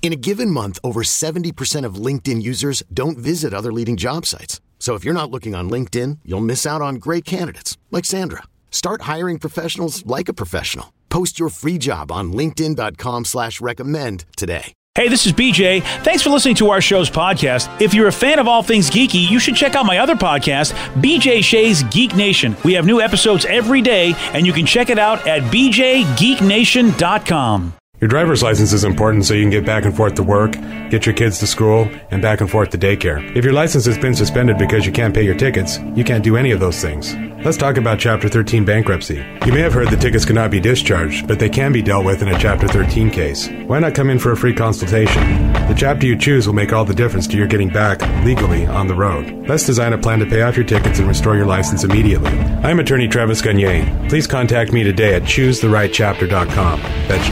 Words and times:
In 0.00 0.12
a 0.14 0.16
given 0.16 0.50
month, 0.50 0.78
over 0.82 1.02
70% 1.02 1.84
of 1.84 1.96
LinkedIn 1.96 2.40
users 2.42 2.82
don't 2.94 3.18
visit 3.18 3.52
other 3.52 3.70
leading 3.72 3.98
job 3.98 4.24
sites. 4.24 4.62
So 4.78 4.94
if 4.94 5.04
you're 5.04 5.12
not 5.12 5.30
looking 5.30 5.54
on 5.54 5.68
LinkedIn, 5.68 6.20
you'll 6.24 6.40
miss 6.40 6.64
out 6.64 6.80
on 6.80 6.94
great 6.94 7.26
candidates 7.26 7.76
like 7.90 8.06
Sandra. 8.06 8.44
Start 8.70 9.02
hiring 9.02 9.38
professionals 9.38 10.06
like 10.06 10.30
a 10.30 10.34
professional. 10.34 10.94
Post 11.10 11.38
your 11.38 11.50
free 11.50 11.76
job 11.78 12.10
on 12.10 12.32
linkedin.com 12.32 13.26
slash 13.26 13.60
recommend 13.60 14.24
today. 14.36 14.72
Hey, 14.94 15.08
this 15.08 15.26
is 15.26 15.32
BJ. 15.32 15.82
Thanks 16.02 16.22
for 16.24 16.30
listening 16.30 16.56
to 16.56 16.70
our 16.70 16.80
show's 16.80 17.08
podcast. 17.08 17.80
If 17.80 17.94
you're 17.94 18.08
a 18.08 18.12
fan 18.12 18.40
of 18.40 18.48
all 18.48 18.64
things 18.64 18.90
geeky, 18.90 19.30
you 19.30 19.38
should 19.38 19.54
check 19.54 19.76
out 19.76 19.86
my 19.86 19.98
other 19.98 20.16
podcast, 20.16 20.72
BJ 21.00 21.44
Shea's 21.44 21.84
Geek 21.84 22.16
Nation. 22.16 22.56
We 22.64 22.72
have 22.72 22.84
new 22.84 23.00
episodes 23.00 23.44
every 23.44 23.80
day, 23.80 24.14
and 24.34 24.44
you 24.44 24.52
can 24.52 24.66
check 24.66 24.90
it 24.90 24.98
out 24.98 25.24
at 25.26 25.42
bjgeeknation.com. 25.52 27.77
Your 28.00 28.06
driver's 28.06 28.44
license 28.44 28.72
is 28.72 28.84
important 28.84 29.24
so 29.24 29.34
you 29.34 29.42
can 29.42 29.50
get 29.50 29.66
back 29.66 29.84
and 29.84 29.96
forth 29.96 30.14
to 30.14 30.22
work, 30.22 30.52
get 30.88 31.04
your 31.04 31.16
kids 31.16 31.40
to 31.40 31.48
school, 31.48 31.90
and 32.12 32.22
back 32.22 32.40
and 32.40 32.48
forth 32.48 32.70
to 32.70 32.78
daycare. 32.78 33.36
If 33.36 33.44
your 33.44 33.52
license 33.52 33.86
has 33.86 33.98
been 33.98 34.14
suspended 34.14 34.56
because 34.56 34.86
you 34.86 34.92
can't 34.92 35.12
pay 35.12 35.24
your 35.24 35.34
tickets, 35.34 35.80
you 35.96 36.04
can't 36.04 36.22
do 36.22 36.36
any 36.36 36.52
of 36.52 36.60
those 36.60 36.80
things. 36.80 37.16
Let's 37.44 37.56
talk 37.56 37.76
about 37.76 37.98
Chapter 37.98 38.28
13 38.28 38.64
bankruptcy. 38.64 39.24
You 39.46 39.52
may 39.52 39.60
have 39.60 39.72
heard 39.72 39.88
that 39.88 40.00
tickets 40.00 40.24
cannot 40.24 40.50
be 40.50 40.60
discharged, 40.60 41.26
but 41.26 41.38
they 41.40 41.48
can 41.48 41.72
be 41.72 41.82
dealt 41.82 42.04
with 42.04 42.22
in 42.22 42.28
a 42.28 42.38
Chapter 42.38 42.68
13 42.68 43.10
case. 43.10 43.48
Why 43.66 43.78
not 43.80 43.94
come 43.94 44.10
in 44.10 44.18
for 44.18 44.32
a 44.32 44.36
free 44.36 44.54
consultation? 44.54 45.52
The 45.68 45.74
chapter 45.76 46.06
you 46.06 46.16
choose 46.16 46.46
will 46.46 46.54
make 46.54 46.72
all 46.72 46.84
the 46.84 46.94
difference 46.94 47.26
to 47.28 47.36
your 47.36 47.46
getting 47.46 47.68
back 47.68 48.00
legally 48.24 48.66
on 48.66 48.86
the 48.86 48.94
road. 48.94 49.46
Let's 49.48 49.66
design 49.66 49.92
a 49.92 49.98
plan 49.98 50.18
to 50.18 50.26
pay 50.26 50.42
off 50.42 50.56
your 50.56 50.66
tickets 50.66 50.98
and 50.98 51.06
restore 51.06 51.36
your 51.36 51.46
license 51.46 51.84
immediately. 51.84 52.30
I'm 52.30 52.80
attorney 52.80 53.06
Travis 53.06 53.40
Gagne. 53.40 54.08
Please 54.08 54.26
contact 54.26 54.72
me 54.72 54.82
today 54.82 55.14
at 55.14 55.22
choosetherightchapter.com. 55.22 56.80
That's 56.80 57.28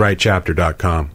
choosetherightchapter.com. 0.00 1.10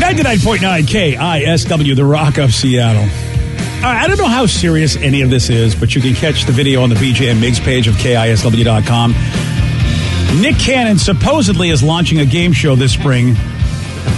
99.9 0.00 0.82
KISW, 0.84 1.96
The 1.96 2.04
Rock 2.04 2.38
of 2.38 2.52
Seattle. 2.52 3.08
I 3.82 4.06
don't 4.06 4.18
know 4.18 4.26
how 4.28 4.44
serious 4.46 4.96
any 4.96 5.22
of 5.22 5.30
this 5.30 5.48
is, 5.48 5.74
but 5.74 5.94
you 5.94 6.02
can 6.02 6.14
catch 6.14 6.44
the 6.44 6.52
video 6.52 6.82
on 6.82 6.90
the 6.90 6.96
BJ 6.96 7.30
and 7.30 7.42
Migs 7.42 7.60
page 7.60 7.88
of 7.88 7.94
KISW.com. 7.94 9.14
Nick 10.40 10.58
Cannon 10.58 10.98
supposedly 10.98 11.70
is 11.70 11.82
launching 11.82 12.20
a 12.20 12.26
game 12.26 12.52
show 12.52 12.76
this 12.76 12.92
spring 12.92 13.34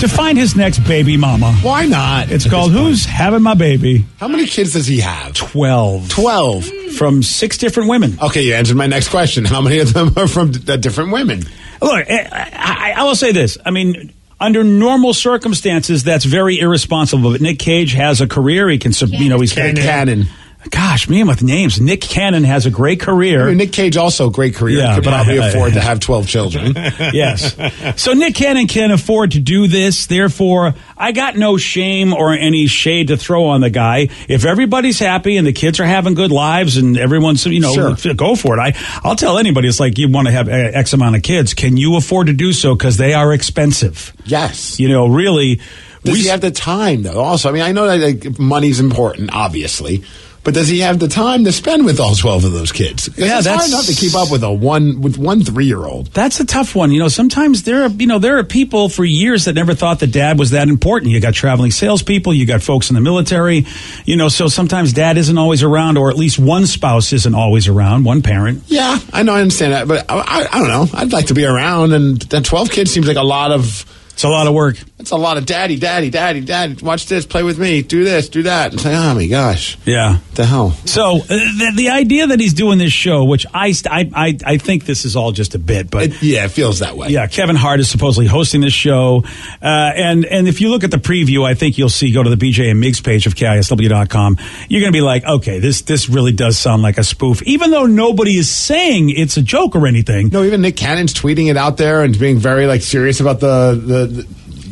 to 0.00 0.08
find 0.08 0.36
his 0.36 0.56
next 0.56 0.80
baby 0.80 1.16
mama. 1.16 1.52
Why 1.62 1.86
not? 1.86 2.30
It's 2.30 2.48
called 2.48 2.72
Who's 2.72 3.04
Having 3.04 3.42
My 3.42 3.54
Baby? 3.54 4.04
How 4.18 4.28
many 4.28 4.46
kids 4.46 4.72
does 4.72 4.86
he 4.86 5.00
have? 5.00 5.32
12. 5.34 6.08
12. 6.08 6.64
From 6.96 7.22
six 7.22 7.56
different 7.56 7.88
women. 7.88 8.18
Okay, 8.20 8.42
you 8.42 8.54
answered 8.54 8.76
my 8.76 8.86
next 8.86 9.08
question. 9.08 9.44
How 9.44 9.60
many 9.60 9.78
of 9.78 9.92
them 9.92 10.12
are 10.16 10.26
from 10.26 10.50
d- 10.52 10.72
uh, 10.72 10.76
different 10.76 11.12
women? 11.12 11.40
Look, 11.80 12.06
I, 12.10 12.50
I, 12.52 12.92
I 12.96 13.04
will 13.04 13.14
say 13.16 13.32
this. 13.32 13.58
I 13.64 13.70
mean, 13.70 14.12
under 14.40 14.62
normal 14.64 15.14
circumstances, 15.14 16.02
that's 16.04 16.24
very 16.24 16.58
irresponsible. 16.58 17.32
But 17.32 17.40
Nick 17.40 17.58
Cage 17.58 17.92
has 17.94 18.20
a 18.20 18.26
career. 18.26 18.68
He 18.68 18.78
can, 18.78 18.92
sub- 18.92 19.10
you 19.10 19.28
know, 19.28 19.40
he's 19.40 19.52
Cannon. 19.52 19.76
Cannon. 19.76 20.26
Gosh, 20.70 21.08
man, 21.08 21.26
with 21.26 21.42
names, 21.42 21.80
Nick 21.80 22.00
Cannon 22.00 22.44
has 22.44 22.66
a 22.66 22.70
great 22.70 23.00
career. 23.00 23.42
I 23.42 23.48
mean, 23.48 23.56
Nick 23.58 23.72
Cage 23.72 23.96
also 23.96 24.30
great 24.30 24.54
career. 24.54 24.78
Yeah, 24.78 24.94
could 24.94 25.04
probably 25.04 25.36
afford 25.38 25.72
to 25.74 25.80
have 25.80 25.98
12 26.00 26.26
children. 26.28 26.72
yes. 27.12 27.56
So 28.00 28.12
Nick 28.12 28.34
Cannon 28.36 28.68
can 28.68 28.92
afford 28.92 29.32
to 29.32 29.40
do 29.40 29.66
this. 29.66 30.06
Therefore, 30.06 30.74
I 30.96 31.12
got 31.12 31.36
no 31.36 31.56
shame 31.56 32.12
or 32.14 32.32
any 32.32 32.68
shade 32.68 33.08
to 33.08 33.16
throw 33.16 33.46
on 33.46 33.60
the 33.60 33.70
guy. 33.70 34.08
If 34.28 34.44
everybody's 34.44 34.98
happy 35.00 35.36
and 35.36 35.46
the 35.46 35.52
kids 35.52 35.80
are 35.80 35.84
having 35.84 36.14
good 36.14 36.30
lives 36.30 36.76
and 36.76 36.96
everyone's, 36.96 37.44
you 37.44 37.60
know, 37.60 37.74
Sure. 37.96 38.14
go 38.14 38.36
for 38.36 38.56
it. 38.56 38.60
I, 38.60 39.00
I'll 39.02 39.16
tell 39.16 39.38
anybody 39.38 39.66
it's 39.68 39.80
like 39.80 39.98
you 39.98 40.08
want 40.08 40.28
to 40.28 40.32
have 40.32 40.48
X 40.48 40.92
amount 40.92 41.16
of 41.16 41.22
kids. 41.22 41.54
Can 41.54 41.76
you 41.76 41.96
afford 41.96 42.28
to 42.28 42.32
do 42.32 42.52
so? 42.52 42.74
Because 42.76 42.96
they 42.96 43.14
are 43.14 43.32
expensive. 43.32 44.12
yes. 44.24 44.78
You 44.78 44.88
know, 44.88 45.06
really. 45.08 45.56
Does 46.04 46.14
we- 46.14 46.20
he 46.22 46.28
have 46.28 46.40
the 46.40 46.50
time, 46.52 47.02
though? 47.02 47.20
Also, 47.20 47.48
I 47.48 47.52
mean, 47.52 47.62
I 47.62 47.72
know 47.72 47.86
that 47.86 48.24
like, 48.24 48.38
money's 48.38 48.78
important, 48.80 49.30
obviously. 49.34 50.04
But 50.44 50.54
does 50.54 50.66
he 50.66 50.80
have 50.80 50.98
the 50.98 51.06
time 51.06 51.44
to 51.44 51.52
spend 51.52 51.84
with 51.84 52.00
all 52.00 52.16
12 52.16 52.46
of 52.46 52.52
those 52.52 52.72
kids? 52.72 53.08
Yeah, 53.16 53.38
it's 53.38 53.46
hard 53.46 53.68
enough 53.68 53.86
to 53.86 53.94
keep 53.94 54.14
up 54.16 54.30
with 54.30 54.42
a 54.42 54.52
one, 54.52 55.00
with 55.00 55.16
one 55.16 55.42
three 55.42 55.66
year 55.66 55.84
old. 55.84 56.08
That's 56.08 56.40
a 56.40 56.44
tough 56.44 56.74
one. 56.74 56.90
You 56.90 56.98
know, 56.98 57.08
sometimes 57.08 57.62
there 57.62 57.84
are, 57.84 57.88
you 57.88 58.08
know, 58.08 58.18
there 58.18 58.38
are 58.38 58.44
people 58.44 58.88
for 58.88 59.04
years 59.04 59.44
that 59.44 59.54
never 59.54 59.74
thought 59.74 60.00
that 60.00 60.08
dad 60.08 60.40
was 60.40 60.50
that 60.50 60.68
important. 60.68 61.12
You 61.12 61.20
got 61.20 61.34
traveling 61.34 61.70
salespeople, 61.70 62.34
you 62.34 62.44
got 62.44 62.60
folks 62.60 62.90
in 62.90 62.94
the 62.94 63.00
military, 63.00 63.66
you 64.04 64.16
know, 64.16 64.28
so 64.28 64.48
sometimes 64.48 64.92
dad 64.92 65.16
isn't 65.16 65.38
always 65.38 65.62
around, 65.62 65.96
or 65.96 66.10
at 66.10 66.16
least 66.16 66.40
one 66.40 66.66
spouse 66.66 67.12
isn't 67.12 67.34
always 67.34 67.68
around, 67.68 68.04
one 68.04 68.22
parent. 68.22 68.64
Yeah, 68.66 68.98
I 69.12 69.22
know, 69.22 69.34
I 69.34 69.42
understand 69.42 69.72
that, 69.74 69.86
but 69.86 70.10
I, 70.10 70.18
I, 70.18 70.48
I 70.50 70.58
don't 70.58 70.68
know. 70.68 70.98
I'd 70.98 71.12
like 71.12 71.26
to 71.26 71.34
be 71.34 71.44
around, 71.44 71.92
and 71.92 72.20
that 72.22 72.44
twelve 72.44 72.70
kids 72.70 72.92
seems 72.92 73.06
like 73.06 73.16
a 73.16 73.22
lot 73.22 73.52
of. 73.52 73.84
It's 74.22 74.28
a 74.28 74.30
lot 74.30 74.46
of 74.46 74.54
work. 74.54 74.76
It's 75.00 75.10
a 75.10 75.16
lot 75.16 75.36
of 75.36 75.46
daddy, 75.46 75.76
daddy, 75.80 76.08
daddy, 76.08 76.42
daddy. 76.42 76.76
Watch 76.80 77.06
this, 77.06 77.26
play 77.26 77.42
with 77.42 77.58
me, 77.58 77.82
do 77.82 78.04
this, 78.04 78.28
do 78.28 78.44
that. 78.44 78.72
It's 78.72 78.84
like, 78.84 78.94
oh 78.94 79.14
my 79.16 79.26
gosh, 79.26 79.76
Yeah. 79.84 80.18
the 80.36 80.46
hell. 80.46 80.70
So 80.84 81.16
uh, 81.16 81.26
the, 81.26 81.72
the 81.74 81.90
idea 81.90 82.28
that 82.28 82.38
he's 82.38 82.54
doing 82.54 82.78
this 82.78 82.92
show, 82.92 83.24
which 83.24 83.44
I, 83.52 83.74
I, 83.90 84.08
I, 84.14 84.38
I 84.46 84.58
think 84.58 84.84
this 84.84 85.04
is 85.04 85.16
all 85.16 85.32
just 85.32 85.56
a 85.56 85.58
bit, 85.58 85.90
but 85.90 86.04
It, 86.04 86.22
yeah, 86.22 86.44
it 86.44 86.52
feels 86.52 86.78
that 86.78 86.96
way. 86.96 87.08
Yeah, 87.08 87.26
Kevin 87.26 87.56
Hart 87.56 87.80
is 87.80 87.90
supposedly 87.90 88.28
hosting 88.28 88.60
this 88.60 88.72
show, 88.72 89.24
uh, 89.60 89.66
and 89.66 90.24
and 90.24 90.46
if 90.46 90.60
you 90.60 90.70
look 90.70 90.84
at 90.84 90.92
the 90.92 90.98
preview, 90.98 91.44
I 91.44 91.54
think 91.54 91.76
you'll 91.76 91.88
see. 91.88 92.12
Go 92.12 92.22
to 92.22 92.30
the 92.30 92.36
BJ 92.36 92.70
and 92.70 92.80
Migs 92.80 93.02
page 93.02 93.26
of 93.26 93.34
KISW.com. 93.34 94.38
You're 94.68 94.80
going 94.82 94.92
to 94.92 94.96
be 94.96 95.00
like, 95.00 95.24
okay, 95.24 95.58
this 95.58 95.82
this 95.82 96.08
really 96.08 96.30
does 96.32 96.56
sound 96.58 96.82
like 96.82 96.96
a 96.98 97.02
spoof, 97.04 97.42
even 97.42 97.72
though 97.72 97.86
nobody 97.86 98.36
is 98.36 98.48
saying 98.48 99.10
it's 99.10 99.36
a 99.36 99.42
joke 99.42 99.74
or 99.74 99.88
anything. 99.88 100.28
No, 100.28 100.44
even 100.44 100.60
Nick 100.62 100.76
Cannon's 100.76 101.12
tweeting 101.12 101.50
it 101.50 101.56
out 101.56 101.76
there 101.76 102.02
and 102.02 102.16
being 102.16 102.38
very 102.38 102.66
like 102.68 102.82
serious 102.82 103.18
about 103.18 103.40
the 103.40 103.74
the. 103.84 104.11
The 104.12 104.26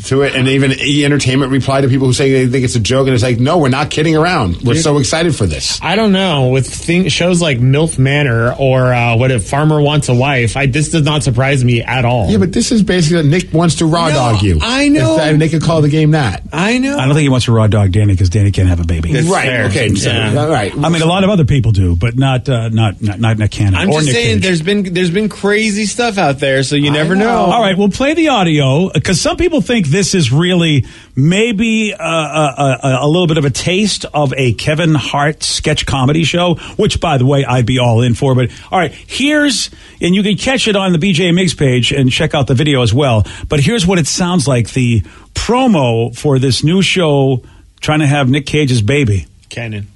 to 0.06 0.22
it, 0.22 0.34
and 0.34 0.48
even 0.48 0.72
E 0.72 1.04
Entertainment 1.04 1.52
replied 1.52 1.82
to 1.82 1.88
people 1.88 2.06
who 2.06 2.12
say 2.12 2.30
they 2.44 2.46
think 2.50 2.64
it's 2.64 2.74
a 2.76 2.80
joke, 2.80 3.06
and 3.06 3.14
it's 3.14 3.22
like, 3.22 3.38
no, 3.38 3.58
we're 3.58 3.68
not 3.68 3.90
kidding 3.90 4.16
around. 4.16 4.62
We're 4.62 4.74
so 4.76 4.98
excited 4.98 5.34
for 5.34 5.46
this. 5.46 5.80
I 5.82 5.96
don't 5.96 6.12
know 6.12 6.48
with 6.48 6.66
thing, 6.72 7.08
shows 7.08 7.40
like 7.42 7.58
MILF 7.58 7.98
Manor 7.98 8.52
or 8.58 8.92
uh, 8.92 9.16
what 9.16 9.30
if 9.30 9.48
Farmer 9.48 9.80
Wants 9.80 10.08
a 10.08 10.14
Wife. 10.14 10.56
I, 10.56 10.66
this 10.66 10.90
does 10.90 11.02
not 11.04 11.22
surprise 11.22 11.64
me 11.64 11.82
at 11.82 12.04
all. 12.04 12.30
Yeah, 12.30 12.38
but 12.38 12.52
this 12.52 12.72
is 12.72 12.82
basically 12.82 13.22
Nick 13.28 13.52
wants 13.52 13.76
to 13.76 13.86
raw 13.86 14.08
No, 14.08 14.14
dog 14.14 14.42
you. 14.42 14.58
I 14.62 14.88
know. 14.88 15.16
If, 15.16 15.34
uh, 15.34 15.36
they 15.38 15.48
could 15.48 15.62
call 15.62 15.82
the 15.82 15.88
game 15.88 16.12
that. 16.12 16.42
I 16.52 16.78
know. 16.78 16.96
I 16.98 17.04
don't 17.06 17.14
think 17.14 17.22
he 17.22 17.28
wants 17.28 17.46
to 17.46 17.52
raw 17.52 17.66
dog 17.66 17.92
Danny 17.92 18.12
because 18.14 18.30
Danny 18.30 18.50
can't 18.50 18.68
have 18.68 18.80
a 18.80 18.84
baby. 18.84 19.12
That's 19.12 19.26
right. 19.26 19.46
fair. 19.46 19.64
Okay. 19.66 19.94
So, 19.94 20.10
Yeah. 20.10 20.34
all 20.40 20.48
right. 20.48 20.72
I 20.76 20.88
mean, 20.88 21.02
a 21.02 21.06
lot 21.06 21.24
of 21.24 21.30
other 21.30 21.44
people 21.44 21.72
do, 21.72 21.96
but 21.96 22.16
not 22.16 22.48
uh, 22.48 22.68
not 22.68 23.00
not 23.02 23.18
not 23.20 23.38
Nick 23.38 23.50
Cannon 23.50 23.74
I'm 23.74 23.88
or 23.90 23.94
just 23.94 24.06
Nick 24.06 24.14
saying, 24.14 24.34
Cage. 24.36 24.42
there's 24.44 24.62
been 24.62 24.94
there's 24.94 25.10
been 25.10 25.28
crazy 25.28 25.86
stuff 25.86 26.18
out 26.18 26.38
there, 26.38 26.62
so 26.62 26.76
you 26.76 26.90
never 26.90 27.14
know. 27.14 27.46
know. 27.46 27.52
All 27.52 27.62
right, 27.62 27.76
we'll 27.76 27.88
play 27.90 28.14
the 28.14 28.28
audio 28.28 28.90
because 28.92 29.20
some 29.20 29.36
people 29.36 29.60
think 29.60 29.86
this 29.90 30.14
is 30.14 30.32
really 30.32 30.86
maybe 31.16 31.92
uh, 31.94 31.98
a, 32.02 32.78
a, 32.82 32.98
a 33.02 33.08
little 33.08 33.26
bit 33.26 33.38
of 33.38 33.44
a 33.44 33.50
taste 33.50 34.04
of 34.14 34.32
a 34.36 34.52
Kevin 34.54 34.94
Hart 34.94 35.42
sketch 35.42 35.86
comedy 35.86 36.24
show, 36.24 36.54
which, 36.76 37.00
by 37.00 37.18
the 37.18 37.26
way, 37.26 37.44
I'd 37.44 37.66
be 37.66 37.78
all 37.78 38.02
in 38.02 38.14
for. 38.14 38.34
But 38.34 38.50
all 38.70 38.78
right, 38.78 38.92
here's, 38.92 39.70
and 40.00 40.14
you 40.14 40.22
can 40.22 40.36
catch 40.36 40.68
it 40.68 40.76
on 40.76 40.92
the 40.92 40.98
BJ 40.98 41.32
Migs 41.32 41.56
page 41.56 41.92
and 41.92 42.10
check 42.10 42.34
out 42.34 42.46
the 42.46 42.54
video 42.54 42.82
as 42.82 42.94
well. 42.94 43.26
But 43.48 43.60
here's 43.60 43.86
what 43.86 43.98
it 43.98 44.06
sounds 44.06 44.46
like 44.48 44.72
the 44.72 45.00
promo 45.34 46.16
for 46.16 46.38
this 46.38 46.62
new 46.64 46.82
show 46.82 47.42
trying 47.80 48.00
to 48.00 48.06
have 48.06 48.28
Nick 48.28 48.46
Cage's 48.46 48.82
baby. 48.82 49.26
Cannon. 49.48 49.88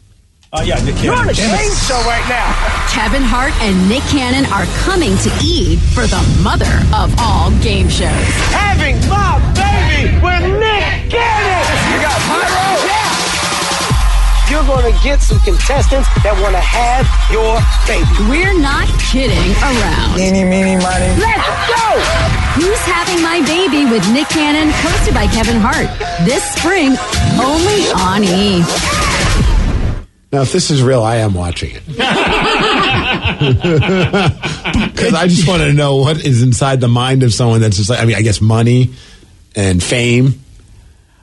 Oh, 0.53 0.63
yeah, 0.63 0.77
Nick 0.85 0.95
Cannon. 0.97 1.05
You're 1.05 1.17
on 1.17 1.29
a 1.29 1.35
Shane 1.35 1.75
show 1.75 1.99
right 2.07 2.25
now. 2.29 2.75
Kevin 2.91 3.23
Hart 3.23 3.53
and 3.61 3.89
Nick 3.89 4.03
Cannon 4.05 4.47
are 4.53 4.67
coming 4.87 5.17
to 5.19 5.31
E 5.43 5.77
for 5.95 6.07
the 6.07 6.23
mother 6.43 6.71
of 6.95 7.13
all 7.19 7.51
game 7.61 7.89
shows. 7.89 8.11
having 8.55 8.97
my 9.09 9.54
baby 10.05 10.17
with 10.21 10.45
Nick 10.61 11.11
Cannon. 11.11 11.65
You 11.91 11.99
got 12.03 12.19
pyro? 12.29 12.67
Yeah. 12.85 14.51
you're 14.51 14.67
going 14.67 14.93
to 14.93 14.99
get 15.03 15.21
some 15.21 15.39
contestants 15.41 16.09
that 16.23 16.37
want 16.41 16.55
to 16.55 16.61
have 16.61 17.07
your 17.33 17.61
baby. 17.89 18.05
We're 18.29 18.59
not 18.61 18.89
kidding 19.01 19.53
around. 19.61 20.19
Eeny, 20.19 20.45
meeny, 20.45 20.77
miny. 20.77 21.11
Let's 21.21 21.49
go! 21.69 21.85
Who's 22.61 22.81
Having 22.87 23.23
My 23.23 23.41
Baby 23.47 23.85
with 23.91 24.07
Nick 24.13 24.29
Cannon, 24.29 24.71
hosted 24.71 25.15
by 25.15 25.27
Kevin 25.27 25.59
Hart. 25.59 25.89
This 26.25 26.45
spring, 26.55 26.97
only 27.41 27.91
on 27.99 28.23
E! 28.25 28.63
Now, 30.33 30.43
if 30.43 30.53
this 30.53 30.71
is 30.71 30.83
real, 30.83 31.03
I 31.03 31.17
am 31.17 31.35
watching 31.35 31.73
it. 31.75 31.83
Because 34.65 35.15
I 35.15 35.27
just 35.29 35.47
want 35.47 35.63
to 35.63 35.73
know 35.73 35.97
what 35.97 36.25
is 36.25 36.43
inside 36.43 36.81
the 36.81 36.89
mind 36.89 37.23
of 37.23 37.35
someone 37.35 37.61
that's 37.61 37.77
just 37.77 37.91
like, 37.91 38.01
I 38.01 38.07
mean, 38.07 38.17
I 38.17 38.23
guess 38.23 38.41
money 38.41 38.93
and 39.55 39.83
fame. 39.83 40.41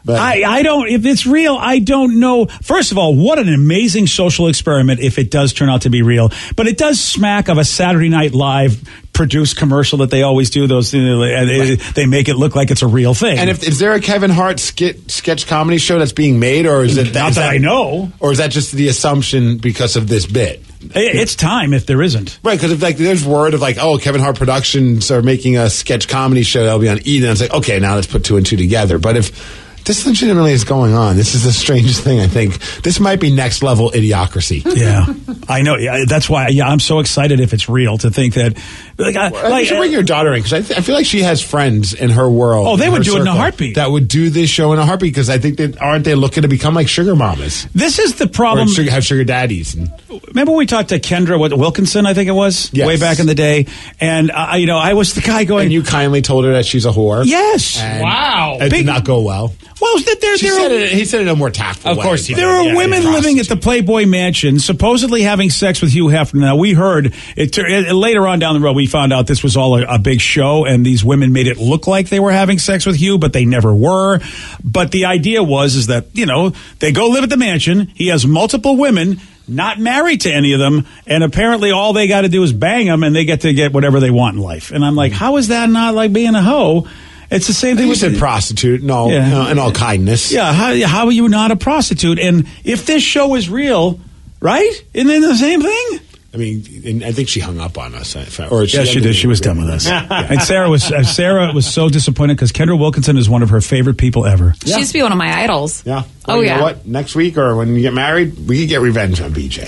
But 0.04 0.18
I, 0.18 0.44
I 0.60 0.64
don't, 0.64 0.88
if 0.88 1.06
it's 1.06 1.28
real, 1.28 1.56
I 1.56 1.78
don't 1.78 2.20
know. 2.20 2.48
First 2.48 2.92
of 2.92 2.98
all, 2.98 3.16
what 3.16 3.38
an 3.38 3.54
amazing 3.54 4.08
social 4.08 4.48
experiment 4.48 5.00
if 5.00 5.20
it 5.20 5.30
does 5.30 5.54
turn 5.54 5.70
out 5.70 5.84
to 5.84 5.92
be 5.92 6.02
real. 6.02 6.32
But 6.56 6.68
it 6.68 6.78
does 6.80 7.00
smack 7.00 7.50
of 7.50 7.60
a 7.60 7.64
Saturday 7.64 8.10
Night 8.10 8.34
Live 8.34 8.82
produced 9.14 9.58
commercial 9.58 10.00
that 10.00 10.10
they 10.10 10.24
always 10.24 10.50
do. 10.50 10.66
Those, 10.66 10.92
you 10.92 11.04
know, 11.04 11.22
and 11.22 11.48
they, 11.48 11.76
they 11.76 12.06
make 12.08 12.30
it 12.30 12.36
look 12.36 12.56
like 12.56 12.72
it's 12.72 12.82
a 12.82 12.88
real 12.88 13.14
thing. 13.14 13.38
and 13.38 13.48
if 13.48 13.62
is 13.68 13.78
there 13.78 13.94
a 13.94 14.02
Kevin 14.02 14.32
Hart 14.32 14.60
skit 14.60 15.12
sketch 15.12 15.46
comedy 15.46 15.78
show 15.78 16.00
that's 16.00 16.14
being 16.14 16.40
made, 16.40 16.66
or 16.66 16.84
is 16.84 16.98
it 16.98 17.14
Not 17.14 17.30
is 17.32 17.36
that 17.36 17.52
I 17.52 17.60
know. 17.60 18.12
or 18.20 18.32
is 18.32 18.40
that 18.40 18.50
just 18.50 18.72
the 18.72 18.88
assumption 18.88 19.60
because 19.60 19.96
of 19.98 20.08
this 20.08 20.26
bit? 20.26 20.64
It- 20.96 21.16
it's 21.16 21.36
time 21.36 21.74
if 21.74 21.86
there 21.86 22.02
isn't. 22.02 22.40
Right, 22.44 22.58
because 22.58 22.72
if 22.72 22.82
like 22.82 22.98
there's 22.98 23.24
word 23.26 23.54
of 23.54 23.62
like, 23.62 23.78
oh, 23.80 23.98
Kevin 23.98 24.22
Hart 24.22 24.36
Productions 24.38 25.12
are 25.12 25.22
making 25.22 25.58
a 25.58 25.70
sketch 25.70 26.08
comedy 26.08 26.44
show 26.44 26.64
that'll 26.64 26.80
be 26.80 26.90
on 26.90 27.00
E, 27.06 27.20
then 27.20 27.32
it's 27.32 27.42
like, 27.42 27.54
okay, 27.54 27.80
now 27.80 27.96
let's 27.96 28.08
put 28.08 28.24
two 28.24 28.38
and 28.38 28.46
two 28.46 28.58
together. 28.58 28.98
But 29.00 29.18
if 29.18 29.71
this 29.86 30.06
legitimately 30.06 30.52
is 30.54 30.64
going 30.64 30.94
on, 30.94 31.16
this 31.16 31.34
is 31.36 31.44
the 31.44 31.52
strangest 31.52 32.04
thing. 32.04 32.20
I 32.20 32.28
think 32.28 32.58
this 32.84 33.00
might 33.00 33.20
be 33.20 33.32
next 33.34 33.64
level 33.64 33.92
idiocracy. 33.92 34.62
Yeah, 34.76 35.06
I 35.50 35.62
know. 35.62 35.76
Yeah, 35.78 36.06
that's 36.08 36.30
why. 36.30 36.48
Yeah, 36.50 36.68
I'm 36.68 36.80
so 36.80 37.00
excited 37.00 37.40
if 37.40 37.54
it's 37.54 37.68
real 37.70 37.98
to 38.00 38.10
think 38.12 38.36
that. 38.36 38.58
Like, 38.98 39.16
I, 39.16 39.30
think 39.32 39.44
like 39.44 39.62
you 39.62 39.66
should 39.70 39.78
bring 39.80 39.92
your 39.92 40.04
daughter 40.04 40.32
in 40.34 40.40
because 40.44 40.54
I, 40.54 40.62
th- 40.62 40.78
I 40.78 40.82
feel 40.84 40.94
like 40.94 41.08
she 41.08 41.24
has 41.24 41.42
friends 41.42 41.94
in 41.96 42.12
her 42.12 42.30
world. 42.30 42.68
Oh, 42.68 42.78
they 42.78 42.88
would 42.88 43.02
do 43.04 43.18
it 43.18 43.22
in 43.22 43.28
a 43.28 43.32
heartbeat. 43.34 43.76
That 43.76 43.90
would 43.90 44.08
do 44.08 44.30
this 44.30 44.48
show 44.50 44.74
in 44.74 44.80
a 44.80 44.86
heartbeat 44.86 45.14
because 45.14 45.30
I 45.30 45.40
think 45.40 45.58
that 45.58 45.82
aren't 45.82 46.06
they 46.06 46.14
looking 46.14 46.44
to 46.44 46.48
become 46.48 46.76
like 46.76 46.88
sugar 46.88 47.16
mamas 47.16 47.66
this 47.74 47.98
is 47.98 48.16
the 48.16 48.28
problem. 48.28 48.68
sugar, 48.68 48.92
have 48.92 49.04
sugar 49.04 49.24
daddies? 49.24 49.74
And, 49.74 49.92
Remember 50.28 50.52
we 50.54 50.66
talked 50.68 50.90
to 50.90 51.00
Kendra 51.00 51.40
what, 51.40 51.52
Wilkinson, 51.58 52.06
I 52.06 52.14
think 52.14 52.30
it 52.30 52.34
was, 52.34 52.70
Yes. 52.74 52.86
way 52.88 52.98
back 52.98 53.20
in 53.20 53.26
the 53.26 53.34
day, 53.36 53.66
and 54.00 54.30
uh, 54.32 54.54
you 54.58 54.68
know 54.68 54.78
I 54.78 54.94
was 54.94 55.16
the 55.16 55.22
guy 55.22 55.46
going. 55.46 55.64
and 55.66 55.74
you 55.74 55.82
kindly 55.84 56.22
told 56.22 56.46
her 56.46 56.54
that 56.54 56.66
she's 56.66 56.86
a 56.86 56.92
whore. 56.92 57.26
yes. 57.26 57.82
Wow. 57.82 58.58
It 58.62 58.70
Big- 58.70 58.72
did 58.82 58.86
not 58.86 59.04
go 59.04 59.22
well. 59.22 59.54
Well, 59.82 60.00
that 60.00 60.22
there, 60.22 60.38
She 60.38 60.48
there 60.48 60.56
said 60.56 60.72
are, 60.72 60.76
it, 60.76 60.92
he 60.92 61.06
said 61.06 61.22
it 61.22 61.24
in 61.24 61.30
a 61.30 61.36
more 61.36 61.50
tactful 61.50 61.92
Of 61.92 61.98
way, 61.98 62.04
course 62.04 62.26
he 62.28 62.34
but- 62.34 62.40
did. 62.40 62.46
there 62.46 62.56
are 62.56 62.64
Yeah, 62.64 62.76
women 62.76 63.04
living 63.04 63.40
at 63.40 63.48
the 63.48 63.56
Playboy 63.58 64.06
Mansion, 64.06 64.60
supposedly 64.60 65.24
having 65.24 65.50
sex 65.50 65.82
with 65.82 65.92
Hugh 65.92 66.06
Hefner. 66.08 66.42
Now 66.42 66.56
we 66.56 66.74
heard 66.74 67.14
it, 67.36 67.58
it 67.58 67.94
later 67.94 68.28
on 68.28 68.40
down 68.40 68.54
the 68.54 68.60
road. 68.60 68.76
We 68.76 68.86
found 68.88 69.12
out 69.12 69.28
this 69.28 69.44
was 69.44 69.58
all 69.58 69.76
a, 69.78 69.96
a 69.96 70.00
big 70.00 70.22
show, 70.22 70.66
and 70.66 70.86
these 70.86 71.04
women 71.04 71.34
made 71.34 71.48
it 71.48 71.58
look 71.58 71.88
like 71.88 72.10
they 72.10 72.20
were 72.20 72.32
having 72.32 72.60
sex 72.60 72.86
with 72.86 72.96
Hugh, 72.96 73.18
but 73.18 73.34
they 73.34 73.46
never 73.46 73.74
were. 73.74 74.20
But 74.64 74.92
the 74.92 75.06
idea 75.06 75.42
was 75.44 75.76
is 75.76 75.88
that 75.88 76.06
you 76.14 76.26
know 76.26 76.52
they 76.80 76.92
go 76.92 77.08
live 77.08 77.24
at 77.24 77.30
the 77.30 77.38
mansion. 77.38 77.88
He 77.96 78.08
has 78.08 78.26
multiple 78.26 78.78
women. 78.78 79.20
Not 79.48 79.80
married 79.80 80.22
to 80.22 80.32
any 80.32 80.54
of 80.54 80.60
them, 80.60 80.86
and 81.08 81.24
apparently 81.26 81.72
all 81.72 81.92
they 81.92 82.08
got 82.08 82.22
to 82.22 82.30
do 82.30 82.42
is 82.44 82.54
bang 82.54 82.86
them, 82.86 83.04
and 83.04 83.14
they 83.14 83.26
get 83.26 83.42
to 83.42 83.54
get 83.54 83.74
whatever 83.74 84.00
they 84.00 84.12
want 84.12 84.38
in 84.38 84.42
life. 84.42 84.72
And 84.72 84.86
I'm 84.86 84.96
like, 84.96 85.12
mm-hmm. 85.12 85.20
how 85.20 85.38
is 85.38 85.50
that 85.50 85.70
not 85.70 85.94
like 85.94 86.14
being 86.14 86.36
a 86.36 86.42
hoe? 86.42 86.88
It's 87.32 87.48
the 87.48 87.54
same 87.54 87.78
thing 87.78 87.86
You 87.86 87.92
with 87.92 88.00
said 88.00 88.18
prostitute, 88.18 88.84
no, 88.84 89.10
Yeah. 89.10 89.30
no, 89.30 89.48
in 89.48 89.58
all 89.58 89.72
kindness. 89.72 90.32
yeah, 90.32 90.52
how, 90.54 90.76
how 90.86 91.06
are 91.06 91.12
you 91.12 91.30
not 91.30 91.52
a 91.52 91.56
prostitute? 91.56 92.20
And 92.20 92.46
if 92.66 92.86
this 92.86 93.02
show 93.02 93.36
is 93.36 93.50
real, 93.50 94.00
right? 94.42 94.72
Isn't 94.94 95.10
it 95.10 95.22
the 95.22 95.36
same 95.38 95.62
thing? 95.62 96.00
I 96.34 96.38
mean, 96.38 96.64
and 96.86 97.04
I 97.04 97.12
think 97.12 97.28
she 97.28 97.42
hung 97.42 97.60
up 97.60 97.78
on 97.78 97.94
us. 97.94 98.16
if 98.16 98.40
I- 98.40 98.48
Or 98.48 98.64
Yes, 98.64 98.88
she 98.88 99.02
did. 99.02 99.16
She 99.16 99.28
was 99.28 99.42
done 99.42 99.58
with 99.60 99.70
us. 99.70 99.86
And 99.88 100.42
Sarah 100.42 100.70
was 100.70 100.90
uh, 100.90 101.04
Sarah 101.04 101.52
was 101.54 101.66
so 101.68 101.90
disappointed 101.90 102.36
because 102.38 102.54
Kendra 102.54 102.80
Wilkinson 102.80 103.18
is 103.18 103.30
one 103.30 103.44
of 103.44 103.50
her 103.50 103.60
favorite 103.60 103.98
people 103.98 104.26
ever. 104.26 104.54
She 104.66 104.78
used 104.78 104.92
to 104.92 104.98
be 105.00 105.04
one 105.04 105.12
of 105.12 105.18
my 105.18 105.42
idols. 105.44 105.86
Yeah. 105.86 106.04
Oh, 106.06 106.36
Well, 106.36 106.38
you 106.44 106.50
know 106.50 106.56
yeah. 106.56 106.62
what? 106.62 106.88
Next 106.88 107.16
week 107.16 107.38
or 107.38 107.58
when 107.58 107.76
you 107.76 107.82
get 107.82 107.94
married, 107.94 108.48
we 108.48 108.60
can 108.60 108.68
get 108.70 108.80
revenge 108.80 109.20
on 109.20 109.34
BJ. 109.34 109.66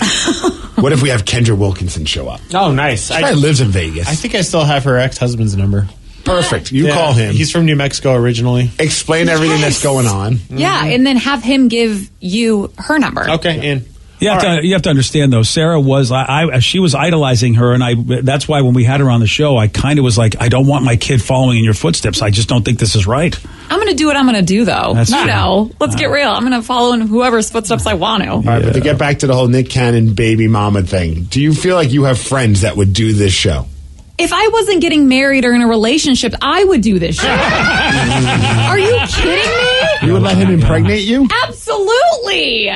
what 0.82 0.94
if 0.94 1.02
we 1.02 1.10
have 1.10 1.26
Kendra 1.26 1.56
Wilkinson 1.56 2.06
show 2.06 2.28
up? 2.28 2.40
Oh, 2.54 2.72
nice. 2.72 3.08
She 3.12 3.18
probably 3.18 3.40
lives 3.42 3.60
in 3.60 3.68
Vegas. 3.68 4.08
I 4.08 4.14
think 4.14 4.34
I 4.34 4.40
still 4.40 4.64
have 4.64 4.84
her 4.84 4.96
ex 4.96 5.18
husband's 5.18 5.54
number. 5.56 5.86
Perfect. 6.24 6.72
You 6.72 6.86
Yeah, 6.86 6.94
call 6.94 7.12
him. 7.12 7.34
He's 7.34 7.50
from 7.50 7.66
New 7.66 7.76
Mexico 7.76 8.14
originally. 8.14 8.70
explain 8.78 9.28
everything 9.28 9.60
that's 9.60 9.82
going 9.82 10.06
on. 10.06 10.38
Yeah, 10.50 10.80
mm-hmm. 10.80 10.90
and 10.90 11.06
then 11.06 11.16
have 11.16 11.42
him 11.42 11.68
give 11.68 12.10
you 12.20 12.72
her 12.78 12.98
number. 12.98 13.28
Okay, 13.28 13.70
and 13.70 13.88
You 14.20 14.30
have, 14.30 14.44
All 14.44 14.56
to, 14.56 14.66
you 14.66 14.72
have 14.72 14.82
to 14.82 14.90
understand 14.90 15.32
though. 15.32 15.42
Sarah 15.42 15.78
was 15.78 16.10
I, 16.10 16.44
I 16.44 16.58
she 16.60 16.78
was 16.78 16.94
idolizing 16.94 17.54
her, 17.54 17.74
and 17.74 17.84
I 17.84 17.94
that's 18.22 18.48
why 18.48 18.62
when 18.62 18.72
we 18.72 18.84
had 18.84 19.00
her 19.00 19.10
on 19.10 19.20
the 19.20 19.26
show, 19.26 19.58
I 19.58 19.68
kind 19.68 19.98
of 19.98 20.04
was 20.04 20.16
like, 20.16 20.40
I 20.40 20.48
don't 20.48 20.66
want 20.66 20.84
my 20.84 20.96
kid 20.96 21.20
following 21.20 21.58
in 21.58 21.64
your 21.64 21.74
footsteps. 21.74 22.22
I 22.22 22.30
just 22.30 22.48
don't 22.48 22.64
think 22.64 22.78
this 22.78 22.94
is 22.94 23.06
right. 23.06 23.38
I'm 23.68 23.78
going 23.78 23.88
to 23.88 23.94
do 23.94 24.06
what 24.06 24.16
I'm 24.16 24.24
going 24.24 24.36
to 24.36 24.42
do, 24.42 24.64
though. 24.64 24.92
That's 24.94 25.10
you 25.10 25.16
true. 25.16 25.26
know, 25.26 25.70
let's 25.80 25.96
get 25.96 26.10
real. 26.10 26.28
I'm 26.28 26.42
going 26.46 26.52
to 26.52 26.62
follow 26.62 26.92
in 26.92 27.00
whoever's 27.02 27.50
footsteps 27.50 27.86
I 27.86 27.94
want 27.94 28.22
to. 28.22 28.30
All 28.30 28.42
right, 28.42 28.62
but 28.62 28.74
to 28.74 28.80
get 28.80 28.98
back 28.98 29.18
to 29.20 29.26
the 29.26 29.34
whole 29.34 29.48
Nick 29.48 29.68
Cannon 29.68 30.14
baby 30.14 30.48
mama 30.48 30.82
thing, 30.82 31.24
do 31.24 31.40
you 31.40 31.52
feel 31.52 31.74
like 31.74 31.90
you 31.90 32.04
have 32.04 32.18
friends 32.18 32.62
that 32.62 32.76
would 32.76 32.92
do 32.94 33.12
this 33.12 33.32
show? 33.32 33.66
If 34.16 34.32
I 34.32 34.48
wasn't 34.48 34.80
getting 34.80 35.08
married 35.08 35.44
or 35.44 35.52
in 35.54 35.60
a 35.62 35.66
relationship, 35.66 36.34
I 36.40 36.62
would 36.64 36.82
do 36.82 36.98
this 37.00 37.16
show. 37.20 37.28
Are 38.68 38.78
you 38.78 38.96
kidding 39.08 39.26
me? 39.34 40.06
You 40.06 40.12
would 40.12 40.22
let 40.22 40.36
him 40.38 40.50
impregnate 40.50 41.02
you? 41.02 41.26
Absolutely. 41.44 42.70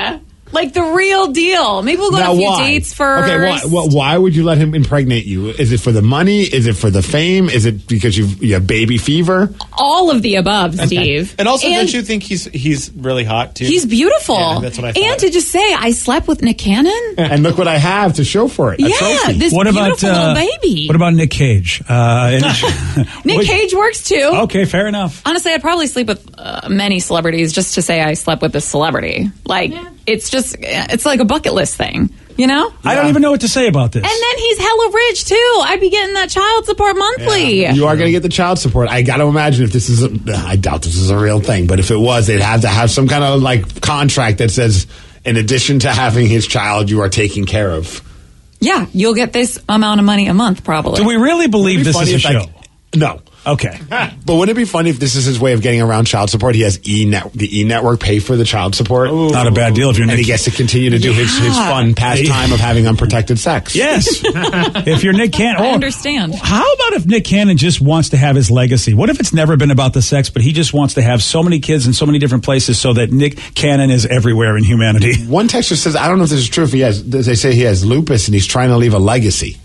Like 0.53 0.73
the 0.73 0.83
real 0.83 1.29
deal. 1.29 1.83
Maybe 1.83 1.99
we'll 1.99 2.11
go 2.11 2.19
now 2.19 2.31
on 2.31 2.37
a 2.37 2.39
few 2.39 2.49
why? 2.49 2.69
dates 2.69 2.95
first. 2.95 3.31
Okay, 3.31 3.49
why, 3.49 3.61
why, 3.67 3.87
why 3.91 4.19
would 4.19 4.35
you 4.35 4.45
let 4.45 4.59
him 4.59 4.75
impregnate 4.75 5.27
you? 5.27 5.49
Is 5.49 5.73
it 5.73 5.81
for 5.81 5.93
the 5.93 6.03
money? 6.03 6.43
Is 6.43 6.67
it 6.67 6.75
for 6.75 6.91
the 6.91 7.03
fame? 7.03 7.49
Is 7.49 7.67
it 7.67 7.87
because 7.87 8.17
you 8.17 8.27
you 8.41 8.55
have 8.55 8.67
baby 8.67 8.99
fever? 8.99 9.53
All 9.73 10.11
of 10.11 10.23
the 10.23 10.37
above, 10.37 10.79
Steve. 10.79 11.35
and 11.39 11.49
also, 11.49 11.69
don't 11.69 11.93
you 11.93 12.03
think 12.03 12.23
he's 12.23 12.45
he's 12.47 12.91
really 12.93 13.25
hot 13.25 13.55
too? 13.55 13.65
He's 13.65 13.87
beautiful. 13.87 14.37
Yeah, 14.37 14.59
that's 14.61 14.79
what 14.79 14.87
I 14.87 14.93
thought. 14.93 15.03
And 15.03 15.21
to 15.21 15.31
just 15.31 15.49
say, 15.49 15.75
I 15.75 15.93
slept 15.93 16.29
with 16.29 16.43
Nick 16.43 16.59
Cannon. 16.59 17.15
and 17.19 17.43
look 17.43 17.59
what 17.59 17.69
I 17.69 17.79
have 17.79 18.15
to 18.15 18.25
show 18.25 18.49
for 18.49 18.73
it. 18.75 18.81
A 18.81 18.89
yeah, 18.89 18.97
trophy. 18.97 19.39
this 19.39 19.53
what 19.53 19.67
about 19.67 19.99
beautiful 19.99 20.11
uh, 20.11 20.35
little 20.35 20.59
baby. 20.62 20.87
What 20.87 20.97
about 20.97 21.15
Nick 21.15 21.31
Cage? 21.31 21.83
Uh, 21.89 22.31
Nick 23.25 23.39
Wait, 23.39 23.47
Cage 23.47 23.75
works 23.75 24.05
too. 24.05 24.31
Okay, 24.44 24.65
fair 24.65 24.87
enough. 24.87 25.23
Honestly, 25.25 25.53
I'd 25.53 25.61
probably 25.61 25.87
sleep 25.87 26.09
with 26.09 26.29
uh, 26.37 26.69
many 26.69 27.01
celebrities 27.01 27.53
just 27.53 27.75
to 27.75 27.83
say 27.83 28.01
I 28.01 28.15
slept 28.15 28.43
with 28.43 28.53
this 28.53 28.65
celebrity. 28.65 29.31
Like, 29.44 29.73
it's 30.08 30.31
just, 30.31 30.56
it's 30.60 31.05
like 31.06 31.20
a 31.20 31.25
bucket 31.25 31.52
list 31.55 31.76
thing, 31.76 32.10
you 32.37 32.46
know? 32.46 32.72
I 32.84 32.94
don't 32.94 33.08
even 33.08 33.22
know 33.22 33.31
what 33.31 33.43
to 33.43 33.49
say 33.49 33.69
about 33.69 33.93
this. 33.93 34.02
And 34.02 34.10
then 34.10 34.38
he's 34.38 34.58
hella 34.58 34.91
rich 34.93 35.24
too. 35.27 35.60
I'd 35.65 35.81
be 35.81 35.91
getting 35.91 36.15
that 36.15 36.31
child 36.31 36.65
support 36.67 36.96
monthly. 36.96 37.67
You 37.72 37.86
are 37.86 37.96
going 37.96 38.06
to 38.08 38.12
get 38.12 38.22
the 38.22 38.29
child 38.29 38.58
support. 38.58 38.88
I 38.88 39.03
got 39.03 39.19
to 39.19 39.24
imagine 39.24 39.65
if 39.65 39.72
this 39.72 39.88
is, 39.88 40.03
a, 40.03 40.10
I 40.46 40.56
doubt 40.56 40.82
this 40.82 40.96
is 40.96 41.10
a 41.10 41.19
real 41.19 41.41
thing, 41.41 41.67
but 41.67 41.79
if 41.79 41.91
it 41.91 41.96
was, 41.98 42.27
they'd 42.27 42.41
have 42.41 42.62
to 42.62 42.69
have 42.69 42.91
some 42.91 43.06
kind 43.08 43.22
of 43.24 43.43
like 43.43 43.81
contract 43.81 44.38
that 44.38 44.50
says, 44.50 44.86
in 45.24 45.36
addition 45.36 45.81
to 45.81 45.91
having 45.91 46.27
his 46.27 46.46
child, 46.46 46.88
you 46.91 47.00
are 47.03 47.08
taken 47.08 47.44
care 47.44 47.70
of. 47.70 48.03
Yeah, 48.60 48.86
you'll 48.93 49.15
get 49.15 49.32
this 49.32 49.62
amount 49.69 50.00
of 50.00 50.06
money 50.06 50.27
a 50.27 50.34
month 50.34 50.65
probably. 50.65 51.00
Do 51.03 51.06
we 51.06 51.17
really 51.17 51.48
believe 51.48 51.81
be 51.81 51.82
this 51.84 52.00
is 52.00 52.15
a 52.15 52.19
show? 52.19 52.31
if 52.41 52.48
I- 52.48 52.96
no. 52.96 53.20
Okay. 53.48 53.78
But 54.28 54.34
wouldn't 54.34 54.58
it 54.58 54.60
be 54.60 54.67
funny 54.67 54.90
if 54.90 54.98
this 54.98 55.17
is 55.17 55.24
his 55.24 55.40
way 55.40 55.55
of 55.55 55.62
getting 55.62 55.81
around 55.81 56.05
child 56.05 56.28
support? 56.28 56.55
He 56.55 56.60
has 56.60 56.86
E 56.86 57.06
net, 57.06 57.32
the 57.32 57.60
E 57.60 57.64
network 57.64 57.98
pay 57.98 58.19
for 58.19 58.36
the 58.36 58.44
child 58.44 58.74
support, 58.74 59.10
Not 59.10 59.46
a 59.46 59.50
bad 59.50 59.72
deal 59.72 59.88
if 59.88 59.96
you're 59.96 60.06
Nick. 60.06 60.12
and 60.12 60.19
Nick. 60.19 60.26
he 60.26 60.31
gets 60.31 60.44
to 60.44 60.50
continue 60.50 60.90
to 60.90 60.98
do 60.98 61.14
his, 61.14 61.34
his 61.38 61.56
fun 61.56 61.94
pastime 61.94 62.52
of 62.52 62.60
having 62.60 62.86
unprotected 62.86 63.38
sex. 63.38 63.74
yes. 63.74 64.20
if 64.86 65.02
you're 65.02 65.14
Nick 65.14 65.32
Cannon. 65.32 65.62
I 65.62 65.70
oh, 65.70 65.72
understand. 65.72 66.34
How 66.34 66.60
about 66.74 66.93
if 66.93 67.06
Nick 67.06 67.24
Cannon 67.24 67.56
just 67.56 67.81
wants 67.81 68.10
to 68.10 68.19
have 68.19 68.36
his 68.36 68.50
legacy? 68.50 68.93
What 68.93 69.08
if 69.08 69.19
it's 69.19 69.32
never 69.32 69.56
been 69.56 69.70
about 69.70 69.94
the 69.94 70.02
sex, 70.02 70.28
but 70.28 70.43
he 70.43 70.52
just 70.52 70.74
wants 70.74 70.93
to 70.94 71.02
have 71.02 71.22
so 71.22 71.43
many 71.43 71.58
kids 71.60 71.86
in 71.86 71.94
so 71.94 72.05
many 72.05 72.19
different 72.19 72.44
places 72.44 72.78
so 72.78 72.93
that 72.93 73.10
Nick 73.10 73.38
Cannon 73.55 73.90
is 73.90 74.05
everywhere 74.05 74.58
in 74.58 74.64
humanity? 74.64 75.24
One 75.24 75.48
texter 75.48 75.74
says, 75.74 75.96
I 75.96 76.06
don't 76.06 76.19
know 76.19 76.24
if 76.24 76.31
this 76.31 76.40
is 76.40 76.48
true. 76.50 76.64
If 76.64 76.72
he 76.72 76.81
has, 76.81 77.02
they 77.02 77.34
say 77.34 77.55
he 77.55 77.62
has 77.62 77.82
lupus 77.82 78.28
and 78.28 78.34
he's 78.34 78.46
trying 78.46 78.69
to 78.69 78.76
leave 78.76 78.93
a 78.93 78.98
legacy. 78.98 79.56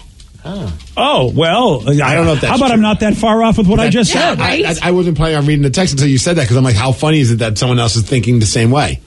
Oh. 0.46 0.78
oh, 0.98 1.32
well, 1.34 1.82
I 1.90 2.16
don't 2.16 2.26
know 2.26 2.36
How 2.36 2.56
about 2.56 2.66
true. 2.68 2.74
I'm 2.74 2.82
not 2.82 3.00
that 3.00 3.16
far 3.16 3.42
off 3.44 3.58
with 3.58 3.68
what 3.68 3.80
I 3.80 3.90
just 3.90 4.14
Yeah, 4.14 4.32
said? 4.32 4.40
right. 4.40 4.66
I, 4.66 4.70
I, 4.70 4.90
I 4.90 4.92
wasn't 4.92 5.16
planning 5.16 5.38
on 5.38 5.46
reading 5.46 5.64
the 5.64 5.70
text 5.70 5.94
until 5.94 6.08
you 6.10 6.18
said 6.18 6.36
that 6.36 6.44
because 6.44 6.58
I'm 6.58 6.64
like, 6.66 6.76
how 6.76 6.92
funny 6.92 7.20
is 7.20 7.32
it 7.32 7.38
that 7.40 7.58
someone 7.58 7.80
else 7.80 7.96
is 7.96 8.04
thinking 8.04 8.40
the 8.40 8.46
same 8.46 8.70
way? 8.70 9.00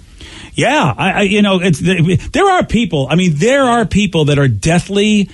Yeah, 0.55 0.95
I, 0.97 1.11
I 1.12 1.23
you 1.23 1.43
know, 1.43 1.61
it's 1.62 1.78
there 1.81 2.49
are 2.49 2.64
people. 2.64 3.07
I 3.11 3.16
mean, 3.16 3.35
there 3.35 3.64
are 3.64 3.85
people 3.85 4.26
that 4.26 4.38
are 4.38 4.49
deathly, 4.49 5.28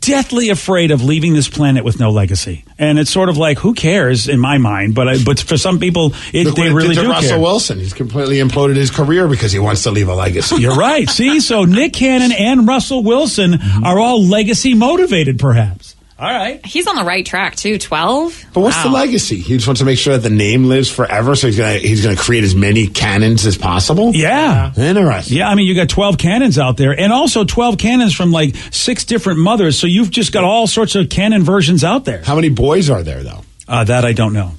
deathly 0.00 0.50
afraid 0.50 0.90
of 0.90 1.02
leaving 1.02 1.32
this 1.32 1.48
planet 1.48 1.84
with 1.84 1.98
no 1.98 2.10
legacy, 2.10 2.64
and 2.78 2.98
it's 2.98 3.10
sort 3.10 3.28
of 3.28 3.36
like, 3.38 3.58
who 3.58 3.72
cares 3.74 4.28
in 4.28 4.38
my 4.38 4.58
mind? 4.58 4.94
But 4.94 5.08
I, 5.08 5.16
but 5.24 5.40
for 5.40 5.56
some 5.56 5.78
people, 5.78 6.12
it, 6.34 6.46
Look 6.46 6.56
they 6.56 6.70
really 6.72 6.94
do 6.94 7.08
Russell 7.08 7.30
care. 7.30 7.40
Wilson. 7.40 7.78
He's 7.78 7.92
completely 7.94 8.36
imploded 8.38 8.76
his 8.76 8.90
career 8.90 9.26
because 9.26 9.52
he 9.52 9.58
wants 9.58 9.82
to 9.84 9.90
leave 9.90 10.08
a 10.08 10.14
legacy. 10.14 10.56
You're 10.56 10.76
right. 10.76 11.08
See, 11.08 11.40
so 11.40 11.64
Nick 11.64 11.94
Cannon 11.94 12.32
and 12.32 12.68
Russell 12.68 13.02
Wilson 13.02 13.52
Mm-hmm. 13.52 13.84
are 13.84 13.98
all 13.98 14.22
legacy 14.24 14.74
motivated, 14.74 15.38
perhaps. 15.38 15.96
All 16.20 16.28
right. 16.30 16.64
He's 16.66 16.86
on 16.86 16.96
the 16.96 17.04
right 17.04 17.24
track 17.24 17.56
too. 17.56 17.78
Twelve. 17.78 18.44
But 18.52 18.60
what's 18.60 18.82
the 18.82 18.90
legacy? 18.90 19.36
He 19.38 19.54
just 19.54 19.66
wants 19.66 19.78
to 19.78 19.86
make 19.86 19.98
sure 19.98 20.18
that 20.18 20.28
the 20.28 20.34
name 20.34 20.66
lives 20.66 20.90
forever, 20.90 21.34
so 21.34 21.46
he's 21.46 21.56
gonna 21.56 21.78
he's 21.78 22.02
gonna 22.02 22.16
create 22.16 22.44
as 22.44 22.54
many 22.54 22.88
canons 22.88 23.46
as 23.46 23.56
possible. 23.56 24.12
Yeah. 24.14 24.72
Interesting. 24.76 25.38
Yeah, 25.38 25.48
I 25.48 25.54
mean, 25.54 25.66
you 25.66 25.74
got 25.74 25.88
12 25.88 26.18
cannons 26.18 26.58
out 26.58 26.76
there, 26.76 26.92
and 26.98 27.10
also 27.10 27.44
12 27.44 27.78
cannons 27.78 28.14
from 28.14 28.32
like 28.32 28.54
six 28.70 29.04
different 29.04 29.38
mothers. 29.38 29.78
So 29.78 29.86
you've 29.86 30.10
just 30.10 30.30
got 30.32 30.44
all 30.44 30.66
sorts 30.66 30.94
of 30.94 31.08
cannon 31.08 31.42
versions 31.42 31.84
out 31.84 32.04
there. 32.04 32.22
How 32.22 32.34
many 32.34 32.50
boys 32.50 32.90
are 32.90 33.02
there 33.02 33.22
though? 33.22 33.42
Uh, 33.70 33.84
that 33.84 34.04
I 34.04 34.12
don't 34.12 34.32
know. 34.32 34.52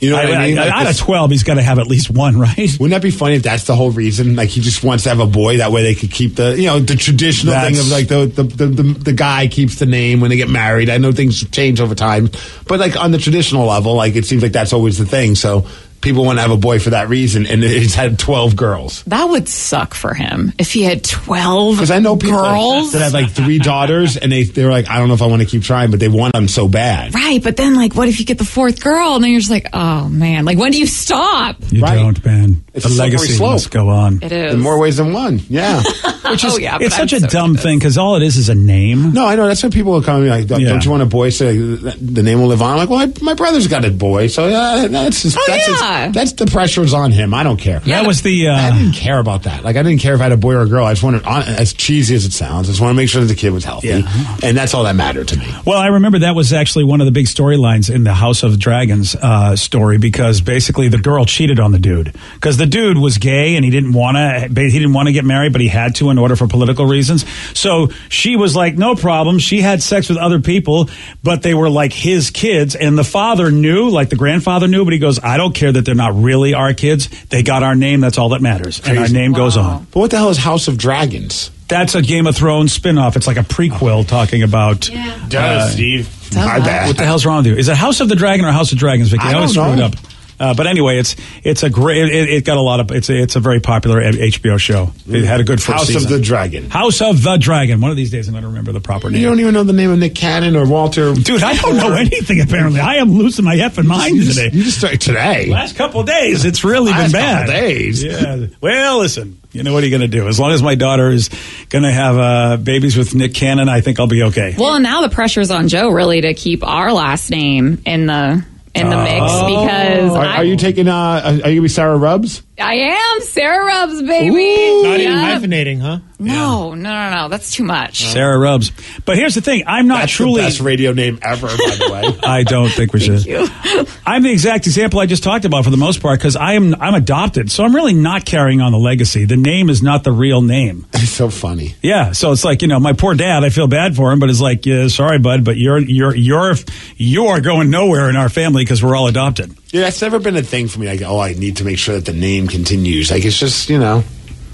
You 0.00 0.10
know 0.10 0.16
what 0.16 0.26
I, 0.26 0.46
mean? 0.48 0.56
Like 0.56 0.72
out 0.72 0.90
of 0.90 0.98
12, 0.98 1.30
he's 1.30 1.44
got 1.44 1.54
to 1.54 1.62
have 1.62 1.78
at 1.78 1.86
least 1.86 2.10
one, 2.10 2.36
right? 2.36 2.56
Wouldn't 2.58 2.90
that 2.90 3.00
be 3.00 3.12
funny 3.12 3.36
if 3.36 3.44
that's 3.44 3.62
the 3.62 3.76
whole 3.76 3.92
reason? 3.92 4.34
Like 4.34 4.48
he 4.48 4.60
just 4.60 4.82
wants 4.82 5.04
to 5.04 5.10
have 5.10 5.20
a 5.20 5.26
boy 5.26 5.58
that 5.58 5.70
way 5.70 5.84
they 5.84 5.94
could 5.94 6.10
keep 6.10 6.34
the 6.34 6.56
you 6.58 6.66
know 6.66 6.80
the 6.80 6.96
traditional 6.96 7.54
thing 7.54 7.78
of 7.78 7.88
like 7.92 8.08
the, 8.08 8.26
the 8.26 8.42
the 8.42 8.82
the 8.82 9.12
guy 9.12 9.46
keeps 9.46 9.76
the 9.76 9.86
name 9.86 10.18
when 10.18 10.30
they 10.30 10.36
get 10.36 10.50
married. 10.50 10.90
I 10.90 10.98
know 10.98 11.12
things 11.12 11.48
change 11.50 11.80
over 11.80 11.94
time, 11.94 12.28
but 12.66 12.80
like 12.80 12.96
on 12.96 13.12
the 13.12 13.18
traditional 13.18 13.66
level, 13.66 13.94
like 13.94 14.16
it 14.16 14.24
seems 14.24 14.42
like 14.42 14.50
that's 14.50 14.72
always 14.72 14.98
the 14.98 15.06
thing. 15.06 15.36
So 15.36 15.68
people 16.06 16.24
want 16.24 16.38
to 16.38 16.42
have 16.42 16.50
a 16.50 16.56
boy 16.56 16.78
for 16.78 16.90
that 16.90 17.08
reason, 17.08 17.46
and 17.46 17.62
he's 17.64 17.94
had 17.94 18.18
twelve 18.18 18.56
girls. 18.56 19.02
That 19.04 19.24
would 19.24 19.48
suck 19.48 19.92
for 19.94 20.14
him 20.14 20.52
if 20.58 20.72
he 20.72 20.82
had 20.82 21.04
twelve. 21.04 21.76
Because 21.76 21.90
I 21.90 21.98
know 21.98 22.16
people 22.16 22.40
girls. 22.40 22.92
that 22.92 23.02
have 23.02 23.12
like 23.12 23.30
three 23.30 23.58
daughters, 23.58 24.16
and 24.16 24.30
they 24.32 24.44
they're 24.44 24.70
like, 24.70 24.88
I 24.88 24.98
don't 24.98 25.08
know 25.08 25.14
if 25.14 25.22
I 25.22 25.26
want 25.26 25.42
to 25.42 25.48
keep 25.48 25.62
trying, 25.62 25.90
but 25.90 26.00
they 26.00 26.08
want 26.08 26.32
them 26.34 26.48
so 26.48 26.68
bad. 26.68 27.14
Right, 27.14 27.42
but 27.42 27.56
then 27.56 27.74
like, 27.74 27.94
what 27.94 28.08
if 28.08 28.18
you 28.20 28.24
get 28.26 28.38
the 28.38 28.44
fourth 28.44 28.80
girl, 28.82 29.16
and 29.16 29.24
then 29.24 29.30
you're 29.32 29.40
just 29.40 29.50
like, 29.50 29.66
oh 29.72 30.08
man, 30.08 30.44
like 30.44 30.56
when 30.58 30.72
do 30.72 30.78
you 30.78 30.86
stop? 30.86 31.56
You 31.70 31.82
Right. 31.82 31.96
don't, 31.96 32.24
man. 32.24 32.64
It's 32.76 32.84
the 32.86 32.92
a 32.92 33.02
legacy 33.02 33.32
slope. 33.32 33.52
must 33.52 33.70
go 33.70 33.88
on. 33.88 34.20
It 34.22 34.30
is 34.32 34.54
In 34.54 34.60
more 34.60 34.78
ways 34.78 34.98
than 34.98 35.12
one, 35.12 35.40
yeah. 35.48 35.82
Which 36.30 36.44
is, 36.44 36.54
Oh, 36.54 36.58
yeah, 36.58 36.78
it's 36.80 36.94
but 36.96 37.02
I'm 37.02 37.08
such 37.08 37.12
a 37.12 37.20
so 37.20 37.26
dumb 37.28 37.56
thing 37.56 37.78
because 37.78 37.96
all 37.96 38.16
it 38.16 38.22
is 38.22 38.36
is 38.36 38.48
a 38.48 38.54
name. 38.54 39.12
No, 39.12 39.26
I 39.26 39.36
know 39.36 39.46
that's 39.46 39.62
when 39.62 39.70
people 39.72 39.92
will 39.92 40.02
come 40.02 40.18
to 40.20 40.24
me 40.24 40.30
like, 40.30 40.46
"Don't 40.48 40.60
Yeah. 40.60 40.70
don't 40.70 40.84
you 40.84 40.90
want 40.90 41.02
a 41.04 41.06
boy?" 41.06 41.30
So 41.30 41.52
the 41.52 42.22
name 42.24 42.40
will 42.40 42.48
live 42.48 42.62
on. 42.62 42.72
I'm 42.72 42.78
like, 42.78 42.88
well, 42.90 42.98
I, 42.98 43.12
my 43.22 43.34
brother's 43.34 43.68
got 43.68 43.84
a 43.84 43.90
boy, 43.92 44.26
so 44.26 44.48
yeah, 44.48 44.86
that's 44.88 45.22
just, 45.22 45.36
Oh, 45.38 45.44
that's 45.46 45.66
just- 45.66 45.80
yeah. 45.82 46.08
that's 46.10 46.32
the 46.32 46.46
pressure's 46.46 46.92
on 46.94 47.12
him. 47.12 47.32
I 47.32 47.44
don't 47.44 47.58
care. 47.60 47.78
that 47.80 48.06
was 48.06 48.22
the. 48.22 48.48
I 48.48 48.70
Uh, 48.70 48.72
didn't 48.78 48.92
care 48.94 49.18
about 49.20 49.44
that. 49.44 49.62
Like, 49.64 49.76
I 49.76 49.82
didn't 49.84 50.00
care 50.00 50.14
if 50.14 50.20
I 50.20 50.24
had 50.24 50.32
a 50.32 50.36
boy 50.36 50.54
or 50.54 50.62
a 50.62 50.66
girl. 50.68 50.84
I 50.84 50.92
just 50.92 51.04
wanted, 51.04 51.24
as 51.26 51.72
cheesy 51.72 52.16
as 52.16 52.24
it 52.24 52.32
sounds, 52.32 52.68
I 52.68 52.72
just 52.72 52.80
want 52.80 52.90
to 52.90 52.96
make 52.96 53.08
sure 53.08 53.20
that 53.20 53.28
the 53.28 53.34
kid 53.36 53.50
was 53.52 53.64
healthy, 53.64 53.88
Yeah. 53.88 54.36
and 54.42 54.56
that's 54.56 54.74
all 54.74 54.82
that 54.84 54.96
mattered 54.96 55.28
to 55.28 55.38
me. 55.38 55.46
well, 55.64 55.78
I 55.78 55.86
remember 55.86 56.18
that 56.20 56.34
was 56.34 56.52
actually 56.52 56.84
one 56.84 57.00
of 57.00 57.04
the 57.06 57.12
big 57.12 57.26
storylines 57.26 57.88
in 57.88 58.02
the 58.04 58.14
House 58.14 58.42
of 58.42 58.58
Dragons 58.58 59.14
uh, 59.14 59.54
story 59.54 59.98
because 59.98 60.40
basically 60.40 60.88
the 60.88 60.98
girl 60.98 61.24
cheated 61.24 61.60
on 61.60 61.70
the 61.70 61.78
dude 61.78 62.12
because 62.34 62.56
the 62.56 62.65
dude 62.66 62.98
was 62.98 63.18
gay 63.18 63.56
and 63.56 63.64
he 63.64 63.70
didn't 63.70 63.92
want 63.92 64.16
to. 64.16 64.48
He 64.60 64.70
didn't 64.70 64.92
want 64.92 65.06
to 65.08 65.12
get 65.12 65.24
married, 65.24 65.52
but 65.52 65.60
he 65.60 65.68
had 65.68 65.94
to 65.96 66.10
in 66.10 66.18
order 66.18 66.36
for 66.36 66.46
political 66.46 66.86
reasons. 66.86 67.24
So 67.58 67.88
she 68.08 68.36
was 68.36 68.54
like, 68.54 68.76
"No 68.76 68.94
problem." 68.94 69.38
She 69.38 69.60
had 69.60 69.82
sex 69.82 70.08
with 70.08 70.18
other 70.18 70.40
people, 70.40 70.88
but 71.22 71.42
they 71.42 71.54
were 71.54 71.70
like 71.70 71.92
his 71.92 72.30
kids, 72.30 72.74
and 72.74 72.96
the 72.98 73.04
father 73.04 73.50
knew, 73.50 73.88
like 73.88 74.08
the 74.10 74.16
grandfather 74.16 74.68
knew, 74.68 74.84
but 74.84 74.92
he 74.92 74.98
goes, 74.98 75.18
"I 75.22 75.36
don't 75.36 75.54
care 75.54 75.72
that 75.72 75.84
they're 75.84 75.94
not 75.94 76.20
really 76.20 76.54
our 76.54 76.74
kids. 76.74 77.08
They 77.26 77.42
got 77.42 77.62
our 77.62 77.74
name. 77.74 78.00
That's 78.00 78.18
all 78.18 78.30
that 78.30 78.42
matters, 78.42 78.80
and 78.80 78.90
our 78.98 79.04
Crazy. 79.04 79.14
name 79.14 79.32
goes 79.32 79.56
on." 79.56 79.86
But 79.90 80.00
what 80.00 80.10
the 80.10 80.18
hell 80.18 80.30
is 80.30 80.38
House 80.38 80.68
of 80.68 80.76
Dragons? 80.78 81.50
That's 81.68 81.96
a 81.96 82.02
Game 82.02 82.28
of 82.28 82.36
Thrones 82.36 82.72
spin-off. 82.72 83.16
It's 83.16 83.26
like 83.26 83.38
a 83.38 83.42
prequel 83.42 84.06
talking 84.06 84.44
about. 84.44 84.88
Uh, 84.88 85.26
Does 85.28 85.72
Steve? 85.72 86.08
My 86.34 86.60
bad. 86.60 86.86
What 86.86 86.96
the 86.96 87.04
hell's 87.04 87.26
wrong 87.26 87.38
with 87.38 87.46
you? 87.46 87.56
Is 87.56 87.68
it 87.68 87.76
House 87.76 88.00
of 88.00 88.08
the 88.08 88.14
Dragon 88.14 88.44
or 88.44 88.52
House 88.52 88.70
of 88.72 88.78
Dragons, 88.78 89.08
Vicky? 89.08 89.24
I 89.24 89.34
always 89.34 89.50
screw 89.52 89.72
it 89.72 89.80
up. 89.80 89.94
Uh, 90.38 90.54
but 90.54 90.66
anyway, 90.66 90.98
it's 90.98 91.16
it's 91.42 91.62
a 91.62 91.70
great. 91.70 92.08
It, 92.12 92.28
it 92.28 92.44
got 92.44 92.56
a 92.56 92.60
lot 92.60 92.80
of. 92.80 92.90
It's 92.90 93.08
a, 93.08 93.14
it's 93.16 93.36
a 93.36 93.40
very 93.40 93.60
popular 93.60 94.00
HBO 94.02 94.58
show. 94.58 94.92
It 95.08 95.24
had 95.24 95.40
a 95.40 95.44
good 95.44 95.62
first 95.62 95.78
House 95.78 95.86
season. 95.86 96.04
of 96.04 96.08
the 96.18 96.20
Dragon. 96.24 96.68
House 96.70 97.00
of 97.00 97.22
the 97.22 97.36
Dragon. 97.38 97.80
One 97.80 97.90
of 97.90 97.96
these 97.96 98.10
days, 98.10 98.28
I'm 98.28 98.32
going 98.34 98.42
to 98.42 98.48
remember 98.48 98.72
the 98.72 98.80
proper 98.80 99.10
name. 99.10 99.20
You 99.20 99.28
don't 99.28 99.40
even 99.40 99.54
know 99.54 99.64
the 99.64 99.72
name 99.72 99.90
of 99.90 99.98
Nick 99.98 100.14
Cannon 100.14 100.56
or 100.56 100.66
Walter. 100.68 101.14
Dude, 101.14 101.42
I 101.42 101.56
don't 101.56 101.76
know 101.76 101.92
anything. 101.94 102.40
Apparently, 102.40 102.80
I 102.80 102.96
am 102.96 103.12
losing 103.12 103.44
my 103.44 103.56
effing 103.56 103.86
mind 103.86 104.16
You 104.16 104.24
just, 104.24 104.38
today. 104.38 104.56
you 104.56 104.64
just 104.64 104.78
started 104.78 105.00
today. 105.00 105.46
Last 105.46 105.76
couple 105.76 106.00
of 106.00 106.06
days, 106.06 106.44
it's 106.44 106.64
really 106.64 106.90
Last 106.92 107.12
been 107.12 107.20
bad. 107.20 107.46
couple 107.46 107.60
days. 107.60 108.02
Yeah. 108.04 108.46
Well, 108.60 108.98
listen. 108.98 109.40
You 109.52 109.62
know 109.62 109.72
what 109.72 109.82
are 109.84 109.86
you 109.86 109.90
going 109.96 110.02
to 110.02 110.18
do? 110.18 110.28
As 110.28 110.38
long 110.38 110.50
as 110.52 110.62
my 110.62 110.74
daughter 110.74 111.08
is 111.10 111.30
going 111.70 111.84
to 111.84 111.90
have 111.92 112.18
uh, 112.18 112.56
babies 112.58 112.94
with 112.98 113.14
Nick 113.14 113.32
Cannon, 113.32 113.70
I 113.70 113.80
think 113.80 113.98
I'll 113.98 114.06
be 114.06 114.24
okay. 114.24 114.54
Well, 114.58 114.74
and 114.74 114.82
now 114.82 115.00
the 115.00 115.08
pressure's 115.08 115.50
on 115.50 115.68
Joe 115.68 115.88
really 115.88 116.20
to 116.20 116.34
keep 116.34 116.62
our 116.62 116.92
last 116.92 117.30
name 117.30 117.80
in 117.86 118.04
the 118.04 118.44
in 118.76 118.90
the 118.90 118.96
mix 118.96 119.20
because 119.42 120.12
Are, 120.14 120.24
I, 120.24 120.36
are 120.36 120.44
you 120.44 120.56
taking? 120.56 120.88
Uh, 120.88 120.92
are 121.24 121.32
you 121.32 121.40
gonna 121.42 121.60
be 121.62 121.68
Sarah 121.68 121.96
Rubbs? 121.96 122.42
I 122.58 122.74
am 122.74 123.20
Sarah 123.20 123.66
Rubs, 123.66 124.00
baby. 124.02 124.82
Not 124.82 124.98
even 125.00 125.12
Yep. 125.12 125.42
hyphenating, 125.42 125.80
huh? 125.80 125.98
No, 126.18 126.72
no, 126.74 126.90
no, 126.90 127.10
no. 127.14 127.28
That's 127.28 127.50
too 127.50 127.64
much. 127.64 128.06
Sarah 128.06 128.38
Rubs. 128.38 128.72
But 129.04 129.18
here's 129.18 129.34
the 129.34 129.42
thing: 129.42 129.64
I'm 129.66 129.86
not 129.86 130.00
That's 130.00 130.12
truly. 130.12 130.40
the 130.40 130.46
best 130.46 130.60
radio 130.60 130.92
name 130.94 131.18
ever, 131.20 131.48
by 131.48 131.54
the 131.54 131.90
way. 131.92 132.18
I 132.26 132.42
don't 132.44 132.70
think 132.70 132.94
we 132.94 133.00
should. 133.00 133.26
I'm 134.06 134.22
the 134.22 134.30
exact 134.32 134.66
example 134.66 134.98
I 135.00 135.04
just 135.04 135.22
talked 135.22 135.44
about 135.44 135.64
for 135.64 135.70
the 135.70 135.76
most 135.76 136.00
part 136.00 136.18
because 136.18 136.34
I 136.34 136.54
am 136.54 136.74
I'm 136.80 136.94
adopted, 136.94 137.50
so 137.50 137.62
I'm 137.64 137.74
really 137.74 137.92
not 137.92 138.24
carrying 138.24 138.62
on 138.62 138.72
the 138.72 138.78
legacy. 138.78 139.26
The 139.26 139.36
name 139.36 139.68
is 139.68 139.82
not 139.82 140.04
the 140.04 140.12
real 140.12 140.40
name. 140.40 140.86
It's 140.94 141.10
so 141.12 141.28
funny. 141.28 141.74
Yeah, 141.82 142.12
so 142.12 142.32
it's 142.32 142.44
like 142.44 142.62
you 142.62 142.68
know 142.68 142.80
my 142.80 142.94
poor 142.94 143.14
dad. 143.14 143.44
I 143.44 143.50
feel 143.50 143.68
bad 143.68 143.94
for 143.94 144.10
him, 144.10 144.18
but 144.18 144.30
it's 144.30 144.40
like, 144.40 144.64
yeah, 144.64 144.88
sorry, 144.88 145.18
bud, 145.18 145.44
but 145.44 145.58
you're 145.58 145.78
you're 145.78 146.14
you're 146.16 146.54
you're 146.96 147.40
going 147.42 147.68
nowhere 147.68 148.08
in 148.08 148.16
our 148.16 148.30
family 148.30 148.64
because 148.64 148.82
we're 148.82 148.96
all 148.96 149.06
adopted. 149.08 149.54
Yeah, 149.76 149.82
that's 149.82 150.00
never 150.00 150.18
been 150.18 150.36
a 150.36 150.42
thing 150.42 150.68
for 150.68 150.80
me. 150.80 150.86
Like, 150.86 151.02
oh, 151.02 151.18
I 151.18 151.34
need 151.34 151.58
to 151.58 151.64
make 151.64 151.76
sure 151.76 151.96
that 151.96 152.06
the 152.06 152.18
name 152.18 152.48
continues. 152.48 153.10
Like, 153.10 153.26
it's 153.26 153.38
just 153.38 153.68
you 153.68 153.78
know, 153.78 154.04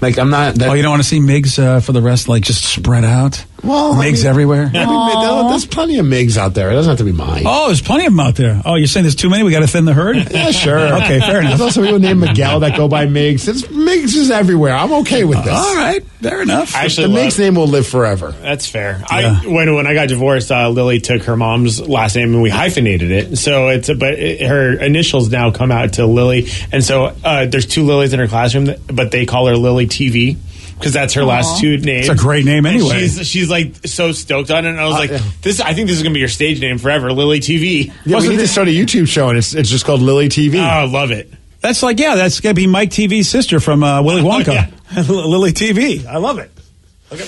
like 0.01 0.19
I'm 0.19 0.29
not. 0.29 0.55
That, 0.55 0.67
Oh, 0.69 0.73
you 0.73 0.81
don't 0.81 0.91
want 0.91 1.01
to 1.01 1.07
see 1.07 1.19
Migs 1.19 1.57
uh, 1.57 1.79
for 1.79 1.93
the 1.93 2.01
rest, 2.01 2.27
like 2.27 2.43
just 2.43 2.65
spread 2.65 3.05
out. 3.05 3.45
Well, 3.63 3.93
I 3.93 4.05
Migs 4.07 4.17
mean- 4.19 4.25
everywhere. 4.27 4.71
I 4.73 4.85
mean, 4.85 5.21
there- 5.23 5.49
there's 5.49 5.65
plenty 5.65 5.97
of 5.97 6.05
Migs 6.05 6.37
out 6.37 6.53
there. 6.53 6.69
It 6.71 6.75
doesn't 6.75 6.89
have 6.91 6.97
to 6.97 7.03
be 7.05 7.11
mine. 7.13 7.43
Oh, 7.45 7.67
there's 7.67 7.81
plenty 7.81 8.05
of 8.05 8.11
them 8.13 8.19
out 8.19 8.35
there. 8.35 8.61
Oh, 8.65 8.75
you're 8.75 8.87
saying 8.87 9.03
there's 9.05 9.15
too 9.15 9.29
many? 9.29 9.43
We 9.43 9.51
got 9.51 9.61
to 9.61 9.67
thin 9.67 9.85
the 9.85 9.93
herd. 9.93 10.17
Yeah, 10.31 10.51
sure. 10.51 10.77
Okay, 10.95 11.19
fair 11.19 11.39
enough. 11.39 11.51
There's 11.51 11.61
also 11.61 11.83
people 11.83 11.99
named 11.99 12.19
Miguel 12.19 12.59
that 12.61 12.75
go 12.75 12.87
by 12.87 13.05
Migs. 13.05 13.47
It's, 13.47 13.61
Migs 13.63 14.15
is 14.15 14.31
everywhere. 14.31 14.73
I'm 14.75 14.91
okay 15.01 15.23
with 15.23 15.43
this. 15.43 15.53
All 15.53 15.75
right, 15.75 16.03
fair 16.21 16.41
enough. 16.41 16.75
I 16.75 16.79
The 16.79 16.85
actually 16.85 17.07
Migs 17.15 17.39
name 17.39 17.55
will 17.55 17.67
live 17.67 17.87
forever. 17.87 18.33
That's 18.41 18.67
fair. 18.67 18.97
Yeah. 19.11 19.39
I 19.43 19.47
when 19.47 19.73
when 19.75 19.87
I 19.87 19.93
got 19.93 20.07
divorced, 20.09 20.51
uh, 20.51 20.69
Lily 20.69 20.99
took 20.99 21.23
her 21.23 21.37
mom's 21.37 21.79
last 21.87 22.15
name 22.15 22.33
and 22.33 22.41
we 22.41 22.49
hyphenated 22.49 23.11
it. 23.11 23.37
So 23.37 23.69
it's 23.69 23.87
but 23.93 24.13
it, 24.13 24.41
her 24.41 24.73
initials 24.79 25.29
now 25.31 25.51
come 25.51 25.71
out 25.71 25.93
to 25.93 26.05
Lily, 26.05 26.47
and 26.71 26.83
so 26.83 27.13
uh, 27.23 27.45
there's 27.45 27.65
two 27.65 27.83
Lilies 27.83 28.11
in 28.13 28.19
her 28.19 28.27
classroom, 28.27 28.69
but 28.87 29.11
they 29.11 29.25
call 29.25 29.47
her 29.47 29.55
Lily 29.55 29.87
TV. 29.87 30.37
Because 30.77 30.93
that's 30.93 31.13
her 31.13 31.23
last 31.23 31.59
two 31.61 31.77
names. 31.77 32.09
It's 32.09 32.19
a 32.19 32.21
great 32.21 32.45
name 32.45 32.65
anyway. 32.65 33.07
she's 33.07 33.27
she's 33.27 33.49
like 33.49 33.75
so 33.87 34.11
stoked 34.11 34.51
on 34.51 34.65
it. 34.65 34.69
And 34.69 34.79
I 34.79 34.85
was 34.85 34.95
like, 34.95 35.11
this. 35.41 35.59
I 35.61 35.73
think 35.73 35.87
this 35.87 35.97
is 35.97 36.03
gonna 36.03 36.13
be 36.13 36.19
your 36.19 36.29
stage 36.29 36.59
name 36.59 36.77
forever, 36.77 37.11
Lily 37.13 37.39
TV. 37.39 37.87
Yeah, 37.87 37.93
we 38.05 38.13
Wasn't 38.15 38.33
need 38.35 38.39
to 38.41 38.47
start 38.47 38.67
a 38.67 38.71
YouTube 38.71 39.07
show, 39.07 39.29
and 39.29 39.37
it's 39.37 39.53
it's 39.53 39.69
just 39.69 39.85
called 39.85 40.01
Lily 40.01 40.29
TV. 40.29 40.55
Oh, 40.59 40.63
I 40.63 40.85
love 40.85 41.11
it. 41.11 41.31
That's 41.61 41.81
like, 41.81 41.97
yeah, 41.97 42.15
that's 42.15 42.41
going 42.41 42.53
to 42.53 42.61
be 42.61 42.67
Mike 42.67 42.89
TV's 42.89 43.29
sister 43.29 43.61
from 43.61 43.85
uh, 43.85 44.01
Willy 44.01 44.21
Wonka. 44.21 44.47
yeah. 44.53 45.01
Lily 45.07 45.53
TV. 45.53 46.05
I 46.05 46.17
love 46.17 46.37
it. 46.37 46.51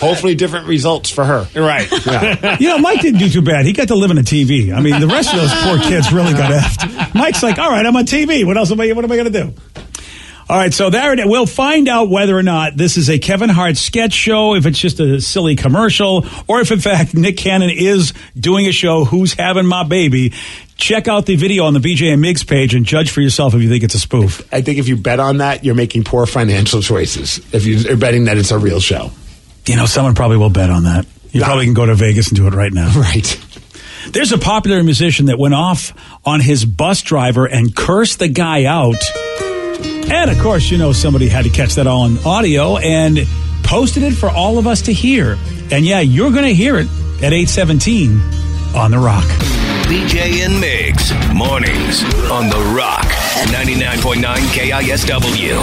Hopefully, 0.02 0.36
different 0.36 0.68
results 0.68 1.10
for 1.10 1.24
her. 1.24 1.48
Right. 1.56 1.88
Yeah. 2.06 2.58
You 2.60 2.68
know, 2.70 2.78
Mike 2.80 3.00
didn't 3.02 3.20
do 3.20 3.30
too 3.30 3.42
bad. 3.42 3.66
He 3.66 3.72
got 3.72 3.88
to 3.90 3.96
live 3.96 4.12
in 4.12 4.18
a 4.18 4.24
TV. 4.24 4.74
I 4.74 4.82
mean, 4.82 5.00
the 5.00 5.08
rest 5.08 5.34
of 5.34 5.40
those 5.40 5.54
poor 5.64 5.78
kids 5.80 6.12
really 6.12 6.34
got 6.34 6.52
effed. 6.52 7.16
Mike's 7.16 7.44
like, 7.44 7.58
all 7.60 7.70
right, 7.70 7.86
I'm 7.86 7.96
on 7.96 8.06
TV. 8.06 8.46
What 8.46 8.58
else 8.58 8.72
am 8.72 8.82
I, 8.82 8.92
what 8.92 9.06
am 9.06 9.12
I 9.12 9.16
going 9.16 9.32
to 9.32 9.44
do? 9.44 9.54
All 10.48 10.56
right, 10.58 10.72
so 10.72 10.92
there 10.92 11.12
it 11.12 11.20
is. 11.20 11.25
We'll 11.25 11.48
find 11.48 11.88
out 11.88 12.10
whether 12.10 12.38
or 12.38 12.44
not 12.44 12.78
this 12.78 12.98
is 12.98 13.10
a 13.10 13.18
Kevin 13.18 13.50
Hart 13.50 13.78
sketch 13.78 14.14
show, 14.14 14.54
if 14.54 14.68
it's 14.68 14.78
just 14.78 15.00
a 15.00 15.20
silly 15.20 15.56
commercial, 15.56 16.24
or 16.48 16.62
if 16.62 16.72
in 16.72 16.80
fact 16.80 17.16
Nick 17.16 17.38
Cannon 17.38 17.72
is 17.72 18.14
doing 18.40 18.68
a 18.68 18.72
show, 18.72 19.06
Who's 19.06 19.34
Having 19.34 19.66
My 19.66 19.84
Baby. 19.84 20.34
Check 20.78 21.08
out 21.08 21.25
the 21.25 21.36
video 21.36 21.66
on 21.66 21.74
the 21.74 21.80
BJ 21.80 22.14
and 22.14 22.24
Migs 22.24 22.46
page 22.46 22.75
and 22.75 22.86
judge 22.86 23.10
for 23.10 23.22
yourself 23.22 23.56
if 23.56 23.62
you 23.62 23.70
think 23.70 23.84
it's 23.84 23.96
a 23.96 24.00
spoof. 24.00 24.48
I 24.54 24.62
think 24.62 24.78
if 24.78 24.88
you 24.88 24.98
bet 24.98 25.20
on 25.20 25.38
that, 25.38 25.64
you're 25.64 25.74
making 25.74 26.04
poor 26.04 26.25
financial 26.28 26.82
choices. 26.82 27.40
If 27.52 27.66
you're 27.66 27.98
betting 27.98 28.25
that 28.25 28.38
it's 28.38 28.52
a 28.52 28.60
real 28.60 28.80
show, 28.80 29.10
You 29.66 29.78
know, 29.78 29.86
someone 29.88 30.14
probably 30.14 30.38
will 30.38 30.52
bet 30.52 30.70
on 30.70 30.84
that. 30.84 31.08
You 31.32 31.42
probably 31.42 31.66
can 31.66 31.74
go 31.74 31.86
to 31.86 31.96
Vegas 31.96 32.28
and 32.28 32.38
do 32.38 32.46
it 32.48 32.54
right 32.54 32.72
now. 32.72 32.92
right? 33.00 33.46
There's 34.12 34.32
a 34.32 34.38
popular 34.38 34.84
musician 34.84 35.25
that 35.28 35.40
went 35.40 35.56
off 35.56 35.92
on 36.24 36.40
his 36.40 36.66
bus 36.66 37.02
driver 37.02 37.48
and 37.48 37.75
cursed 37.75 38.20
the 38.20 38.28
guy 38.28 38.66
out. 38.66 39.02
And 40.12 40.29
of 40.31 40.39
course, 40.39 40.69
you 40.71 40.77
know, 40.77 40.91
somebody 40.93 41.27
had 41.27 41.45
to 41.45 41.50
catch 41.50 41.75
that 41.75 41.88
all 41.88 42.01
on 42.01 42.17
audio 42.25 42.77
and 42.77 43.19
posted 43.63 44.03
it 44.03 44.13
for 44.13 44.29
all 44.29 44.57
of 44.57 44.67
us 44.67 44.83
to 44.83 44.93
hear. 44.93 45.38
And 45.71 45.85
yeah, 45.85 46.00
you're 46.00 46.31
going 46.31 46.45
to 46.45 46.53
hear 46.53 46.77
it 46.77 46.88
at 47.24 47.33
817 47.33 48.19
on 48.75 48.91
The 48.91 49.00
Rock. 49.00 49.24
BJ 49.85 50.45
and 50.45 50.53
Migs, 50.63 51.12
mornings 51.33 52.03
on 52.31 52.50
The 52.50 52.74
Rock, 52.75 53.05
99.9 53.51 54.35
KISW. 54.53 55.62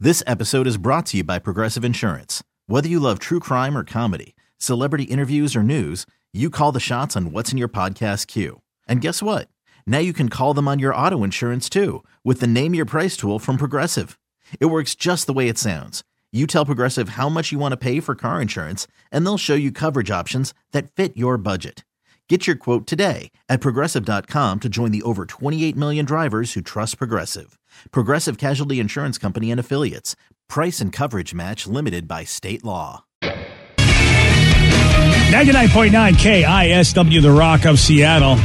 This 0.00 0.22
episode 0.26 0.66
is 0.66 0.76
brought 0.78 1.06
to 1.06 1.18
you 1.18 1.24
by 1.24 1.38
Progressive 1.38 1.84
Insurance. 1.84 2.42
Whether 2.66 2.88
you 2.88 3.00
love 3.00 3.18
true 3.18 3.40
crime 3.40 3.76
or 3.76 3.84
comedy, 3.84 4.34
celebrity 4.58 5.04
interviews 5.04 5.56
or 5.56 5.62
news, 5.62 6.06
you 6.32 6.50
call 6.50 6.72
the 6.72 6.80
shots 6.80 7.16
on 7.16 7.32
what's 7.32 7.52
in 7.52 7.58
your 7.58 7.68
podcast 7.68 8.26
queue. 8.28 8.60
And 8.86 9.00
guess 9.00 9.22
what? 9.22 9.48
Now 9.88 9.98
you 9.98 10.12
can 10.12 10.28
call 10.28 10.54
them 10.54 10.68
on 10.68 10.78
your 10.78 10.94
auto 10.94 11.24
insurance 11.24 11.68
too 11.70 12.04
with 12.22 12.40
the 12.40 12.46
Name 12.46 12.74
Your 12.74 12.84
Price 12.84 13.16
tool 13.16 13.38
from 13.38 13.56
Progressive. 13.56 14.18
It 14.60 14.66
works 14.66 14.94
just 14.94 15.26
the 15.26 15.32
way 15.32 15.48
it 15.48 15.56
sounds. 15.58 16.04
You 16.30 16.46
tell 16.46 16.66
Progressive 16.66 17.08
how 17.10 17.30
much 17.30 17.52
you 17.52 17.58
want 17.58 17.72
to 17.72 17.78
pay 17.78 18.00
for 18.00 18.14
car 18.14 18.42
insurance, 18.42 18.86
and 19.10 19.24
they'll 19.24 19.38
show 19.38 19.54
you 19.54 19.72
coverage 19.72 20.10
options 20.10 20.52
that 20.72 20.92
fit 20.92 21.16
your 21.16 21.38
budget. 21.38 21.86
Get 22.28 22.46
your 22.46 22.56
quote 22.56 22.86
today 22.86 23.30
at 23.48 23.62
progressive.com 23.62 24.60
to 24.60 24.68
join 24.68 24.90
the 24.90 25.00
over 25.02 25.24
28 25.24 25.74
million 25.74 26.04
drivers 26.04 26.52
who 26.52 26.60
trust 26.60 26.98
Progressive. 26.98 27.58
Progressive 27.90 28.36
Casualty 28.36 28.80
Insurance 28.80 29.16
Company 29.16 29.50
and 29.50 29.58
Affiliates. 29.58 30.14
Price 30.50 30.82
and 30.82 30.92
coverage 30.92 31.32
match 31.32 31.66
limited 31.66 32.06
by 32.06 32.24
state 32.24 32.62
law. 32.62 33.04
99.9 33.22 36.12
KISW, 36.12 37.22
The 37.22 37.30
Rock 37.30 37.64
of 37.64 37.78
Seattle. 37.78 38.36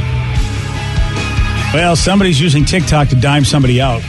Well, 1.74 1.96
somebody's 1.96 2.40
using 2.40 2.64
TikTok 2.64 3.08
to 3.08 3.16
dime 3.16 3.44
somebody 3.44 3.80
out. 3.80 4.00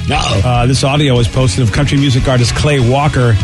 Uh, 0.45 0.67
this 0.67 0.83
audio 0.83 1.17
was 1.17 1.27
posted 1.27 1.63
of 1.63 1.71
country 1.71 1.97
music 1.97 2.27
artist 2.27 2.53
Clay 2.53 2.79
Walker 2.79 3.35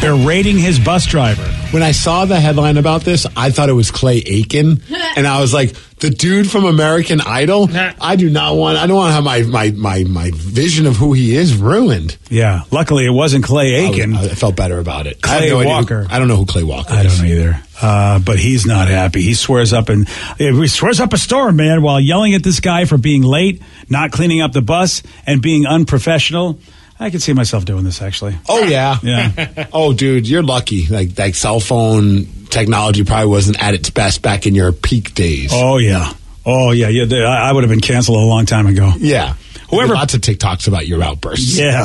berating 0.00 0.56
his 0.56 0.78
bus 0.78 1.04
driver. 1.04 1.42
When 1.72 1.82
I 1.82 1.90
saw 1.92 2.24
the 2.24 2.38
headline 2.40 2.78
about 2.78 3.02
this, 3.02 3.26
I 3.36 3.50
thought 3.50 3.68
it 3.68 3.72
was 3.74 3.90
Clay 3.90 4.18
Aiken, 4.24 4.80
and 5.16 5.26
I 5.26 5.40
was 5.40 5.52
like, 5.52 5.74
"The 5.98 6.08
dude 6.10 6.50
from 6.50 6.64
American 6.64 7.20
Idol." 7.20 7.68
I 8.00 8.16
do 8.16 8.30
not 8.30 8.56
want. 8.56 8.78
I 8.78 8.86
don't 8.86 8.96
want 8.96 9.10
to 9.10 9.14
have 9.14 9.24
my 9.24 9.42
my 9.42 9.70
my 9.72 10.04
my 10.04 10.30
vision 10.32 10.86
of 10.86 10.96
who 10.96 11.12
he 11.12 11.34
is 11.34 11.56
ruined. 11.56 12.16
Yeah, 12.30 12.62
luckily 12.70 13.04
it 13.04 13.10
wasn't 13.10 13.44
Clay 13.44 13.74
Aiken. 13.74 14.14
I, 14.14 14.24
I 14.24 14.28
felt 14.28 14.56
better 14.56 14.78
about 14.78 15.06
it. 15.06 15.18
I 15.24 15.26
Clay 15.26 15.34
have 15.48 15.50
no 15.50 15.58
idea 15.58 15.68
who- 15.72 15.76
Walker. 15.76 16.06
I 16.08 16.18
don't 16.18 16.28
know 16.28 16.36
who 16.36 16.46
Clay 16.46 16.62
Walker. 16.62 16.94
I 16.94 17.04
is. 17.04 17.18
don't 17.18 17.26
know 17.28 17.34
either. 17.34 17.62
Uh, 17.82 18.18
but 18.20 18.38
he's 18.38 18.64
not 18.64 18.88
happy. 18.88 19.20
He 19.20 19.34
swears 19.34 19.74
up 19.74 19.90
and 19.90 20.08
he 20.38 20.66
swears 20.68 20.98
up 20.98 21.12
a 21.12 21.18
storm, 21.18 21.56
man, 21.56 21.82
while 21.82 22.00
yelling 22.00 22.34
at 22.34 22.42
this 22.42 22.60
guy 22.60 22.86
for 22.86 22.96
being 22.96 23.20
late, 23.22 23.60
not 23.90 24.12
cleaning 24.12 24.40
up 24.40 24.52
the 24.52 24.62
bus, 24.62 25.02
and 25.26 25.42
being 25.42 25.66
unprofessional. 25.66 26.58
I 26.98 27.10
could 27.10 27.20
see 27.22 27.32
myself 27.32 27.64
doing 27.64 27.84
this 27.84 28.00
actually. 28.02 28.36
Oh 28.48 28.64
yeah, 28.64 28.98
Yeah. 29.02 29.66
oh, 29.72 29.92
dude, 29.92 30.28
you're 30.28 30.42
lucky. 30.42 30.86
Like 30.86 31.18
like 31.18 31.34
cell 31.34 31.60
phone 31.60 32.26
technology 32.50 33.04
probably 33.04 33.28
wasn't 33.28 33.62
at 33.62 33.74
its 33.74 33.90
best 33.90 34.22
back 34.22 34.46
in 34.46 34.54
your 34.54 34.72
peak 34.72 35.14
days. 35.14 35.50
Oh 35.52 35.78
yeah. 35.78 36.12
Oh 36.44 36.70
yeah. 36.70 36.88
Yeah. 36.88 37.24
I 37.26 37.52
would 37.52 37.64
have 37.64 37.70
been 37.70 37.80
canceled 37.80 38.18
a 38.18 38.26
long 38.26 38.46
time 38.46 38.66
ago. 38.66 38.92
yeah. 38.98 39.34
Whoever- 39.70 39.94
lots 39.94 40.14
of 40.14 40.20
TikToks 40.20 40.68
about 40.68 40.86
your 40.86 41.02
outbursts. 41.02 41.58
Yeah. 41.58 41.84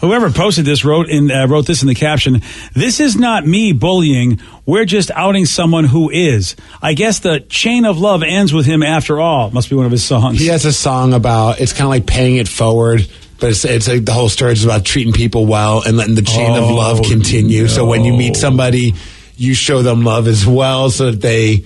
Whoever 0.00 0.32
posted 0.32 0.64
this 0.64 0.84
wrote 0.84 1.08
in 1.08 1.30
uh, 1.30 1.46
wrote 1.46 1.64
this 1.68 1.82
in 1.82 1.88
the 1.88 1.94
caption. 1.94 2.42
This 2.74 2.98
is 2.98 3.14
not 3.16 3.46
me 3.46 3.72
bullying. 3.72 4.40
We're 4.66 4.84
just 4.84 5.12
outing 5.12 5.46
someone 5.46 5.84
who 5.84 6.10
is. 6.10 6.56
I 6.82 6.94
guess 6.94 7.20
the 7.20 7.38
chain 7.38 7.84
of 7.84 7.98
love 7.98 8.24
ends 8.24 8.52
with 8.52 8.66
him 8.66 8.82
after 8.82 9.20
all. 9.20 9.52
Must 9.52 9.70
be 9.70 9.76
one 9.76 9.86
of 9.86 9.92
his 9.92 10.02
songs. 10.02 10.40
He 10.40 10.48
has 10.48 10.64
a 10.64 10.72
song 10.72 11.12
about 11.14 11.60
it's 11.60 11.72
kind 11.72 11.84
of 11.84 11.90
like 11.90 12.06
paying 12.06 12.34
it 12.38 12.48
forward, 12.48 13.08
but 13.42 13.50
it's 13.50 13.64
it's 13.64 13.88
like 13.88 14.04
the 14.04 14.12
whole 14.12 14.28
story 14.28 14.52
is 14.52 14.64
about 14.64 14.84
treating 14.84 15.12
people 15.12 15.46
well 15.46 15.82
and 15.84 15.96
letting 15.96 16.14
the 16.14 16.22
chain 16.22 16.52
of 16.52 16.62
Oh, 16.62 16.74
love 16.74 17.02
continue. 17.02 17.66
So 17.66 17.84
when 17.84 18.04
you 18.04 18.12
meet 18.12 18.36
somebody, 18.36 18.94
you 19.36 19.52
show 19.52 19.82
them 19.82 20.04
love 20.04 20.28
as 20.28 20.46
well, 20.46 20.90
so 20.90 21.10
that 21.10 21.20
they. 21.20 21.64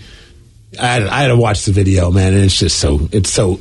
I 0.81 0.87
had, 0.87 1.03
I 1.03 1.23
had 1.23 1.29
to 1.29 1.37
watch 1.37 1.67
the 1.67 1.73
video, 1.73 2.11
man, 2.11 2.33
and 2.33 2.45
it's 2.45 2.59
just 2.59 2.79
so 2.79 3.09
it's 3.13 3.31
so 3.31 3.61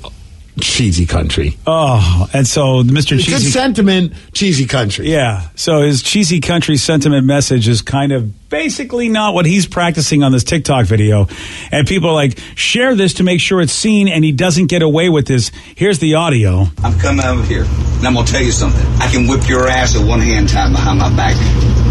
cheesy 0.60 1.06
country. 1.06 1.58
Oh, 1.68 2.28
and 2.34 2.48
so 2.48 2.84
Mr. 2.84 3.18
Good 3.18 3.24
Cheesy. 3.24 3.52
sentiment, 3.52 4.14
cheesy 4.34 4.66
country. 4.66 5.12
Yeah. 5.12 5.48
So 5.56 5.82
his 5.82 6.02
cheesy 6.02 6.40
country 6.40 6.78
sentiment 6.78 7.26
message 7.26 7.68
is 7.68 7.82
kind 7.82 8.12
of 8.12 8.50
basically 8.50 9.10
not 9.10 9.34
what 9.34 9.46
he's 9.46 9.66
practicing 9.68 10.24
on 10.24 10.32
this 10.32 10.44
TikTok 10.44 10.86
video. 10.86 11.28
And 11.72 11.88
people 11.88 12.10
are 12.10 12.14
like, 12.14 12.38
share 12.56 12.96
this 12.96 13.16
to 13.16 13.24
make 13.24 13.42
sure 13.42 13.62
it's 13.62 13.74
seen 13.74 14.08
and 14.08 14.24
he 14.24 14.32
doesn't 14.32 14.68
get 14.68 14.82
away 14.82 15.10
with 15.10 15.28
this. 15.28 15.52
Here's 15.76 16.00
the 16.00 16.16
audio. 16.16 16.66
I'm 16.84 16.98
coming 17.00 17.26
over 17.26 17.44
here, 17.44 17.64
and 17.64 18.08
I'm 18.08 18.14
gonna 18.14 18.26
tell 18.28 18.42
you 18.42 18.52
something. 18.52 18.86
I 19.02 19.12
can 19.12 19.28
whip 19.28 19.48
your 19.50 19.68
ass 19.68 19.96
with 19.98 20.08
one 20.08 20.22
hand 20.22 20.50
tied 20.50 20.72
behind 20.72 21.00
my 21.00 21.14
back. 21.16 21.36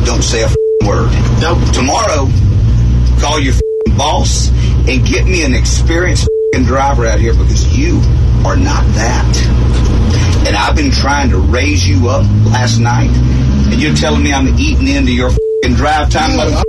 Don't 0.07 0.23
say 0.23 0.43
a 0.43 0.47
f***ing 0.47 0.89
word. 0.89 1.11
Nope. 1.41 1.59
Tomorrow, 1.73 2.29
call 3.21 3.41
your 3.41 3.55
f***ing 3.55 3.97
boss 3.97 4.49
and 4.89 5.07
get 5.07 5.27
me 5.27 5.45
an 5.45 5.55
experienced 5.55 6.25
f***ing 6.25 6.34
driver 6.63 7.07
out 7.07 7.19
here 7.19 7.33
because 7.33 7.77
you 7.77 7.97
are 8.47 8.57
not 8.57 8.85
that. 8.95 10.45
And 10.47 10.55
I've 10.55 10.77
been 10.77 10.93
trying 10.93 11.31
to 11.31 11.39
raise 11.39 11.89
you 11.89 12.09
up 12.09 12.25
last 12.45 12.79
night, 12.79 13.11
and 13.11 13.81
you're 13.81 13.95
telling 13.95 14.23
me 14.23 14.33
I'm 14.33 14.47
eating 14.59 14.87
into 14.87 15.13
your 15.13 15.31
f***ing 15.31 15.75
drive 15.75 16.11
time. 16.11 16.39
motherfucker. 16.39 16.63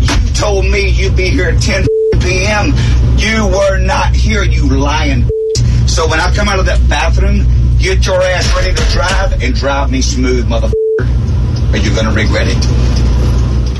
You 0.00 0.34
told 0.34 0.66
me 0.66 0.90
you'd 0.90 1.16
be 1.16 1.30
here 1.30 1.48
at 1.48 1.62
10 1.62 1.86
p.m. 2.20 2.74
You 3.16 3.46
were 3.46 3.78
not 3.78 4.14
here, 4.14 4.42
you 4.42 4.68
lying. 4.68 5.28
So 5.86 6.06
when 6.08 6.20
I 6.20 6.34
come 6.34 6.48
out 6.48 6.58
of 6.58 6.66
that 6.66 6.86
bathroom, 6.88 7.46
get 7.78 8.04
your 8.04 8.20
ass 8.20 8.54
ready 8.54 8.74
to 8.74 8.84
drive 8.90 9.42
and 9.42 9.54
drive 9.54 9.90
me 9.90 10.02
smooth, 10.02 10.46
motherfucker. 10.46 11.72
Or 11.72 11.76
you're 11.76 11.94
gonna 11.94 12.12
regret 12.14 12.48
it. 12.48 13.03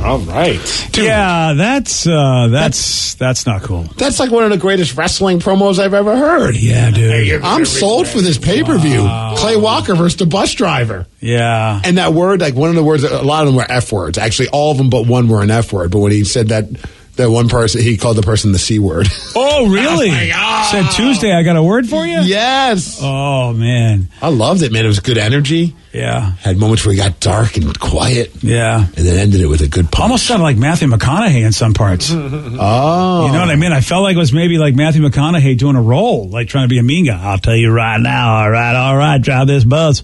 All 0.04 0.18
right. 0.18 0.96
Yeah, 0.96 1.54
that's 1.54 2.06
uh 2.06 2.48
that's 2.50 3.14
that's 3.14 3.46
not 3.46 3.62
cool. 3.62 3.84
That's 3.96 4.20
like 4.20 4.30
one 4.30 4.44
of 4.44 4.50
the 4.50 4.58
greatest 4.58 4.96
wrestling 4.96 5.38
promos 5.40 5.78
I've 5.78 5.94
ever 5.94 6.14
heard. 6.16 6.56
Yeah, 6.56 6.90
dude. 6.90 7.42
I'm 7.42 7.64
sold 7.64 8.06
for 8.06 8.20
this 8.20 8.36
pay 8.36 8.62
per 8.62 8.76
view. 8.76 9.08
Clay 9.36 9.56
Walker 9.56 9.94
versus 9.94 10.18
the 10.18 10.26
bus 10.26 10.52
driver. 10.52 11.06
Yeah. 11.20 11.80
And 11.82 11.96
that 11.96 12.12
word, 12.12 12.42
like 12.42 12.54
one 12.54 12.68
of 12.68 12.74
the 12.76 12.84
words, 12.84 13.02
a 13.02 13.22
lot 13.22 13.42
of 13.42 13.46
them 13.46 13.56
were 13.56 13.66
F 13.66 13.92
words. 13.92 14.18
Actually, 14.18 14.48
all 14.48 14.72
of 14.72 14.76
them 14.76 14.90
but 14.90 15.06
one 15.06 15.26
were 15.26 15.42
an 15.42 15.50
F 15.50 15.72
word. 15.72 15.90
But 15.90 16.00
when 16.00 16.12
he 16.12 16.24
said 16.24 16.48
that, 16.48 16.66
that 17.16 17.30
one 17.30 17.48
person, 17.48 17.80
he 17.80 17.96
called 17.96 18.16
the 18.16 18.22
person 18.22 18.52
the 18.52 18.58
C 18.58 18.78
word. 18.78 19.08
Oh, 19.36 19.68
really? 19.68 20.10
Oh, 20.32 20.68
Said 20.70 20.90
Tuesday, 20.92 21.32
I 21.32 21.42
got 21.42 21.56
a 21.56 21.62
word 21.62 21.88
for 21.88 22.04
you? 22.06 22.20
yes. 22.20 22.98
Oh, 23.02 23.52
man. 23.52 24.08
I 24.22 24.28
loved 24.28 24.62
it, 24.62 24.72
man. 24.72 24.84
It 24.84 24.88
was 24.88 25.00
good 25.00 25.18
energy. 25.18 25.74
Yeah. 25.92 26.32
Had 26.40 26.56
moments 26.56 26.84
where 26.84 26.92
he 26.92 26.98
got 27.00 27.20
dark 27.20 27.56
and 27.56 27.78
quiet, 27.78 28.32
Yeah. 28.42 28.78
and 28.80 28.94
then 29.06 29.18
ended 29.18 29.40
it 29.40 29.46
with 29.46 29.60
a 29.60 29.68
good 29.68 29.90
punch. 29.92 30.02
Almost 30.02 30.26
sounded 30.26 30.42
like 30.44 30.56
Matthew 30.56 30.88
McConaughey 30.88 31.44
in 31.44 31.52
some 31.52 31.72
parts. 31.74 32.10
Oh. 32.14 32.18
You 32.18 32.58
Oh. 32.60 33.32
know 33.32 33.40
what 33.40 33.50
I 33.50 33.56
mean? 33.56 33.72
I 33.72 33.80
felt 33.80 34.02
like 34.02 34.14
it 34.16 34.18
was 34.18 34.32
maybe 34.32 34.58
like 34.58 34.74
Matthew 34.74 35.02
McConaughey 35.02 35.56
doing 35.58 35.76
a 35.76 35.82
role, 35.82 36.28
like 36.28 36.48
trying 36.48 36.64
to 36.64 36.68
be 36.68 36.78
a 36.78 36.82
mean 36.82 37.06
guy. 37.06 37.20
I'll 37.22 37.38
tell 37.38 37.56
you 37.56 37.70
right 37.70 38.00
now. 38.00 38.38
All 38.42 38.50
right, 38.50 38.74
all 38.74 38.96
right, 38.96 39.20
drive 39.20 39.46
this 39.46 39.64
bus. 39.64 40.02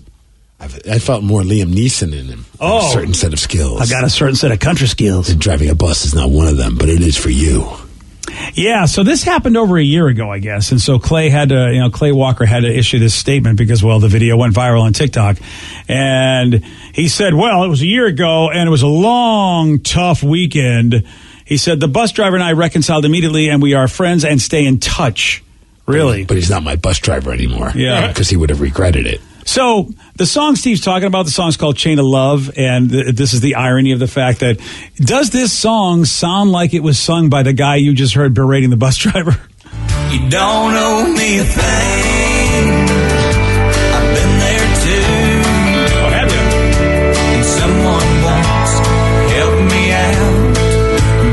I've, 0.61 0.79
I 0.89 0.99
felt 0.99 1.25
more 1.25 1.41
Liam 1.43 1.73
Neeson 1.73 2.13
in 2.13 2.27
him. 2.27 2.45
Oh. 2.61 2.89
A 2.89 2.93
certain 2.93 3.15
set 3.15 3.33
of 3.33 3.39
skills. 3.39 3.81
I 3.81 3.87
got 3.87 4.05
a 4.05 4.11
certain 4.11 4.37
set 4.37 4.53
of 4.53 4.61
country 4.61 4.87
skills. 4.87 5.31
And 5.31 5.41
driving 5.41 5.71
a 5.71 5.75
bus 5.75 6.05
is 6.05 6.15
not 6.15 6.31
one 6.31 6.47
of 6.47 6.57
them, 6.59 6.77
but 6.77 6.89
it 6.89 7.01
is 7.01 7.17
for 7.17 7.31
you. 7.31 7.67
Yeah, 8.55 8.85
so 8.85 9.03
this 9.03 9.23
happened 9.23 9.57
over 9.57 9.77
a 9.77 9.83
year 9.83 10.07
ago, 10.07 10.31
I 10.31 10.39
guess, 10.39 10.71
and 10.71 10.81
so 10.81 10.99
Clay 10.99 11.31
had 11.31 11.49
to, 11.49 11.73
you 11.73 11.81
know, 11.81 11.91
Clay 11.91 12.13
Walker 12.13 12.45
had 12.45 12.61
to 12.61 12.69
issue 12.69 12.99
this 12.99 13.15
statement 13.15 13.59
because, 13.59 13.83
well, 13.83 13.99
the 13.99 14.09
video 14.09 14.37
went 14.37 14.55
viral 14.55 14.83
on 14.83 14.93
TikTok, 14.93 15.39
and 15.89 16.65
he 16.93 17.09
said, 17.09 17.35
well, 17.35 17.65
it 17.65 17.69
was 17.69 17.83
a 17.83 17.87
year 17.87 18.07
ago, 18.07 18.51
and 18.51 18.67
it 18.67 18.71
was 18.71 18.83
a 18.83 18.89
long, 18.89 19.81
tough 19.81 20.23
weekend. 20.23 21.05
He 21.45 21.57
said 21.57 21.81
the 21.81 21.89
bus 21.89 22.13
driver 22.13 22.37
and 22.37 22.45
I 22.45 22.53
reconciled 22.53 23.05
immediately, 23.05 23.49
and 23.49 23.61
we 23.61 23.75
are 23.75 23.89
friends 23.89 24.25
and 24.25 24.41
stay 24.41 24.65
in 24.65 24.79
touch. 24.79 25.43
Really? 25.87 26.25
But 26.25 26.37
he's 26.37 26.51
not 26.51 26.63
my 26.63 26.77
bus 26.77 26.99
driver 27.01 27.33
anymore. 27.33 27.73
Yeah. 27.75 28.07
Because 28.09 28.31
he 28.31 28.37
would 28.37 28.51
have 28.51 28.61
regretted 28.61 29.07
it. 29.07 29.21
So 29.45 29.89
the 30.17 30.27
song 30.27 30.55
Steve's 30.57 30.81
talking 30.81 31.07
about, 31.07 31.25
the 31.25 31.33
song's 31.33 31.57
called 31.57 31.77
"Chain 31.77 31.99
of 31.99 32.05
Love," 32.07 32.51
and 32.57 32.91
th- 32.91 33.15
this 33.15 33.33
is 33.33 33.41
the 33.41 33.57
irony 33.57 33.93
of 33.93 33.99
the 33.99 34.07
fact 34.07 34.41
that 34.41 34.61
does 34.97 35.31
this 35.31 35.53
song 35.53 36.05
sound 36.05 36.53
like 36.53 36.73
it 36.75 36.83
was 36.83 36.99
sung 36.99 37.29
by 37.31 37.43
the 37.43 37.53
guy 37.53 37.77
you 37.77 37.95
just 37.95 38.15
heard 38.15 38.35
berating 38.35 38.71
the 38.71 38.77
bus 38.77 38.97
driver? 39.05 39.37
You 40.11 40.29
don't 40.29 40.75
owe 40.75 41.13
me 41.17 41.39
a 41.39 41.45
thing. 41.45 42.67
I've 43.95 44.15
been 44.15 44.39
there 44.39 44.69
too. 44.85 45.43
Oh, 45.99 46.11
have 46.11 46.31
you? 46.31 46.45
And 47.19 47.45
someone 47.45 48.11
once 48.23 48.73
helped 49.33 49.65
me 49.73 49.83
out 49.93 50.55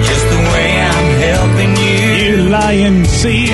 just 0.05 0.25
the 0.29 0.41
way 0.53 0.79
I'm 0.79 1.09
helping 1.19 1.73
you. 1.77 2.43
You 2.43 2.49
lying 2.49 3.05
see, 3.05 3.47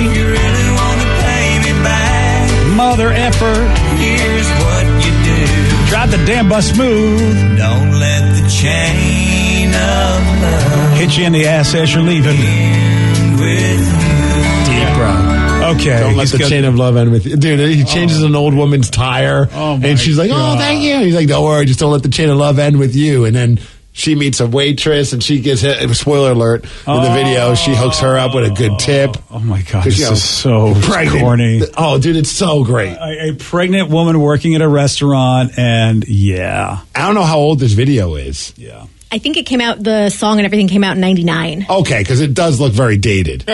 drive 5.94 6.10
the 6.10 6.18
damn 6.26 6.50
bus 6.50 6.70
smooth, 6.72 7.58
Don't 7.58 7.92
let 8.00 8.22
the 8.42 8.50
chain 8.50 9.68
of 9.70 10.42
love 10.42 10.98
hit 10.98 11.16
you 11.18 11.26
in 11.26 11.34
the 11.34 11.46
ass 11.46 11.74
as 11.76 11.94
you're 11.94 12.02
leaving. 12.04 12.36
with. 13.38 13.86
Deep 14.66 14.96
bro. 14.96 15.70
Okay, 15.76 16.00
Don't 16.00 16.18
let 16.18 16.30
the 16.30 16.40
got- 16.40 16.50
chain 16.50 16.66
of 16.66 16.76
love 16.76 16.98
end 16.98 17.12
with 17.12 17.26
you. 17.28 17.38
Dude, 17.38 17.60
he 17.70 17.84
changes 17.84 18.24
an 18.24 18.36
old 18.36 18.54
woman's 18.56 18.90
tire. 18.90 19.48
Oh, 19.54 19.78
my 19.78 19.88
and 19.90 20.00
she's 20.00 20.18
like, 20.18 20.32
oh, 20.32 20.34
God. 20.34 20.58
oh, 20.58 20.60
thank 20.60 20.82
you. 20.82 20.98
He's 21.00 21.16
like, 21.16 21.28
don't 21.28 21.44
worry, 21.46 21.66
just 21.66 21.80
don't 21.80 21.92
let 21.92 22.02
the 22.04 22.10
chain 22.10 22.30
of 22.30 22.38
love 22.38 22.58
end 22.60 22.80
with 22.80 22.96
you. 22.96 23.26
And 23.26 23.36
then 23.36 23.60
she 23.94 24.16
meets 24.16 24.40
a 24.42 24.48
waitress 24.48 25.14
and 25.14 25.24
she 25.24 25.40
gets 25.40 25.62
hit. 25.62 25.88
Spoiler 25.96 26.32
alert 26.32 26.66
in 26.66 27.04
the 27.04 27.12
video, 27.14 27.56
she 27.56 27.74
hooks 27.76 28.00
her 28.00 28.18
up 28.18 28.36
with 28.36 28.52
a 28.52 28.54
good 28.54 28.78
tip. 28.80 29.12
Oh, 29.30 29.36
oh 29.36 29.40
my 29.40 29.62
god, 29.62 29.86
this 29.86 30.00
you 30.00 30.06
know, 30.06 30.12
is 30.12 30.24
so 30.24 30.74
pregnant. 30.82 31.22
corny. 31.22 31.62
Oh, 31.78 32.00
dude, 32.00 32.16
it's 32.18 32.32
so 32.32 32.64
great. 32.66 32.94
A, 32.94 33.30
a 33.30 33.34
pregnant 33.36 33.90
woman 33.90 34.20
working 34.20 34.56
at 34.56 34.62
a 34.62 34.68
restaurant, 34.68 35.58
and 35.58 36.04
yeah, 36.08 36.80
I 36.96 37.06
don't 37.06 37.16
know 37.16 37.24
how 37.24 37.38
old 37.38 37.60
this 37.60 37.72
video 37.72 38.16
is. 38.16 38.54
yeah. 38.58 38.88
I 39.12 39.20
think 39.20 39.38
it 39.38 39.46
came 39.46 39.62
out, 39.62 39.82
the 39.84 40.10
song 40.10 40.40
and 40.40 40.46
everything 40.46 40.68
came 40.68 40.84
out 40.84 40.96
in 40.96 41.02
99. 41.02 41.68
Okay, 41.70 42.00
because 42.00 42.20
it 42.20 42.34
does 42.34 42.60
look 42.60 42.74
very 42.74 42.98
dated. 42.98 43.46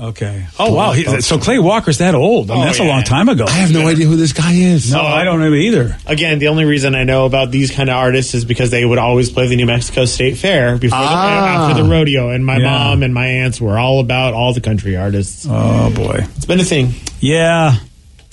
Okay. 0.00 0.46
Oh 0.60 0.72
wow. 0.74 0.92
He, 0.92 1.02
so 1.22 1.38
Clay 1.38 1.58
Walker's 1.58 1.98
that 1.98 2.14
old? 2.14 2.50
I 2.50 2.54
mean, 2.54 2.62
Oh, 2.62 2.66
that's 2.66 2.78
a 2.78 2.84
long 2.84 3.02
time 3.02 3.28
ago. 3.28 3.46
I 3.46 3.50
have 3.50 3.72
no 3.72 3.88
idea 3.88 4.06
who 4.06 4.14
this 4.16 4.32
guy 4.32 4.52
is. 4.52 4.92
No, 4.92 5.00
I 5.02 5.24
don't 5.24 5.40
know 5.40 5.52
either. 5.52 5.96
Again, 6.06 6.38
the 6.38 6.48
only 6.48 6.64
reason 6.64 6.94
I 6.94 7.02
know 7.02 7.26
about 7.26 7.50
these 7.50 7.72
kind 7.72 7.90
of 7.90 7.96
artists 7.96 8.32
is 8.34 8.44
because 8.44 8.70
they 8.70 8.84
would 8.84 8.98
always 8.98 9.28
play 9.30 9.48
the 9.48 9.56
New 9.56 9.66
Mexico 9.66 10.04
State 10.04 10.36
Fair 10.38 10.78
before 10.78 10.98
Ah. 11.00 11.66
the, 11.68 11.72
after 11.72 11.82
the 11.82 11.88
rodeo, 11.88 12.30
and 12.30 12.46
my 12.46 12.58
Yeah. 12.58 12.70
mom 12.70 13.02
and 13.02 13.12
my 13.12 13.26
aunts 13.26 13.60
were 13.60 13.76
all 13.76 13.98
about 13.98 14.34
all 14.34 14.52
the 14.52 14.60
country 14.60 14.96
artists. 14.96 15.46
Oh 15.50 15.90
boy. 15.90 16.24
It's 16.36 16.46
been 16.46 16.60
a 16.60 16.64
thing. 16.64 16.94
Yeah. 17.18 17.74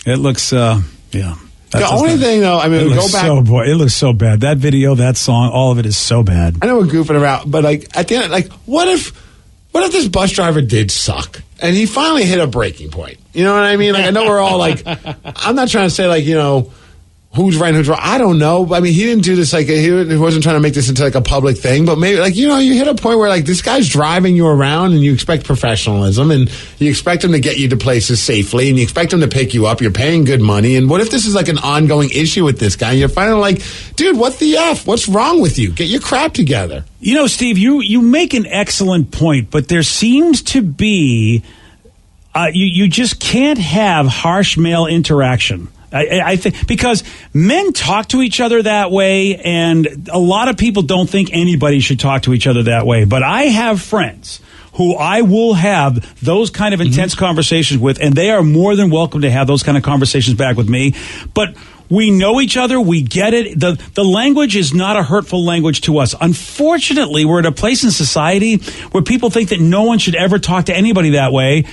It 0.06 0.18
looks. 0.18 0.54
uh 0.54 0.82
Yeah. 1.12 1.34
The 1.72 1.80
That's 1.80 1.92
only 1.94 2.10
just- 2.12 2.22
thing, 2.24 2.42
though, 2.42 2.60
I 2.60 2.68
mean, 2.70 2.82
It 2.82 2.84
we 2.90 2.90
go 2.94 3.02
back. 3.12 3.26
so 3.26 3.42
boy. 3.42 3.64
It 3.66 3.74
looks 3.76 3.96
so 3.96 4.14
bad. 4.14 4.42
That 4.42 4.58
video, 4.60 4.94
that 4.96 5.18
song, 5.18 5.50
all 5.50 5.72
of 5.72 5.80
it 5.80 5.86
is 5.88 5.98
so 5.98 6.22
bad. 6.22 6.58
I 6.62 6.68
know 6.68 6.78
we're 6.78 6.86
goofing 6.86 7.20
around, 7.20 7.50
but 7.52 7.64
like 7.64 7.88
at 7.98 8.08
the 8.08 8.18
end, 8.18 8.32
like 8.32 8.52
what 8.66 8.88
if, 8.88 9.12
what 9.76 9.84
if 9.84 9.92
this 9.92 10.08
bus 10.08 10.32
driver 10.32 10.62
did 10.62 10.90
suck 10.90 11.42
and 11.62 11.76
he 11.76 11.86
finally 11.86 12.24
hit 12.24 12.40
a 12.40 12.48
breaking 12.48 12.92
point? 12.92 13.18
You 13.34 13.44
know 13.44 13.54
what 13.54 13.64
I 13.66 13.76
mean? 13.76 13.92
Like 13.92 14.06
I 14.06 14.10
know 14.12 14.26
we're 14.26 14.40
all 14.40 14.58
like, 14.58 14.82
I'm 15.26 15.54
not 15.54 15.68
trying 15.68 15.88
to 15.88 15.90
say 15.90 16.08
like 16.08 16.24
you 16.24 16.36
know. 16.36 16.72
Who's 17.36 17.58
right 17.58 17.68
and 17.68 17.78
who's 17.78 17.90
wrong? 17.90 18.00
I 18.02 18.18
don't 18.18 18.40
know. 18.40 18.74
I 18.74 18.80
mean, 18.80 18.94
he 18.94 19.02
didn't 19.04 19.24
do 19.26 19.36
this 19.36 19.52
like 19.52 19.68
he 19.68 19.92
wasn't 20.16 20.44
trying 20.44 20.56
to 20.56 20.62
make 20.62 20.74
this 20.74 20.88
into 20.88 21.04
like 21.04 21.16
a 21.16 21.22
public 21.22 21.58
thing, 21.58 21.86
but 21.86 21.98
maybe 21.98 22.20
like 22.20 22.36
you 22.36 22.48
know, 22.48 22.60
you 22.60 22.76
hit 22.76 22.88
a 22.88 22.96
point 22.96 23.20
where 23.20 23.28
like 23.28 23.44
this 23.44 23.62
guy's 23.62 23.90
driving 23.90 24.38
you 24.38 24.48
around 24.48 24.94
and 24.94 25.04
you 25.04 25.14
expect 25.14 25.44
professionalism 25.44 26.32
and 26.32 26.50
you 26.80 26.90
expect 26.90 27.26
him 27.26 27.34
to 27.34 27.40
get 27.40 27.58
you 27.58 27.68
to 27.68 27.76
places 27.76 28.22
safely 28.22 28.70
and 28.70 28.78
you 28.78 28.84
expect 28.84 29.12
him 29.12 29.20
to 29.20 29.28
pick 29.28 29.54
you 29.54 29.66
up. 29.66 29.82
You're 29.82 29.92
paying 29.92 30.24
good 30.24 30.40
money, 30.40 30.78
and 30.78 30.90
what 30.90 31.02
if 31.02 31.10
this 31.12 31.26
is 31.26 31.36
like 31.36 31.50
an 31.50 31.58
ongoing 31.58 32.10
issue 32.12 32.46
with 32.46 32.58
this 32.58 32.78
guy? 32.78 32.92
And 32.92 33.00
you're 33.00 33.10
finally 33.10 33.42
like, 33.42 33.62
dude, 33.96 34.18
what 34.18 34.40
the 34.40 34.56
f? 34.56 34.88
What's 34.88 35.10
wrong 35.10 35.42
with 35.42 35.60
you? 35.60 35.74
Get 35.74 35.90
your 35.90 36.02
crap 36.02 36.34
together. 36.34 36.86
You 37.02 37.16
know, 37.16 37.28
Steve, 37.28 37.58
you 37.58 37.82
you 37.82 38.02
make 38.02 38.34
an 38.34 38.46
excellent 38.46 39.12
point, 39.12 39.52
but 39.52 39.68
there 39.68 39.84
seems 39.84 40.42
to 40.44 40.62
be 40.62 41.44
uh, 42.34 42.48
you 42.54 42.66
you 42.66 42.88
just 42.88 43.20
can't 43.20 43.60
have 43.60 44.08
harsh 44.08 44.58
male 44.58 44.86
interaction. 44.86 45.68
I, 45.96 46.22
I- 46.32 46.36
think 46.36 46.68
because 46.68 47.04
men 47.34 47.74
talk 47.74 48.08
to 48.10 48.22
each 48.22 48.42
other 48.42 48.62
that 48.64 48.92
way, 48.92 49.38
and 49.38 50.10
a 50.12 50.20
lot 50.20 50.50
of 50.50 50.58
people 50.58 50.84
don't 50.84 51.10
think 51.10 51.30
anybody 51.32 51.80
should 51.80 52.00
talk 52.00 52.24
to 52.24 52.34
each 52.34 52.48
other 52.48 52.64
that 52.64 52.86
way. 52.86 53.06
But 53.06 53.24
I 53.24 53.44
have 53.44 53.82
friends 53.82 54.42
who 54.74 54.96
I 54.96 55.22
will 55.22 55.54
have 55.54 56.20
those 56.24 56.50
kind 56.50 56.74
of 56.74 56.80
mm-hmm. 56.80 56.88
intense 56.88 57.16
conversations 57.16 57.80
with, 57.80 58.00
and 58.02 58.14
they 58.14 58.30
are 58.30 58.44
more 58.44 58.76
than 58.76 58.90
welcome 58.90 59.22
to 59.22 59.32
have 59.32 59.48
those 59.48 59.64
kind 59.64 59.78
of 59.78 59.84
conversations 59.84 60.38
back 60.38 60.58
with 60.58 60.70
me. 60.70 60.94
But 61.34 61.56
we 61.90 62.12
know 62.12 62.42
each 62.42 62.58
other. 62.58 62.80
We 62.80 63.02
get 63.02 63.34
it. 63.34 63.60
The, 63.60 63.82
the 63.94 64.04
language 64.04 64.56
is 64.56 64.74
not 64.74 64.98
a 64.98 65.04
hurtful 65.04 65.46
language 65.46 65.82
to 65.82 66.00
us. 66.00 66.16
Unfortunately, 66.20 67.26
we're 67.26 67.40
at 67.40 67.46
a 67.46 67.52
place 67.52 67.84
in 67.84 67.92
society 67.92 68.58
where 68.92 69.04
people 69.04 69.30
think 69.30 69.50
that 69.50 69.60
no 69.60 69.84
one 69.84 70.00
should 70.00 70.16
ever 70.16 70.40
talk 70.40 70.66
to 70.66 70.76
anybody 70.76 71.12
that 71.12 71.32
way. 71.32 71.66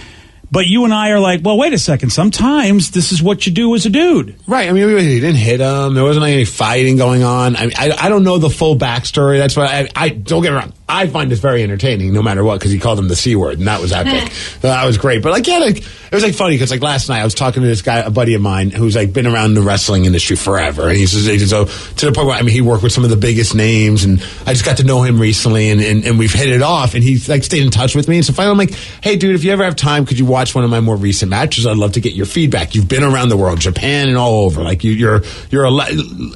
But 0.52 0.66
you 0.66 0.84
and 0.84 0.92
I 0.92 1.10
are 1.10 1.18
like, 1.18 1.40
well, 1.42 1.56
wait 1.56 1.72
a 1.72 1.78
second. 1.78 2.10
Sometimes 2.10 2.90
this 2.90 3.10
is 3.10 3.22
what 3.22 3.46
you 3.46 3.52
do 3.52 3.74
as 3.74 3.86
a 3.86 3.90
dude. 3.90 4.36
Right. 4.46 4.68
I 4.68 4.72
mean, 4.72 4.86
he 4.86 5.18
didn't 5.18 5.36
hit 5.36 5.60
him. 5.60 5.94
There 5.94 6.04
wasn't 6.04 6.26
any 6.26 6.44
fighting 6.44 6.98
going 6.98 7.22
on. 7.22 7.56
I 7.56 7.60
mean, 7.62 7.72
I, 7.78 7.90
I 7.98 8.08
don't 8.10 8.22
know 8.22 8.36
the 8.36 8.50
full 8.50 8.76
backstory. 8.76 9.38
That's 9.38 9.56
why 9.56 9.64
I, 9.66 9.88
I 9.96 10.08
don't 10.10 10.42
get 10.42 10.50
me 10.50 10.58
wrong. 10.58 10.74
I 10.92 11.06
find 11.06 11.30
this 11.30 11.38
very 11.40 11.62
entertaining, 11.62 12.12
no 12.12 12.22
matter 12.22 12.44
what, 12.44 12.58
because 12.58 12.70
he 12.70 12.78
called 12.78 12.98
him 12.98 13.08
the 13.08 13.16
c 13.16 13.34
word, 13.34 13.58
and 13.58 13.66
that 13.66 13.80
was 13.80 13.92
epic. 13.92 14.30
Uh, 14.62 14.68
that 14.68 14.84
was 14.84 14.96
great. 14.96 15.22
But 15.22 15.32
like, 15.32 15.46
yeah, 15.46 15.58
like, 15.58 15.78
it 15.78 16.12
was 16.12 16.22
like 16.22 16.34
funny 16.34 16.54
because 16.54 16.70
like 16.70 16.82
last 16.82 17.08
night 17.08 17.20
I 17.20 17.24
was 17.24 17.34
talking 17.34 17.62
to 17.62 17.68
this 17.68 17.82
guy, 17.82 17.98
a 17.98 18.10
buddy 18.10 18.34
of 18.34 18.42
mine, 18.42 18.70
who's 18.70 18.94
like 18.94 19.12
been 19.12 19.26
around 19.26 19.54
the 19.54 19.62
wrestling 19.62 20.04
industry 20.04 20.36
forever, 20.36 20.88
and 20.88 20.96
he's 20.96 21.10
just, 21.10 21.50
so 21.50 21.64
to 21.64 22.06
the 22.06 22.12
point 22.12 22.28
where 22.28 22.36
I 22.36 22.42
mean, 22.42 22.52
he 22.52 22.60
worked 22.60 22.82
with 22.82 22.92
some 22.92 23.02
of 23.02 23.10
the 23.10 23.16
biggest 23.16 23.54
names, 23.54 24.04
and 24.04 24.20
I 24.46 24.52
just 24.52 24.64
got 24.64 24.76
to 24.76 24.84
know 24.84 25.02
him 25.02 25.20
recently, 25.20 25.70
and, 25.70 25.80
and, 25.80 26.04
and 26.04 26.18
we've 26.18 26.32
hit 26.32 26.48
it 26.48 26.62
off, 26.62 26.94
and 26.94 27.02
he's 27.02 27.28
like 27.28 27.42
stayed 27.42 27.64
in 27.64 27.70
touch 27.70 27.96
with 27.96 28.06
me, 28.08 28.16
and 28.16 28.24
so 28.24 28.32
finally 28.32 28.52
I'm 28.52 28.58
like, 28.58 28.74
hey, 29.02 29.16
dude, 29.16 29.34
if 29.34 29.42
you 29.42 29.52
ever 29.52 29.64
have 29.64 29.74
time, 29.74 30.06
could 30.06 30.18
you 30.18 30.26
watch 30.26 30.54
one 30.54 30.62
of 30.62 30.70
my 30.70 30.80
more 30.80 30.96
recent 30.96 31.30
matches? 31.30 31.66
I'd 31.66 31.76
love 31.76 31.92
to 31.92 32.00
get 32.00 32.12
your 32.12 32.26
feedback. 32.26 32.74
You've 32.74 32.88
been 32.88 33.02
around 33.02 33.30
the 33.30 33.36
world, 33.36 33.58
Japan 33.58 34.08
and 34.08 34.16
all 34.16 34.44
over, 34.44 34.62
like 34.62 34.84
you, 34.84 34.92
you're 34.92 35.22
you're 35.50 35.64
a 35.64 35.70
le- 35.70 35.90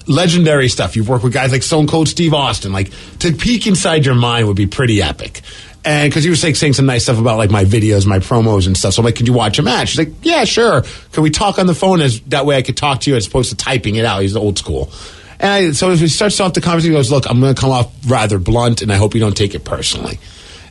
legendary 0.07 0.69
stuff. 0.69 0.97
You've 0.97 1.09
worked 1.09 1.25
with 1.25 1.33
guys 1.33 1.53
like 1.53 1.63
Stone 1.63 1.87
Cold 1.87 2.09
Steve 2.09 2.35
Austin, 2.35 2.73
like 2.73 2.91
to 3.21 3.33
peek 3.33 3.67
inside 3.67 4.05
your 4.05 4.15
mind 4.15 4.46
would 4.47 4.57
be 4.57 4.67
pretty 4.67 5.03
epic. 5.03 5.43
And 5.85 6.11
because 6.11 6.25
he 6.25 6.31
was 6.31 6.43
like 6.43 6.57
saying 6.57 6.73
some 6.73 6.87
nice 6.87 7.05
stuff 7.05 7.19
about 7.19 7.39
like 7.39 7.51
my 7.51 7.65
videos, 7.65 8.07
my 8.07 8.19
promos 8.19 8.67
and 8.67 8.77
stuff. 8.77 8.95
So 8.95 9.01
I'm 9.01 9.05
like, 9.05 9.15
could 9.15 9.29
you 9.29 9.33
watch 9.33 9.59
a 9.61 9.63
match? 9.63 9.91
He's 9.93 9.99
like, 9.99 10.15
yeah, 10.23 10.45
sure. 10.45 10.83
Can 11.13 11.23
we 11.23 11.31
talk 11.31 11.61
on 11.61 11.67
the 11.67 11.75
phone 11.77 12.01
as 12.01 12.21
that 12.23 12.45
way 12.45 12.57
I 12.57 12.63
could 12.63 12.77
talk 12.77 13.03
to 13.03 13.11
you 13.11 13.17
as 13.17 13.29
opposed 13.29 13.51
to 13.51 13.57
typing 13.57 13.95
it 13.95 14.05
out? 14.05 14.23
He's 14.23 14.35
old 14.35 14.59
school. 14.59 14.91
And 15.39 15.51
I, 15.51 15.71
so 15.73 15.91
as 15.91 16.01
he 16.01 16.09
starts 16.09 16.41
off 16.41 16.55
the 16.55 16.61
conversation, 16.61 16.93
he 16.93 16.99
goes, 16.99 17.13
look, 17.13 17.31
I'm 17.31 17.41
going 17.41 17.55
to 17.55 17.61
come 17.61 17.71
off 17.71 17.93
rather 18.07 18.39
blunt 18.39 18.83
and 18.83 18.93
I 18.93 18.97
hope 18.97 19.15
you 19.15 19.21
don't 19.21 19.37
take 19.37 19.55
it 19.55 19.65
personally. 19.65 20.19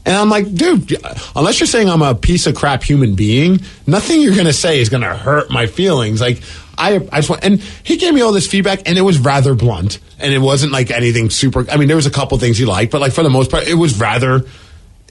And 0.05 0.15
I'm 0.15 0.29
like, 0.29 0.53
dude, 0.53 0.95
unless 1.35 1.59
you're 1.59 1.67
saying 1.67 1.89
I'm 1.89 2.03
a 2.03 2.13
piece 2.13 2.45
of 2.45 2.55
crap 2.55 2.83
human 2.83 3.15
being, 3.15 3.59
nothing 3.87 4.21
you're 4.21 4.35
going 4.35 4.45
to 4.45 4.53
say 4.53 4.79
is 4.79 4.89
going 4.89 5.01
to 5.01 5.15
hurt 5.15 5.49
my 5.49 5.65
feelings. 5.65 6.21
Like, 6.21 6.41
I, 6.77 6.95
I 7.11 7.17
just 7.17 7.29
want, 7.29 7.43
and 7.43 7.59
he 7.59 7.97
gave 7.97 8.13
me 8.13 8.21
all 8.21 8.31
this 8.31 8.47
feedback 8.47 8.87
and 8.87 8.97
it 8.97 9.01
was 9.01 9.17
rather 9.17 9.55
blunt 9.55 9.99
and 10.19 10.31
it 10.33 10.39
wasn't 10.39 10.71
like 10.71 10.91
anything 10.91 11.29
super. 11.29 11.69
I 11.71 11.77
mean, 11.77 11.87
there 11.87 11.95
was 11.95 12.05
a 12.05 12.11
couple 12.11 12.37
things 12.37 12.57
he 12.57 12.65
liked, 12.65 12.91
but 12.91 13.01
like 13.01 13.13
for 13.13 13.23
the 13.23 13.29
most 13.29 13.49
part, 13.49 13.67
it 13.67 13.73
was 13.73 13.99
rather, 13.99 14.45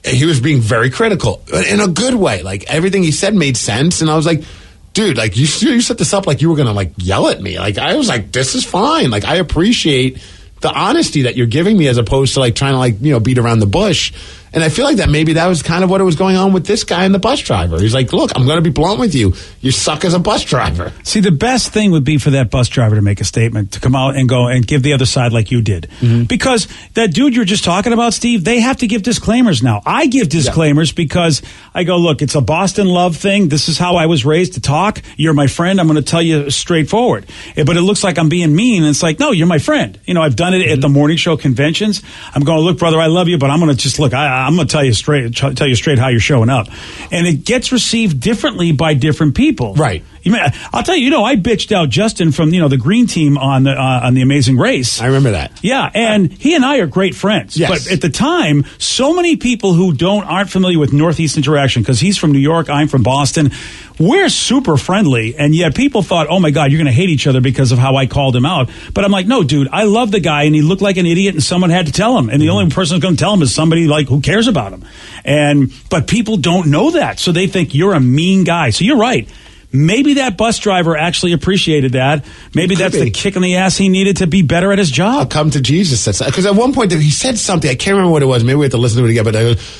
he 0.05 0.27
was 0.27 0.41
being 0.41 0.61
very 0.61 0.91
critical 0.91 1.43
in 1.53 1.81
a 1.81 1.89
good 1.89 2.15
way. 2.15 2.43
Like 2.43 2.65
everything 2.71 3.03
he 3.03 3.13
said 3.13 3.35
made 3.35 3.57
sense. 3.57 4.01
And 4.01 4.11
I 4.11 4.17
was 4.17 4.27
like, 4.27 4.45
dude, 4.93 5.17
like 5.17 5.37
you, 5.37 5.47
you 5.71 5.81
set 5.81 5.99
this 5.99 6.13
up 6.15 6.27
like 6.27 6.41
you 6.41 6.51
were 6.51 6.57
to 6.57 6.73
like 6.73 6.93
yell 6.99 7.29
at 7.29 7.41
me. 7.41 7.59
Like 7.59 7.79
I 7.79 7.97
was 7.97 8.09
like, 8.09 8.31
this 8.31 8.55
is 8.55 8.65
fine. 8.65 9.11
Like 9.11 9.25
I 9.25 9.37
appreciate 9.37 10.23
the 10.61 10.73
honesty 10.73 11.23
that 11.23 11.37
you're 11.37 11.47
giving 11.47 11.77
me 11.77 11.89
as 11.89 11.99
opposed 11.99 12.35
to 12.35 12.41
like 12.41 12.55
trying 12.55 12.73
to 12.73 12.79
like, 12.79 13.01
you 13.01 13.13
know, 13.13 13.21
beat 13.21 13.39
around 13.39 13.59
the 13.59 13.67
bush. 13.67 14.13
And 14.55 14.63
I 14.63 14.69
feel 14.69 14.85
like 14.85 14.97
that 14.99 15.09
maybe 15.09 15.35
that 15.35 15.47
was 15.47 15.63
kind 15.63 15.83
of 15.85 15.91
what 15.91 16.01
it 16.01 16.05
was 16.05 16.17
going 16.17 16.37
on 16.37 16.53
with 16.53 16.65
this 16.67 16.85
guy 16.85 17.05
and 17.05 17.15
the 17.15 17.19
bus 17.19 17.41
driver. 17.41 17.79
He's 17.81 17.93
like, 17.93 18.13
look, 18.13 18.31
I'm 18.37 18.45
going 18.47 18.57
to 18.57 18.63
be 18.63 18.71
blunt 18.71 19.01
with 19.01 19.15
you. 19.15 19.35
You 19.61 19.73
suck 19.73 20.05
as 20.05 20.15
a 20.15 20.19
bus 20.21 20.45
driver. 20.45 20.93
See, 21.03 21.21
the 21.21 21.33
best 21.33 21.73
thing 21.73 21.91
would 21.91 22.05
be 22.05 22.19
for 22.19 22.31
that 22.31 22.51
bus 22.51 22.69
driver 22.69 22.95
to 22.95 23.03
make 23.03 23.21
a 23.21 23.25
statement, 23.25 23.73
to 23.73 23.81
come 23.81 23.97
out 23.97 24.17
and 24.17 24.29
go 24.29 24.47
and 24.47 24.67
give 24.67 24.83
the 24.85 24.93
other 24.93 25.07
side 25.07 25.33
like 25.33 25.51
you 25.51 25.61
did. 25.61 25.89
Because 26.29 26.69
that 26.95 27.13
dude 27.13 27.35
you're 27.35 27.45
just 27.45 27.65
talking 27.65 27.93
about, 27.93 28.15
Steve, 28.15 28.45
they 28.45 28.61
have 28.61 28.77
to 28.79 28.87
give 28.87 29.03
disclaimers 29.03 29.63
now. 29.63 29.83
I 29.85 30.07
give 30.07 30.29
disclaimers 30.29 30.93
because 30.93 31.43
I 31.75 31.83
go, 31.85 31.97
look, 31.99 32.23
it's 32.23 32.35
a 32.37 32.41
Boston 32.41 32.87
love 32.87 33.17
thing. 33.17 33.49
This 33.49 33.69
is 33.69 33.77
how 33.77 33.97
I 33.97 34.07
was 34.07 34.25
raised 34.25 34.55
to 34.55 34.61
talk. 34.61 35.03
You're 35.17 35.35
my 35.35 35.49
friend. 35.49 35.81
I'm 35.81 35.89
going 35.89 35.97
to 35.97 36.03
tell 36.09 36.23
you 36.23 36.51
straightforward. 36.51 37.27
Eh, 37.57 37.65
But 37.65 37.77
it 37.77 37.83
looks 37.83 38.05
like 38.05 38.19
I'm 38.19 38.29
being 38.29 38.55
mean. 38.55 38.83
And 38.85 38.91
it's 38.91 39.03
like, 39.03 39.19
no, 39.19 39.33
you're 39.33 39.47
my 39.49 39.59
friend. 39.59 39.99
You 40.05 40.15
know, 40.15 40.23
I've 40.23 40.37
done 40.37 40.55
it 40.55 40.69
at 40.71 40.81
the 40.81 40.89
morning 40.89 41.17
show 41.17 41.37
conventions. 41.37 42.03
I'm 42.35 42.45
going, 42.45 42.61
look, 42.61 42.79
brother, 42.79 43.01
I 43.01 43.07
love 43.09 43.29
you, 43.29 43.37
but 43.39 43.51
I'm 43.51 43.59
going 43.59 43.71
to 43.71 43.77
just 43.77 43.99
look, 43.99 44.15
I, 44.15 44.44
I'm 44.47 44.57
going 44.57 44.67
to 44.69 44.73
tell 44.73 44.85
you 44.85 44.93
straight, 44.93 45.35
tell 45.35 45.67
you 45.67 45.75
straight 45.75 45.99
how 45.99 46.09
you're 46.09 46.21
showing 46.21 46.51
up. 46.51 46.69
And 47.11 47.27
it 47.27 47.45
gets 47.45 47.73
received 47.73 48.21
differently 48.21 48.73
by 48.73 48.95
different 48.95 49.35
people. 49.35 49.75
Right. 49.75 50.05
You 50.25 50.33
may, 50.33 50.49
I'll 50.73 50.83
tell 50.83 50.97
you, 50.97 51.05
you 51.05 51.11
know, 51.11 51.23
I 51.23 51.37
bitched 51.37 51.71
out 51.71 51.91
Justin 51.91 52.33
from 52.33 52.49
you 52.53 52.61
know 52.61 52.69
the 52.69 52.79
green 52.79 53.07
team 53.07 53.37
on 53.37 53.65
the 53.65 53.73
uh, 53.73 54.01
on 54.05 54.15
the 54.15 54.23
Amazing 54.23 54.57
Race. 54.57 55.01
I 55.01 55.07
remember 55.07 55.33
that. 55.33 55.63
Yeah, 55.63 55.91
and 55.95 56.33
he 56.33 56.55
and 56.55 56.65
I 56.65 56.79
are 56.79 56.87
great 56.87 57.15
friends. 57.15 57.57
Yes. 57.57 57.71
But 57.71 57.93
at 57.93 58.01
the 58.01 58.09
time, 58.09 58.65
so 58.79 59.15
many 59.15 59.37
people 59.37 59.75
who 59.75 59.93
don't 59.93 60.25
aren't 60.25 60.51
familiar 60.51 60.79
with 60.79 60.93
Northeast 60.95 61.37
Interaction 61.37 61.83
because 61.83 62.01
he's 62.01 62.17
from 62.17 62.33
New 62.33 62.39
York, 62.39 62.71
I'm 62.71 62.89
from 62.89 63.03
Boston. 63.03 63.51
We're 63.99 64.29
super 64.29 64.77
friendly, 64.77 65.37
and 65.37 65.55
yet 65.55 65.75
people 65.75 66.03
thought, 66.03 66.27
"Oh 66.29 66.41
my 66.41 66.51
God, 66.51 66.73
you're 66.73 66.79
going 66.79 66.87
to 66.87 66.93
hate 66.93 67.11
each 67.11 67.27
other 67.27 67.41
because 67.41 67.71
of 67.71 67.79
how 67.79 67.97
I 67.97 68.07
called 68.07 68.35
him 68.35 68.47
out." 68.47 68.71
But 68.95 69.05
I'm 69.05 69.13
like, 69.13 69.27
"No, 69.27 69.45
dude, 69.45 69.69
I 69.69 69.85
love 69.85 70.11
the 70.11 70.21
guy, 70.21 70.45
and 70.45 70.55
he 70.55 70.63
looked 70.63 70.83
like 70.83 70.97
an 70.97 71.07
idiot, 71.07 71.35
and 71.35 71.43
someone 71.43 71.71
had 71.71 71.87
to 71.87 71.93
tell 71.93 72.19
him, 72.19 72.31
and 72.31 72.41
the 72.41 72.49
only 72.49 72.71
person 72.71 72.97
who's 72.97 73.03
going 73.03 73.17
to 73.17 73.21
tell 73.21 73.35
him 73.35 73.43
is 73.43 73.55
somebody 73.55 73.87
like 73.87 74.09
who 74.09 74.21
cares 74.21 74.49
about 74.49 74.73
him." 74.73 74.85
And 75.25 75.73
but 75.91 76.09
people 76.09 76.39
don't 76.39 76.71
know 76.71 76.93
that, 76.93 77.21
so 77.21 77.31
they 77.31 77.47
think 77.47 77.75
you're 77.75 77.95
a 77.95 78.01
mean 78.01 78.45
guy. 78.45 78.71
So 78.71 78.85
you're 78.85 78.97
right. 78.97 79.29
Maybe 79.75 80.15
that 80.15 80.37
bus 80.37 80.59
driver 80.61 80.97
actually 80.97 81.33
appreciated 81.33 81.93
that. 81.93 82.25
Maybe 82.55 82.77
that's 82.77 82.95
the 82.95 83.11
kick 83.11 83.35
in 83.35 83.43
the 83.43 83.57
ass 83.57 83.77
he 83.77 83.89
needed 83.89 84.19
to 84.19 84.29
be 84.29 84.43
better 84.43 84.71
at 84.73 84.79
his 84.79 84.91
I'll 84.93 85.25
job. 85.25 85.31
come 85.31 85.51
to 85.51 85.61
Jesus. 85.61 86.07
Because 86.25 86.47
at 86.47 86.55
one 86.55 86.73
point 86.73 86.93
he 86.93 87.11
said 87.11 87.37
something. 87.37 87.69
I 87.69 87.75
can't 87.75 87.95
remember 87.97 88.13
what 88.13 88.23
it 88.23 88.27
was. 88.27 88.45
Maybe 88.45 88.55
we 88.57 88.67
have 88.67 88.71
to 88.73 88.79
listen 88.79 89.03
to 89.03 89.09
it 89.09 89.11
again. 89.11 89.25
But 89.25 89.33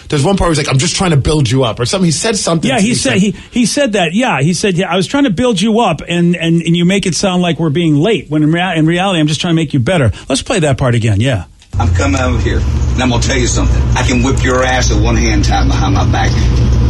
there's 0.09 0.25
one 0.25 0.37
part 0.37 0.49
where 0.49 0.51
he's 0.51 0.59
like, 0.59 0.69
"I'm 0.69 0.79
just 0.79 0.97
trying 0.97 1.13
to 1.13 1.17
build 1.17 1.49
you 1.49 1.63
up," 1.63 1.79
or 1.79 1.87
something. 1.87 2.07
He 2.07 2.11
said 2.11 2.37
something. 2.37 2.69
Yeah, 2.69 2.81
he 2.81 2.95
said 2.95 3.19
he 3.19 3.31
he 3.53 3.67
said 3.67 3.93
that. 3.93 4.15
Yeah, 4.15 4.41
he 4.41 4.53
said, 4.53 4.77
"Yeah, 4.77 4.93
I 4.93 4.97
was 4.97 5.07
trying 5.07 5.25
to 5.25 5.31
build 5.31 5.61
you 5.61 5.79
up, 5.79 6.01
and 6.09 6.35
and, 6.35 6.61
and 6.61 6.77
you 6.77 6.85
make 6.85 7.07
it 7.07 7.15
sound 7.15 7.41
like 7.43 7.61
we're 7.61 7.71
being 7.71 7.95
late. 7.97 8.29
When 8.29 8.43
in, 8.43 8.51
rea- 8.51 8.77
in 8.77 8.87
reality, 8.87 9.21
I'm 9.21 9.29
just 9.29 9.41
trying 9.41 9.53
to 9.53 9.57
make 9.63 9.73
you 9.75 9.79
better." 9.81 10.11
Let's 10.29 10.43
play 10.43 10.59
that 10.61 10.77
part 10.77 10.97
again. 10.97 11.21
Yeah. 11.21 11.45
I'm 11.79 11.95
coming 11.95 12.21
over 12.21 12.39
here, 12.41 12.59
and 12.59 13.03
I'm 13.03 13.11
gonna 13.11 13.23
tell 13.23 13.37
you 13.39 13.47
something. 13.47 13.81
I 13.97 14.03
can 14.03 14.23
whip 14.25 14.43
your 14.43 14.65
ass 14.65 14.91
with 14.91 15.03
one 15.05 15.17
hand 15.17 15.45
tied 15.45 15.67
behind 15.69 15.95
my 15.95 16.11
back. 16.11 16.31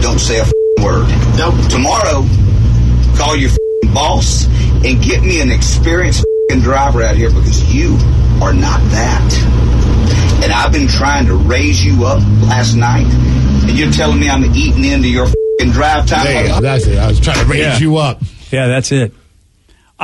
Don't 0.02 0.18
say 0.18 0.40
a 0.40 0.44
word. 0.82 1.06
word. 1.36 1.70
Tomorrow, 1.70 2.22
call 3.16 3.36
your 3.36 3.50
f***ing 3.50 3.94
boss 3.94 4.46
and 4.84 5.02
get 5.02 5.22
me 5.22 5.40
an 5.40 5.50
experienced 5.50 6.20
f***ing 6.20 6.60
driver 6.60 7.02
out 7.02 7.16
here 7.16 7.30
because 7.30 7.72
you 7.74 7.94
are 8.42 8.52
not 8.52 8.80
that. 8.90 10.40
And 10.42 10.52
I've 10.52 10.72
been 10.72 10.88
trying 10.88 11.26
to 11.26 11.34
raise 11.34 11.84
you 11.84 12.04
up 12.04 12.20
last 12.42 12.74
night, 12.74 13.06
and 13.06 13.70
you're 13.78 13.90
telling 13.92 14.18
me 14.20 14.28
I'm 14.28 14.44
eating 14.54 14.84
into 14.84 15.08
your 15.08 15.26
f***ing 15.26 15.70
drive 15.70 16.06
time. 16.06 16.24
There 16.24 16.46
you. 16.54 16.60
That's 16.60 16.86
it. 16.86 16.98
I 16.98 17.08
was 17.08 17.20
trying 17.20 17.38
to 17.40 17.46
raise 17.46 17.60
Yeah. 17.60 17.78
you 17.78 17.96
up. 17.96 18.20
Yeah, 18.50 18.66
that's 18.68 18.92
it. 18.92 19.12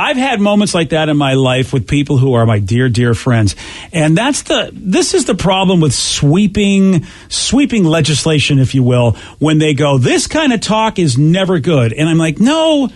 I've 0.01 0.17
had 0.17 0.41
moments 0.41 0.73
like 0.73 0.89
that 0.89 1.09
in 1.09 1.17
my 1.17 1.35
life 1.35 1.71
with 1.71 1.87
people 1.87 2.17
who 2.17 2.33
are 2.33 2.43
my 2.47 2.57
dear, 2.57 2.89
dear 2.89 3.13
friends. 3.13 3.55
And 3.93 4.17
that's 4.17 4.41
the, 4.41 4.71
this 4.73 5.13
is 5.13 5.25
the 5.25 5.35
problem 5.35 5.79
with 5.79 5.93
sweeping, 5.93 7.05
sweeping 7.29 7.83
legislation, 7.83 8.57
if 8.57 8.73
you 8.73 8.81
will, 8.81 9.11
when 9.37 9.59
they 9.59 9.75
go, 9.75 9.99
this 9.99 10.25
kind 10.25 10.53
of 10.53 10.59
talk 10.59 10.97
is 10.97 11.19
never 11.19 11.59
good. 11.59 11.93
And 11.93 12.09
I'm 12.09 12.17
like, 12.17 12.39
no, 12.39 12.89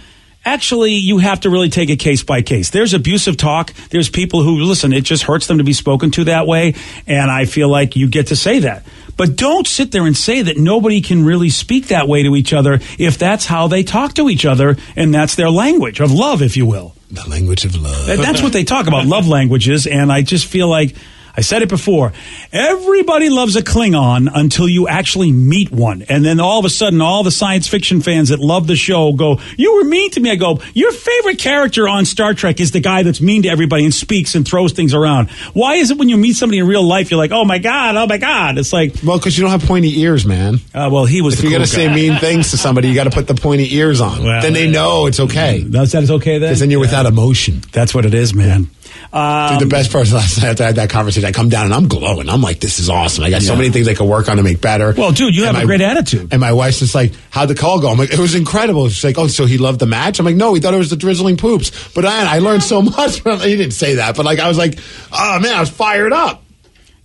actually 0.43 0.93
you 0.93 1.19
have 1.19 1.41
to 1.41 1.51
really 1.51 1.69
take 1.69 1.91
it 1.91 1.97
case 1.97 2.23
by 2.23 2.41
case. 2.41 2.71
There's 2.71 2.95
abusive 2.95 3.37
talk. 3.37 3.71
There's 3.91 4.09
people 4.09 4.41
who 4.41 4.63
listen, 4.63 4.91
it 4.91 5.03
just 5.03 5.23
hurts 5.23 5.45
them 5.45 5.59
to 5.59 5.63
be 5.63 5.73
spoken 5.73 6.09
to 6.11 6.23
that 6.23 6.47
way. 6.47 6.73
And 7.05 7.29
I 7.29 7.45
feel 7.45 7.69
like 7.69 7.95
you 7.95 8.07
get 8.07 8.27
to 8.27 8.35
say 8.35 8.59
that. 8.59 8.83
But 9.15 9.35
don't 9.35 9.67
sit 9.67 9.91
there 9.91 10.07
and 10.07 10.17
say 10.17 10.41
that 10.41 10.57
nobody 10.57 11.01
can 11.01 11.23
really 11.23 11.51
speak 11.51 11.89
that 11.89 12.07
way 12.07 12.23
to 12.23 12.35
each 12.35 12.51
other 12.51 12.79
if 12.97 13.19
that's 13.19 13.45
how 13.45 13.67
they 13.67 13.83
talk 13.83 14.15
to 14.15 14.27
each 14.27 14.43
other 14.43 14.75
and 14.95 15.13
that's 15.13 15.35
their 15.35 15.51
language 15.51 15.99
of 15.99 16.11
love, 16.11 16.41
if 16.41 16.57
you 16.57 16.65
will. 16.65 16.94
The 17.11 17.29
language 17.29 17.65
of 17.65 17.75
love. 17.75 18.07
That's 18.07 18.41
what 18.41 18.53
they 18.53 18.63
talk 18.63 18.87
about, 18.87 19.05
love 19.05 19.27
languages. 19.27 19.85
And 19.87 20.11
I 20.11 20.21
just 20.21 20.45
feel 20.47 20.67
like, 20.67 20.95
I 21.37 21.41
said 21.41 21.61
it 21.61 21.69
before, 21.69 22.13
everybody 22.51 23.29
loves 23.29 23.55
a 23.55 23.61
Klingon 23.61 24.29
until 24.33 24.67
you 24.69 24.87
actually 24.87 25.31
meet 25.31 25.71
one. 25.71 26.03
And 26.07 26.23
then 26.23 26.39
all 26.39 26.59
of 26.59 26.65
a 26.65 26.69
sudden, 26.69 27.01
all 27.01 27.23
the 27.23 27.31
science 27.31 27.67
fiction 27.67 28.01
fans 28.01 28.29
that 28.29 28.39
love 28.39 28.67
the 28.67 28.75
show 28.75 29.13
go, 29.13 29.39
You 29.57 29.75
were 29.75 29.83
mean 29.83 30.11
to 30.11 30.19
me. 30.19 30.31
I 30.31 30.35
go, 30.35 30.59
Your 30.73 30.91
favorite 30.91 31.39
character 31.39 31.87
on 31.87 32.05
Star 32.05 32.33
Trek 32.33 32.59
is 32.59 32.71
the 32.71 32.79
guy 32.79 33.03
that's 33.03 33.21
mean 33.21 33.43
to 33.43 33.49
everybody 33.49 33.83
and 33.83 33.93
speaks 33.93 34.35
and 34.35 34.47
throws 34.47 34.71
things 34.71 34.93
around. 34.93 35.29
Why 35.53 35.75
is 35.75 35.91
it 35.91 35.97
when 35.97 36.09
you 36.09 36.17
meet 36.17 36.33
somebody 36.35 36.59
in 36.59 36.67
real 36.67 36.83
life, 36.83 37.11
you're 37.11 37.17
like, 37.17 37.31
Oh 37.31 37.45
my 37.45 37.57
God, 37.59 37.95
oh 37.95 38.07
my 38.07 38.17
God? 38.17 38.57
It's 38.57 38.71
like, 38.73 38.95
Well, 39.03 39.17
because 39.17 39.37
you 39.37 39.43
don't 39.43 39.51
have 39.51 39.63
pointy 39.67 39.99
ears, 40.01 40.25
man. 40.25 40.55
uh, 40.73 40.89
well, 40.91 41.05
he 41.05 41.21
was 41.21 41.35
If 41.35 41.41
you're 41.43 41.51
cool 41.51 41.59
going 41.59 41.67
to 41.67 41.73
say 41.73 41.93
mean 41.93 42.17
things 42.19 42.51
to 42.51 42.57
somebody, 42.57 42.87
you 42.87 42.95
got 42.95 43.05
to 43.05 43.09
put 43.11 43.27
the 43.27 43.35
pointy 43.35 43.75
ears 43.75 44.01
on. 44.01 44.23
Well, 44.23 44.41
then 44.41 44.53
they 44.53 44.69
know 44.69 45.05
it's 45.07 45.19
okay. 45.19 45.63
That's, 45.63 45.91
that 45.91 46.03
is 46.03 46.11
okay 46.11 46.37
then? 46.37 46.49
Because 46.49 46.59
then 46.61 46.71
you're 46.71 46.79
without 46.79 47.05
emotion. 47.05 47.61
That's 47.71 47.93
what 47.93 48.05
it 48.05 48.13
is, 48.13 48.33
man. 48.33 48.69
Um, 49.13 49.57
Dude, 49.57 49.67
the 49.67 49.71
best 49.71 49.91
part 49.91 50.11
last 50.11 50.41
night 50.41 50.49
after 50.49 50.63
I 50.63 50.65
had 50.67 50.75
that 50.75 50.89
conversation, 50.89 51.27
I 51.27 51.31
come 51.31 51.49
down 51.49 51.65
and 51.65 51.73
I'm 51.73 51.87
glowing. 51.87 52.29
I'm 52.29 52.41
like, 52.41 52.59
this 52.59 52.79
is 52.79 52.89
awesome. 52.89 53.23
I 53.23 53.29
got 53.29 53.41
so 53.41 53.55
many 53.55 53.69
things 53.69 53.87
I 53.87 53.93
could 53.93 54.07
work 54.07 54.29
on 54.29 54.37
to 54.37 54.43
make 54.43 54.61
better. 54.61 54.93
Well, 54.97 55.11
dude, 55.11 55.35
you 55.35 55.45
And 55.45 55.55
have 55.55 55.63
a 55.63 55.67
great 55.67 55.81
attitude. 55.81 56.29
And 56.31 56.41
my 56.41 56.53
wife's 56.53 56.79
just 56.79 56.95
like, 56.95 57.13
how'd 57.29 57.47
the 57.49 57.55
call 57.55 57.79
go? 57.79 57.89
I'm 57.89 57.97
like, 57.97 58.11
it 58.11 58.19
was 58.19 58.35
incredible. 58.35 58.89
She's 58.89 59.03
like, 59.03 59.17
oh, 59.17 59.27
so 59.27 59.45
he 59.45 59.57
loved 59.57 59.79
the 59.79 59.85
match? 59.85 60.19
I'm 60.19 60.25
like, 60.25 60.35
no, 60.35 60.53
he 60.53 60.61
thought 60.61 60.73
it 60.73 60.77
was 60.77 60.89
the 60.89 60.95
drizzling 60.95 61.37
poops. 61.37 61.71
But 61.93 62.05
I, 62.05 62.35
I 62.35 62.39
learned 62.39 62.63
so 62.63 62.81
much 62.81 63.21
from 63.21 63.39
He 63.39 63.55
didn't 63.55 63.73
say 63.73 63.95
that, 63.95 64.15
but 64.15 64.25
like, 64.25 64.39
I 64.39 64.47
was 64.47 64.57
like, 64.57 64.77
oh 65.11 65.39
man, 65.39 65.53
I 65.55 65.59
was 65.59 65.69
fired 65.69 66.13
up. 66.13 66.43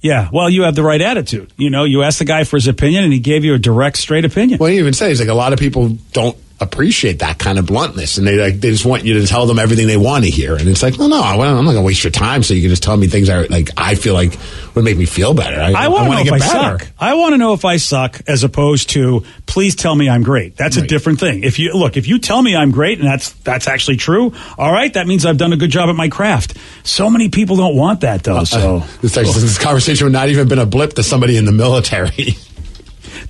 Yeah, 0.03 0.31
well, 0.33 0.49
you 0.49 0.63
have 0.63 0.75
the 0.75 0.83
right 0.83 1.01
attitude. 1.01 1.53
You 1.59 1.69
know, 1.69 1.85
you 1.85 2.03
asked 2.03 2.21
the 2.21 2.25
guy 2.25 2.45
for 2.45 2.57
his 2.57 2.67
opinion, 2.67 3.05
and 3.05 3.13
he 3.13 3.19
gave 3.19 3.45
you 3.45 3.53
a 3.53 3.59
direct, 3.59 3.99
straight 3.99 4.25
opinion. 4.25 4.59
Well, 4.59 4.71
he 4.71 4.79
even 4.79 4.95
said, 4.95 5.09
he's 5.09 5.21
like, 5.21 5.29
a 5.29 5.35
lot 5.35 5.53
of 5.53 5.59
people 5.59 5.91
don't 6.13 6.37
appreciate 6.61 7.21
that 7.21 7.39
kind 7.39 7.59
of 7.59 7.67
bluntness 7.67 8.19
and 8.19 8.27
they 8.27 8.37
like 8.37 8.61
they 8.61 8.71
just 8.71 8.85
want 8.85 9.05
you 9.05 9.15
to 9.21 9.27
tell 9.27 9.47
them 9.47 9.59
everything 9.59 9.87
they 9.87 9.97
want 9.97 10.25
to 10.25 10.31
hear 10.31 10.57
and 10.57 10.69
it's 10.69 10.83
like 10.83 10.99
no 10.99 11.07
no 11.07 11.21
I, 11.21 11.35
am 11.35 11.65
not 11.65 11.73
gonna 11.73 11.83
waste 11.83 12.05
your 12.05 12.11
time 12.11 12.43
so 12.43 12.53
you 12.53 12.61
can 12.61 12.71
just 12.71 12.83
tell 12.83 12.97
me 12.97 13.07
things 13.07 13.31
I 13.31 13.43
like 13.45 13.71
I 13.77 13.95
feel 13.95 14.15
like 14.15 14.39
would 14.75 14.85
make 14.85 14.99
me 14.99 15.07
feel 15.07 15.33
better 15.33 15.61
I, 15.61 15.85
I 15.85 15.89
want 15.89 16.19
to 16.19 16.25
get 16.25 16.35
I 16.35 16.39
better. 16.39 16.85
suck. 16.85 16.93
I 16.99 17.15
want 17.15 17.33
to 17.33 17.39
know 17.39 17.55
if 17.55 17.65
I 17.65 17.77
suck, 17.79 18.21
as 18.27 18.45
opposed 18.45 18.91
to 18.91 19.25
please 19.47 19.75
tell 19.75 19.95
me 19.95 20.09
I'm 20.09 20.23
great. 20.23 20.57
That's 20.57 20.77
a 20.77 20.87
different 20.87 21.21
thing. 21.21 21.45
If 21.45 21.59
you 21.59 21.73
look, 21.73 21.97
if 21.97 22.07
you 22.07 22.19
tell 22.19 22.41
me 22.41 22.55
I'm 22.55 22.71
great, 22.71 22.99
and 22.99 23.07
that's 23.07 23.33
that's 23.33 23.67
actually 23.67 23.97
true, 23.97 24.33
all 24.59 24.73
right, 24.73 24.93
that 24.95 25.07
means 25.07 25.27
I've 25.27 25.39
done 25.39 25.53
a 25.53 25.57
good 25.57 25.71
job 25.71 25.89
at 25.89 25.97
my 25.97 26.09
craft. 26.09 26.57
So 26.83 27.11
many 27.11 27.29
people 27.29 27.57
don't 27.57 27.77
want 27.77 28.03
that 28.03 28.23
though. 28.23 28.45
So 28.45 28.61
Uh, 28.81 28.87
this, 29.01 29.15
this 29.15 29.59
conversation 29.59 30.05
would 30.05 30.13
not 30.13 30.29
even 30.29 30.47
been 30.47 30.59
a 30.59 30.67
blip 30.67 30.93
to 30.95 31.03
somebody 31.03 31.37
in 31.37 31.45
the 31.45 31.53
military 31.53 32.37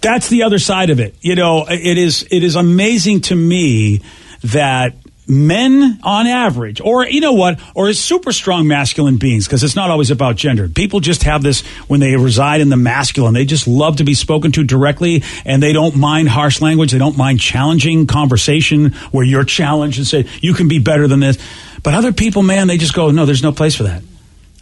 that's 0.01 0.29
the 0.29 0.43
other 0.45 0.59
side 0.59 0.91
of 0.91 1.01
it. 1.01 1.15
You 1.21 1.35
know, 1.35 1.67
it 1.69 1.99
is 1.99 2.27
it 2.31 2.43
is 2.43 2.57
amazing 2.57 3.23
to 3.23 3.37
me 3.37 4.01
that 4.43 4.95
men 5.31 6.01
on 6.03 6.27
average 6.27 6.81
or 6.81 7.07
you 7.07 7.21
know 7.21 7.35
what 7.35 7.61
or 7.77 7.93
super 7.93 8.33
strong 8.33 8.67
masculine 8.67 9.17
beings 9.17 9.47
because 9.47 9.63
it's 9.63 9.77
not 9.77 9.89
always 9.89 10.11
about 10.11 10.35
gender. 10.35 10.69
People 10.69 10.99
just 10.99 11.23
have 11.23 11.43
this 11.43 11.61
when 11.87 12.01
they 12.01 12.17
reside 12.17 12.61
in 12.61 12.69
the 12.69 12.77
masculine 12.77 13.33
they 13.33 13.45
just 13.45 13.69
love 13.69 13.97
to 13.97 14.05
be 14.05 14.15
spoken 14.15 14.51
to 14.51 14.65
directly 14.65 15.23
and 15.45 15.63
they 15.63 15.73
don't 15.73 15.95
mind 15.95 16.29
harsh 16.29 16.61
language 16.61 16.91
they 16.91 16.99
don't 16.99 17.17
mind 17.17 17.39
challenging 17.39 18.07
conversation 18.09 18.93
where 19.13 19.25
you're 19.25 19.45
challenged 19.45 19.99
and 19.99 20.07
say 20.07 20.27
you 20.41 20.53
can 20.53 20.67
be 20.67 20.81
better 20.81 21.07
than 21.07 21.21
this. 21.21 21.39
But 21.85 21.95
other 21.95 22.13
people 22.13 22.43
man 22.43 22.67
they 22.67 22.77
just 22.77 22.95
go 22.95 23.11
no 23.13 23.25
there's 23.25 23.43
no 23.43 23.53
place 23.53 23.77
for 23.77 23.85
that 23.85 24.03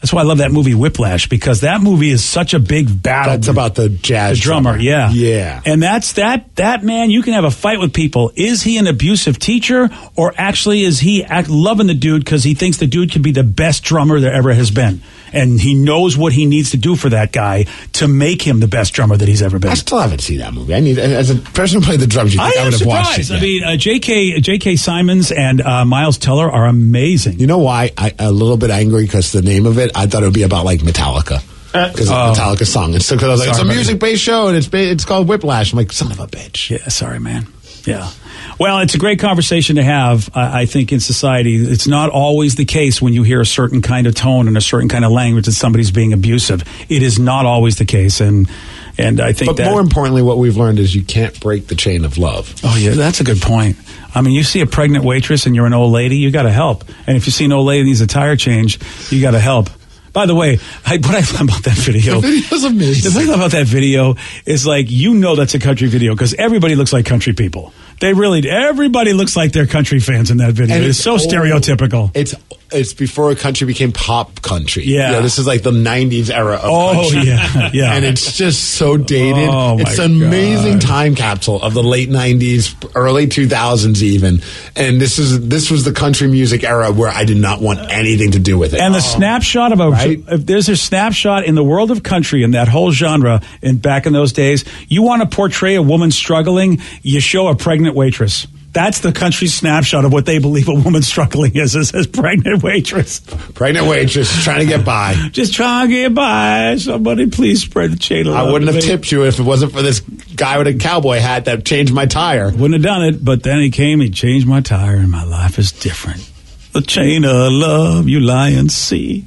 that's 0.01 0.13
why 0.13 0.21
I 0.21 0.25
love 0.25 0.39
that 0.39 0.53
movie 0.53 0.75
Whiplash 0.75 1.29
because 1.29 1.63
that 1.63 1.81
movie 1.81 2.11
is 2.11 2.23
such 2.25 2.55
a 2.55 2.59
big 2.61 3.03
battle. 3.03 3.33
That's 3.35 3.49
about 3.49 3.75
the 3.75 3.89
jazz 3.89 4.39
the 4.39 4.43
drummer, 4.43 4.73
drummer. 4.75 4.83
yeah, 4.83 5.11
Yeah. 5.11 5.61
and 5.65 5.83
that's 5.83 6.13
that. 6.15 6.55
That 6.57 6.85
man, 6.85 7.11
you 7.11 7.23
can 7.23 7.33
have 7.33 7.45
a 7.45 7.51
fight 7.51 7.81
with 7.81 7.93
people. 7.93 8.31
Is 8.37 8.63
he 8.63 8.79
an 8.79 8.87
abusive 8.87 9.39
teacher, 9.41 9.91
or 10.15 10.33
actually 10.39 10.85
is 10.85 11.01
he 11.01 11.25
act, 11.25 11.49
loving 11.49 11.89
the 11.89 11.95
dude 11.95 12.25
because 12.25 12.45
he 12.45 12.55
thinks 12.55 12.77
the 12.77 12.87
dude 12.87 13.11
could 13.13 13.23
be 13.23 13.33
the 13.33 13.43
best 13.43 13.83
drummer 13.83 14.21
there 14.21 14.33
ever 14.33 14.53
has 14.55 14.71
been, 14.71 15.03
and 15.33 15.61
he 15.61 15.75
knows 15.75 16.17
what 16.17 16.33
he 16.33 16.47
needs 16.47 16.71
to 16.71 16.77
do 16.77 16.97
for 16.97 17.09
that 17.11 17.33
guy 17.33 17.64
to 17.95 18.09
make 18.09 18.43
him 18.43 18.61
the 18.61 18.69
best 18.69 18.95
drummer 18.95 19.17
that 19.17 19.29
he's 19.29 19.43
ever 19.43 19.59
been. 19.59 19.71
I 19.71 19.75
still 19.75 19.99
haven't 19.99 20.21
seen 20.21 20.38
that 20.38 20.53
movie 20.55 20.75
I 20.75 20.81
need 20.81 20.99
as 20.99 21.31
a 21.31 21.37
person 21.37 21.81
who 21.81 21.87
played 21.87 22.01
the 22.01 22.07
drums 22.07 22.35
you 22.35 22.41
I 22.41 22.51
think 22.51 22.59
I, 22.61 22.61
am 22.64 22.71
would 22.73 22.79
have 22.81 22.87
watched 22.87 23.19
it 23.19 23.25
surprised. 23.25 23.33
I 23.33 23.47
mean, 23.47 23.64
uh, 23.64 23.77
J.K. 23.77 24.41
J.K. 24.41 24.77
Simmons 24.77 25.31
and 25.33 25.61
uh, 25.61 25.85
Miles 25.85 26.19
Teller 26.19 26.51
are 26.51 26.67
amazing. 26.67 27.38
you 27.41 27.47
know 27.47 27.59
why 27.59 27.91
I 27.97 28.14
a 28.19 28.31
little 28.33 28.57
bit 28.57 28.71
angry 28.71 29.05
because 29.05 29.33
the 29.33 29.43
name 29.43 29.67
of 29.67 29.79
it 29.79 29.91
I 29.95 30.07
thought 30.07 30.23
it 30.23 30.27
would 30.27 30.35
be 30.35 30.43
about 30.43 30.64
like 30.64 30.81
Metallica 30.81 31.43
because 31.73 32.11
Oh. 32.11 32.14
of 32.14 32.37
the 32.37 32.41
Metallica 32.43 32.67
song 32.67 32.95
and 32.95 33.03
so 33.03 33.14
because 33.17 33.29
I 33.29 33.31
was 33.33 33.41
like 33.41 33.49
it's 33.51 33.59
a 33.59 33.64
music 33.64 33.99
based 34.01 34.23
show 34.23 34.49
and 34.49 34.57
it's 34.57 34.67
ba- 34.69 34.91
it's 34.91 35.05
called 35.05 35.29
Whiplash 35.29 35.73
I'm 35.73 35.77
like 35.79 35.93
son 35.93 36.11
of 36.12 36.19
a 36.21 36.27
bitch 36.27 36.71
Yeah, 36.71 36.88
sorry, 36.88 37.21
man. 37.21 37.47
Yeah. 37.85 38.11
Well, 38.59 38.81
it's 38.81 38.94
a 38.94 38.99
great 38.99 39.21
conversation 39.21 39.77
to 39.77 39.85
have, 39.85 40.29
I 40.35 40.62
I 40.62 40.66
think, 40.66 40.92
in 40.92 40.99
society. 40.99 41.55
It's 41.57 41.87
not 41.87 42.11
always 42.11 42.57
the 42.57 42.64
case 42.64 43.01
when 43.01 43.12
you 43.12 43.23
hear 43.23 43.40
a 43.40 43.47
certain 43.47 43.83
kind 43.83 44.07
of 44.09 44.14
tone 44.16 44.49
and 44.49 44.57
a 44.57 44.61
certain 44.61 44.88
kind 44.88 45.05
of 45.05 45.12
language 45.12 45.47
that 45.47 45.53
somebody's 45.53 45.92
being 45.92 46.12
abusive. 46.12 46.64
It 46.88 47.03
is 47.03 47.18
not 47.21 47.47
always 47.47 47.77
the 47.77 47.85
case. 47.85 48.21
And, 48.21 48.51
and 48.99 49.21
I 49.21 49.33
think 49.33 49.51
but 49.51 49.57
that. 49.59 49.71
more 49.71 49.81
importantly 49.81 50.23
what 50.23 50.38
we've 50.38 50.57
learned 50.57 50.81
is 50.81 50.92
you 50.92 51.05
can't 51.05 51.38
break 51.40 51.68
the 51.68 51.77
chain 51.77 52.05
of 52.05 52.18
love 52.18 52.53
Oh, 52.64 52.77
yeah, 52.77 52.94
that's 52.94 53.21
a 53.21 53.25
good 53.25 53.40
point. 53.40 53.77
I 54.12 54.23
mean, 54.23 54.33
you 54.33 54.42
see 54.42 54.61
a 54.61 54.66
pregnant 54.66 55.05
waitress 55.05 55.47
and 55.47 55.55
you're 55.55 55.66
an 55.66 55.75
old 55.75 55.92
lady, 55.92 56.16
you 56.16 56.33
got 56.33 56.42
to 56.42 56.51
help. 56.51 56.85
And 57.07 57.16
if 57.16 57.27
you 57.27 57.33
see 57.33 57.44
an 57.44 57.53
old 57.53 57.66
lady 57.66 57.85
needs 57.85 58.01
a 58.01 58.09
tire 58.09 58.35
change, 58.35 58.81
you 59.12 59.21
got 59.21 59.33
to 59.33 59.40
help. 59.40 59.71
By 60.12 60.27
the 60.27 60.35
way, 60.35 60.59
I, 60.85 60.97
what 60.97 61.14
I 61.14 61.21
love 61.21 61.42
about 61.42 61.62
that 61.64 61.77
video, 61.77 62.21
The 62.21 62.29
video's 62.29 62.64
amazing. 62.64 63.12
The 63.12 63.21
thing 63.21 63.33
about 63.33 63.53
that 63.53 63.66
video 63.66 64.16
is 64.47 64.66
like 64.66 64.90
you 64.90 65.14
know 65.14 65.37
that's 65.37 65.55
a 65.55 65.61
country 65.61 65.87
video 65.87 66.14
because 66.14 66.35
everybody 66.35 66.75
looks 66.75 66.92
like 66.92 67.07
country 67.07 67.35
people. 67.35 67.73
They 68.01 68.13
really, 68.13 68.49
everybody 68.49 69.13
looks 69.13 69.37
like 69.37 69.53
they're 69.53 69.67
country 69.67 70.01
fans 70.01 70.31
in 70.31 70.39
that 70.39 70.53
video. 70.53 70.77
And 70.77 70.85
it's 70.85 70.99
so 70.99 71.13
old. 71.13 71.21
stereotypical. 71.21 72.11
It's 72.15 72.35
it's 72.71 72.93
before 72.93 73.35
country 73.35 73.67
became 73.67 73.93
pop 73.93 74.43
country. 74.43 74.85
Yeah. 74.85 75.07
You 75.07 75.13
know, 75.17 75.23
this 75.23 75.39
is 75.39 75.47
like 75.47 75.63
the 75.63 75.71
'90s 75.71 76.31
era 76.31 76.57
of 76.57 76.65
Oh, 76.65 76.93
country. 77.11 77.31
yeah, 77.31 77.71
yeah. 77.73 77.93
and 77.95 78.05
it's 78.05 78.37
just 78.37 78.75
so 78.75 78.97
dated. 78.97 79.49
Oh, 79.51 79.79
it's 79.79 79.99
an 79.99 80.23
amazing 80.23 80.79
time 80.79 81.15
capsule 81.15 81.63
of 81.63 81.75
the 81.75 81.83
late 81.83 82.11
'90s, 82.11 82.91
early 82.95 83.27
2000s, 83.27 84.03
even. 84.03 84.43
And 84.77 85.01
this 85.01 85.19
is 85.19 85.49
this 85.49 85.71
was 85.71 85.85
the 85.85 85.93
country 85.93 86.29
music 86.29 86.63
era 86.63 86.93
where 86.93 87.09
I 87.11 87.25
did 87.25 87.39
not 87.39 87.61
want 87.61 87.91
anything 87.91 88.33
to 88.33 88.39
do 88.39 88.59
with 88.59 88.75
it. 88.75 88.81
And 88.81 88.95
the 88.95 88.99
oh. 88.99 89.01
snapshot 89.01 89.73
of 89.73 89.81
a 89.81 89.89
Right? 89.89 90.23
if 90.29 90.45
there's 90.45 90.69
a 90.69 90.77
snapshot 90.77 91.45
in 91.45 91.55
the 91.55 91.65
world 91.65 91.91
of 91.91 92.03
country 92.03 92.43
in 92.43 92.51
that 92.51 92.69
whole 92.69 92.93
genre 92.93 93.41
in 93.63 93.79
back 93.79 94.05
in 94.07 94.13
those 94.13 94.33
days, 94.35 94.65
you 94.89 95.03
want 95.03 95.23
to 95.23 95.35
portray 95.35 95.75
a 95.75 95.83
woman 95.83 96.11
struggling, 96.11 96.81
you 97.03 97.21
show 97.21 97.49
a 97.49 97.55
pregnant 97.57 97.88
waitress. 97.94 98.46
That's 98.70 99.01
the 99.01 99.12
country 99.12 99.48
snapshot 99.48 100.05
of 100.05 100.12
what 100.12 100.27
they 100.27 100.38
believe 100.38 100.68
a 100.68 100.74
woman 100.74 101.01
struggling 101.03 101.57
is, 101.57 101.74
is 101.74 101.92
as 101.94 102.07
pregnant 102.07 102.62
waitress. 102.62 103.20
pregnant 103.55 103.87
waitress 103.87 104.44
trying 104.44 104.61
to 104.61 104.66
get 104.66 104.85
by. 104.85 105.14
Just 105.33 105.55
trying 105.55 105.88
to 105.88 105.94
get 105.94 106.14
by. 106.14 106.77
Somebody 106.77 107.29
please 107.31 107.62
spread 107.62 107.92
the 107.92 107.96
chain 107.96 108.29
I 108.29 108.42
wouldn't 108.42 108.66
have 108.66 108.74
me. 108.77 108.83
tipped 108.83 109.11
you 109.11 109.24
if 109.24 109.40
it 109.40 109.42
wasn't 109.42 109.72
for 109.72 109.81
this 109.83 110.01
guy 110.01 110.59
with 110.59 110.66
a 110.66 110.74
cowboy 110.74 111.18
hat 111.18 111.46
that 111.46 111.64
changed 111.64 111.94
my 111.94 112.05
tire. 112.07 112.51
Wouldn't 112.51 112.74
have 112.74 112.83
done 112.83 113.05
it, 113.05 113.24
but 113.24 113.42
then 113.42 113.59
he 113.61 113.70
came, 113.70 114.01
he 114.01 114.11
changed 114.11 114.46
my 114.46 114.61
tire, 114.61 114.96
and 114.96 115.11
my 115.11 115.24
life 115.24 115.59
is 115.59 115.72
different. 115.72 116.31
The 116.72 116.83
chain 116.83 117.24
of 117.24 117.51
love, 117.51 118.07
you 118.07 118.20
lie 118.20 118.51
and 118.51 118.70
see. 118.70 119.24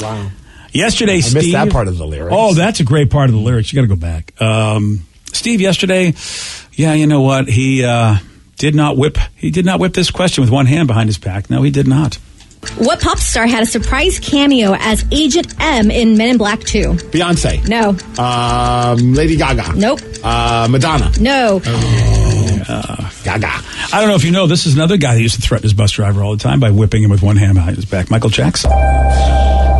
Wow. 0.00 0.30
Yesterday, 0.72 1.16
I 1.16 1.20
Steve. 1.20 1.34
missed 1.34 1.52
that 1.52 1.70
part 1.70 1.88
of 1.88 1.98
the 1.98 2.06
lyrics. 2.06 2.34
Oh, 2.36 2.54
that's 2.54 2.80
a 2.80 2.84
great 2.84 3.10
part 3.10 3.28
of 3.28 3.34
the 3.34 3.40
lyrics. 3.40 3.72
You 3.72 3.76
got 3.76 3.82
to 3.82 3.88
go 3.88 3.96
back. 4.00 4.40
Um, 4.40 5.04
Steve, 5.34 5.60
yesterday, 5.60 6.14
yeah, 6.72 6.94
you 6.94 7.06
know 7.06 7.20
what? 7.20 7.48
He 7.48 7.84
uh, 7.84 8.16
did 8.56 8.74
not 8.74 8.96
whip. 8.96 9.18
He 9.36 9.50
did 9.50 9.64
not 9.64 9.80
whip 9.80 9.92
this 9.92 10.10
question 10.10 10.42
with 10.42 10.50
one 10.50 10.66
hand 10.66 10.86
behind 10.86 11.08
his 11.08 11.18
back. 11.18 11.50
No, 11.50 11.62
he 11.62 11.70
did 11.70 11.86
not. 11.86 12.18
What 12.78 13.00
pop 13.00 13.18
star 13.18 13.46
had 13.46 13.62
a 13.62 13.66
surprise 13.66 14.18
cameo 14.18 14.74
as 14.74 15.04
Agent 15.12 15.54
M 15.60 15.90
in 15.90 16.16
Men 16.16 16.30
in 16.30 16.38
Black 16.38 16.60
2? 16.60 16.92
Beyonce. 17.12 17.68
No. 17.68 17.90
Um, 18.22 19.12
Lady 19.12 19.36
Gaga. 19.36 19.74
Nope. 19.76 20.00
Uh, 20.22 20.66
Madonna. 20.70 21.12
No. 21.20 21.60
Gaga. 23.24 23.50
I 23.92 24.00
don't 24.00 24.08
know 24.08 24.14
if 24.14 24.24
you 24.24 24.32
know. 24.32 24.46
This 24.46 24.66
is 24.66 24.74
another 24.74 24.96
guy 24.96 25.14
that 25.14 25.22
used 25.22 25.36
to 25.36 25.40
threaten 25.40 25.62
his 25.62 25.74
bus 25.74 25.92
driver 25.92 26.22
all 26.22 26.36
the 26.36 26.42
time 26.42 26.60
by 26.60 26.70
whipping 26.70 27.02
him 27.02 27.10
with 27.10 27.22
one 27.22 27.36
hand 27.36 27.54
behind 27.54 27.76
his 27.76 27.84
back. 27.84 28.10
Michael 28.10 28.30
Jackson. 28.30 28.70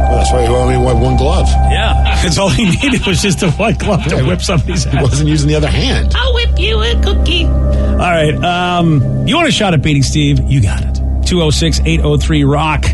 Well, 0.08 0.18
that's 0.18 0.32
why 0.32 0.42
he 0.42 0.48
only 0.48 0.76
wore 0.76 0.94
one 0.94 1.16
glove. 1.16 1.48
Yeah, 1.48 2.20
that's 2.22 2.38
all 2.38 2.48
he 2.50 2.64
needed 2.70 3.06
was 3.06 3.22
just 3.22 3.42
a 3.42 3.50
white 3.52 3.78
glove 3.78 4.04
to 4.04 4.22
whip 4.24 4.40
somebody's 4.42 4.84
He 4.84 4.96
wasn't 4.96 5.28
using 5.28 5.48
the 5.48 5.54
other 5.54 5.68
hand. 5.68 6.12
I'll 6.16 6.34
whip 6.34 6.58
you 6.58 6.82
a 6.82 7.00
cookie. 7.02 7.46
All 7.46 7.98
right, 7.98 8.34
um, 8.34 9.26
you 9.26 9.36
want 9.36 9.48
a 9.48 9.52
shot 9.52 9.74
at 9.74 9.82
beating 9.82 10.02
Steve? 10.02 10.40
You 10.40 10.62
got 10.62 10.82
it. 10.82 10.94
206 11.26 11.80
803 11.80 12.44
Rock. 12.44 12.84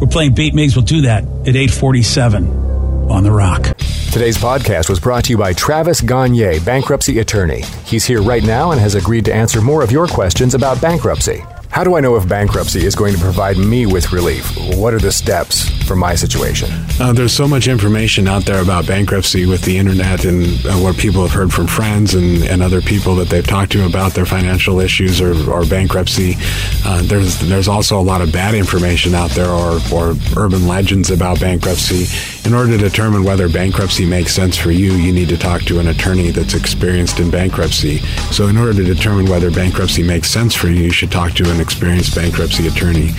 We're 0.00 0.08
playing 0.08 0.34
Beat 0.34 0.54
Migs. 0.54 0.74
We'll 0.74 0.84
do 0.84 1.02
that 1.02 1.22
at 1.22 1.54
847 1.56 3.10
on 3.10 3.22
The 3.22 3.30
Rock. 3.30 3.76
Today's 4.12 4.38
podcast 4.38 4.88
was 4.88 5.00
brought 5.00 5.24
to 5.24 5.30
you 5.32 5.36
by 5.36 5.52
Travis 5.52 6.00
Gagne, 6.00 6.60
bankruptcy 6.60 7.18
attorney. 7.18 7.62
He's 7.84 8.04
here 8.04 8.22
right 8.22 8.42
now 8.44 8.70
and 8.70 8.80
has 8.80 8.94
agreed 8.94 9.24
to 9.26 9.34
answer 9.34 9.60
more 9.60 9.82
of 9.82 9.90
your 9.90 10.06
questions 10.06 10.54
about 10.54 10.80
bankruptcy. 10.80 11.42
How 11.74 11.82
do 11.82 11.96
I 11.96 12.00
know 12.00 12.14
if 12.14 12.28
bankruptcy 12.28 12.86
is 12.86 12.94
going 12.94 13.14
to 13.14 13.20
provide 13.20 13.58
me 13.58 13.84
with 13.84 14.12
relief? 14.12 14.56
What 14.76 14.94
are 14.94 15.00
the 15.00 15.10
steps 15.10 15.68
for 15.88 15.96
my 15.96 16.14
situation? 16.14 16.70
Uh, 17.00 17.12
there's 17.12 17.32
so 17.32 17.48
much 17.48 17.66
information 17.66 18.28
out 18.28 18.44
there 18.44 18.62
about 18.62 18.86
bankruptcy 18.86 19.44
with 19.44 19.60
the 19.62 19.76
internet 19.76 20.24
and 20.24 20.44
uh, 20.66 20.74
what 20.74 20.96
people 20.96 21.22
have 21.22 21.32
heard 21.32 21.52
from 21.52 21.66
friends 21.66 22.14
and, 22.14 22.44
and 22.44 22.62
other 22.62 22.80
people 22.80 23.16
that 23.16 23.28
they've 23.28 23.44
talked 23.44 23.72
to 23.72 23.86
about 23.86 24.14
their 24.14 24.24
financial 24.24 24.78
issues 24.78 25.20
or, 25.20 25.34
or 25.50 25.64
bankruptcy. 25.64 26.36
Uh, 26.84 27.02
there's 27.02 27.40
there's 27.40 27.66
also 27.66 27.98
a 27.98 28.02
lot 28.02 28.20
of 28.20 28.32
bad 28.32 28.54
information 28.54 29.12
out 29.12 29.30
there 29.30 29.48
or, 29.48 29.80
or 29.92 30.14
urban 30.36 30.68
legends 30.68 31.10
about 31.10 31.40
bankruptcy. 31.40 32.06
In 32.46 32.54
order 32.54 32.76
to 32.76 32.78
determine 32.78 33.24
whether 33.24 33.48
bankruptcy 33.48 34.06
makes 34.06 34.32
sense 34.32 34.56
for 34.56 34.70
you, 34.70 34.92
you 34.92 35.12
need 35.12 35.28
to 35.30 35.36
talk 35.36 35.62
to 35.62 35.80
an 35.80 35.88
attorney 35.88 36.30
that's 36.30 36.54
experienced 36.54 37.18
in 37.18 37.32
bankruptcy. 37.32 37.98
So, 38.30 38.46
in 38.46 38.56
order 38.56 38.74
to 38.74 38.84
determine 38.84 39.26
whether 39.26 39.50
bankruptcy 39.50 40.04
makes 40.04 40.30
sense 40.30 40.54
for 40.54 40.68
you, 40.68 40.84
you 40.84 40.92
should 40.92 41.10
talk 41.10 41.32
to 41.32 41.50
an 41.50 41.63
experienced 41.64 42.14
bankruptcy 42.14 42.68
attorney. 42.68 43.10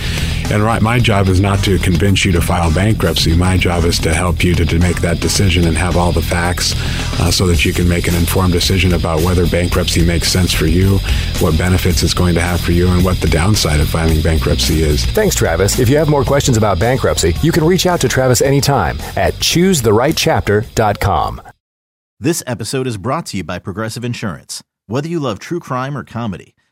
And 0.50 0.62
right, 0.62 0.80
my 0.80 1.00
job 1.00 1.26
is 1.28 1.40
not 1.40 1.64
to 1.64 1.76
convince 1.78 2.24
you 2.24 2.30
to 2.32 2.40
file 2.40 2.72
bankruptcy. 2.72 3.36
My 3.36 3.56
job 3.56 3.82
is 3.84 3.98
to 4.00 4.12
help 4.14 4.44
you 4.44 4.54
to, 4.54 4.64
to 4.64 4.78
make 4.78 5.02
that 5.02 5.20
decision 5.20 5.66
and 5.66 5.76
have 5.76 5.96
all 5.96 6.12
the 6.12 6.22
facts 6.22 6.74
uh, 7.20 7.32
so 7.32 7.48
that 7.48 7.64
you 7.64 7.72
can 7.72 7.88
make 7.88 8.06
an 8.06 8.14
informed 8.14 8.52
decision 8.52 8.94
about 8.94 9.22
whether 9.22 9.44
bankruptcy 9.46 10.06
makes 10.06 10.28
sense 10.28 10.52
for 10.52 10.66
you, 10.66 10.98
what 11.40 11.58
benefits 11.58 12.04
it's 12.04 12.14
going 12.14 12.34
to 12.34 12.40
have 12.40 12.60
for 12.60 12.70
you, 12.72 12.88
and 12.88 13.04
what 13.04 13.20
the 13.20 13.28
downside 13.28 13.80
of 13.80 13.88
filing 13.88 14.22
bankruptcy 14.22 14.82
is. 14.82 15.04
Thanks, 15.04 15.34
Travis. 15.34 15.80
If 15.80 15.88
you 15.88 15.96
have 15.96 16.08
more 16.08 16.24
questions 16.24 16.56
about 16.56 16.78
bankruptcy, 16.78 17.34
you 17.42 17.50
can 17.52 17.64
reach 17.64 17.86
out 17.86 18.00
to 18.00 18.08
Travis 18.08 18.40
anytime 18.40 18.98
at 19.16 19.34
choosetherightchapter.com. 19.34 21.42
This 22.18 22.42
episode 22.46 22.86
is 22.86 22.96
brought 22.96 23.26
to 23.26 23.36
you 23.36 23.44
by 23.44 23.58
Progressive 23.58 24.02
Insurance. 24.02 24.62
Whether 24.86 25.08
you 25.08 25.20
love 25.20 25.38
true 25.38 25.60
crime 25.60 25.98
or 25.98 26.02
comedy, 26.02 26.55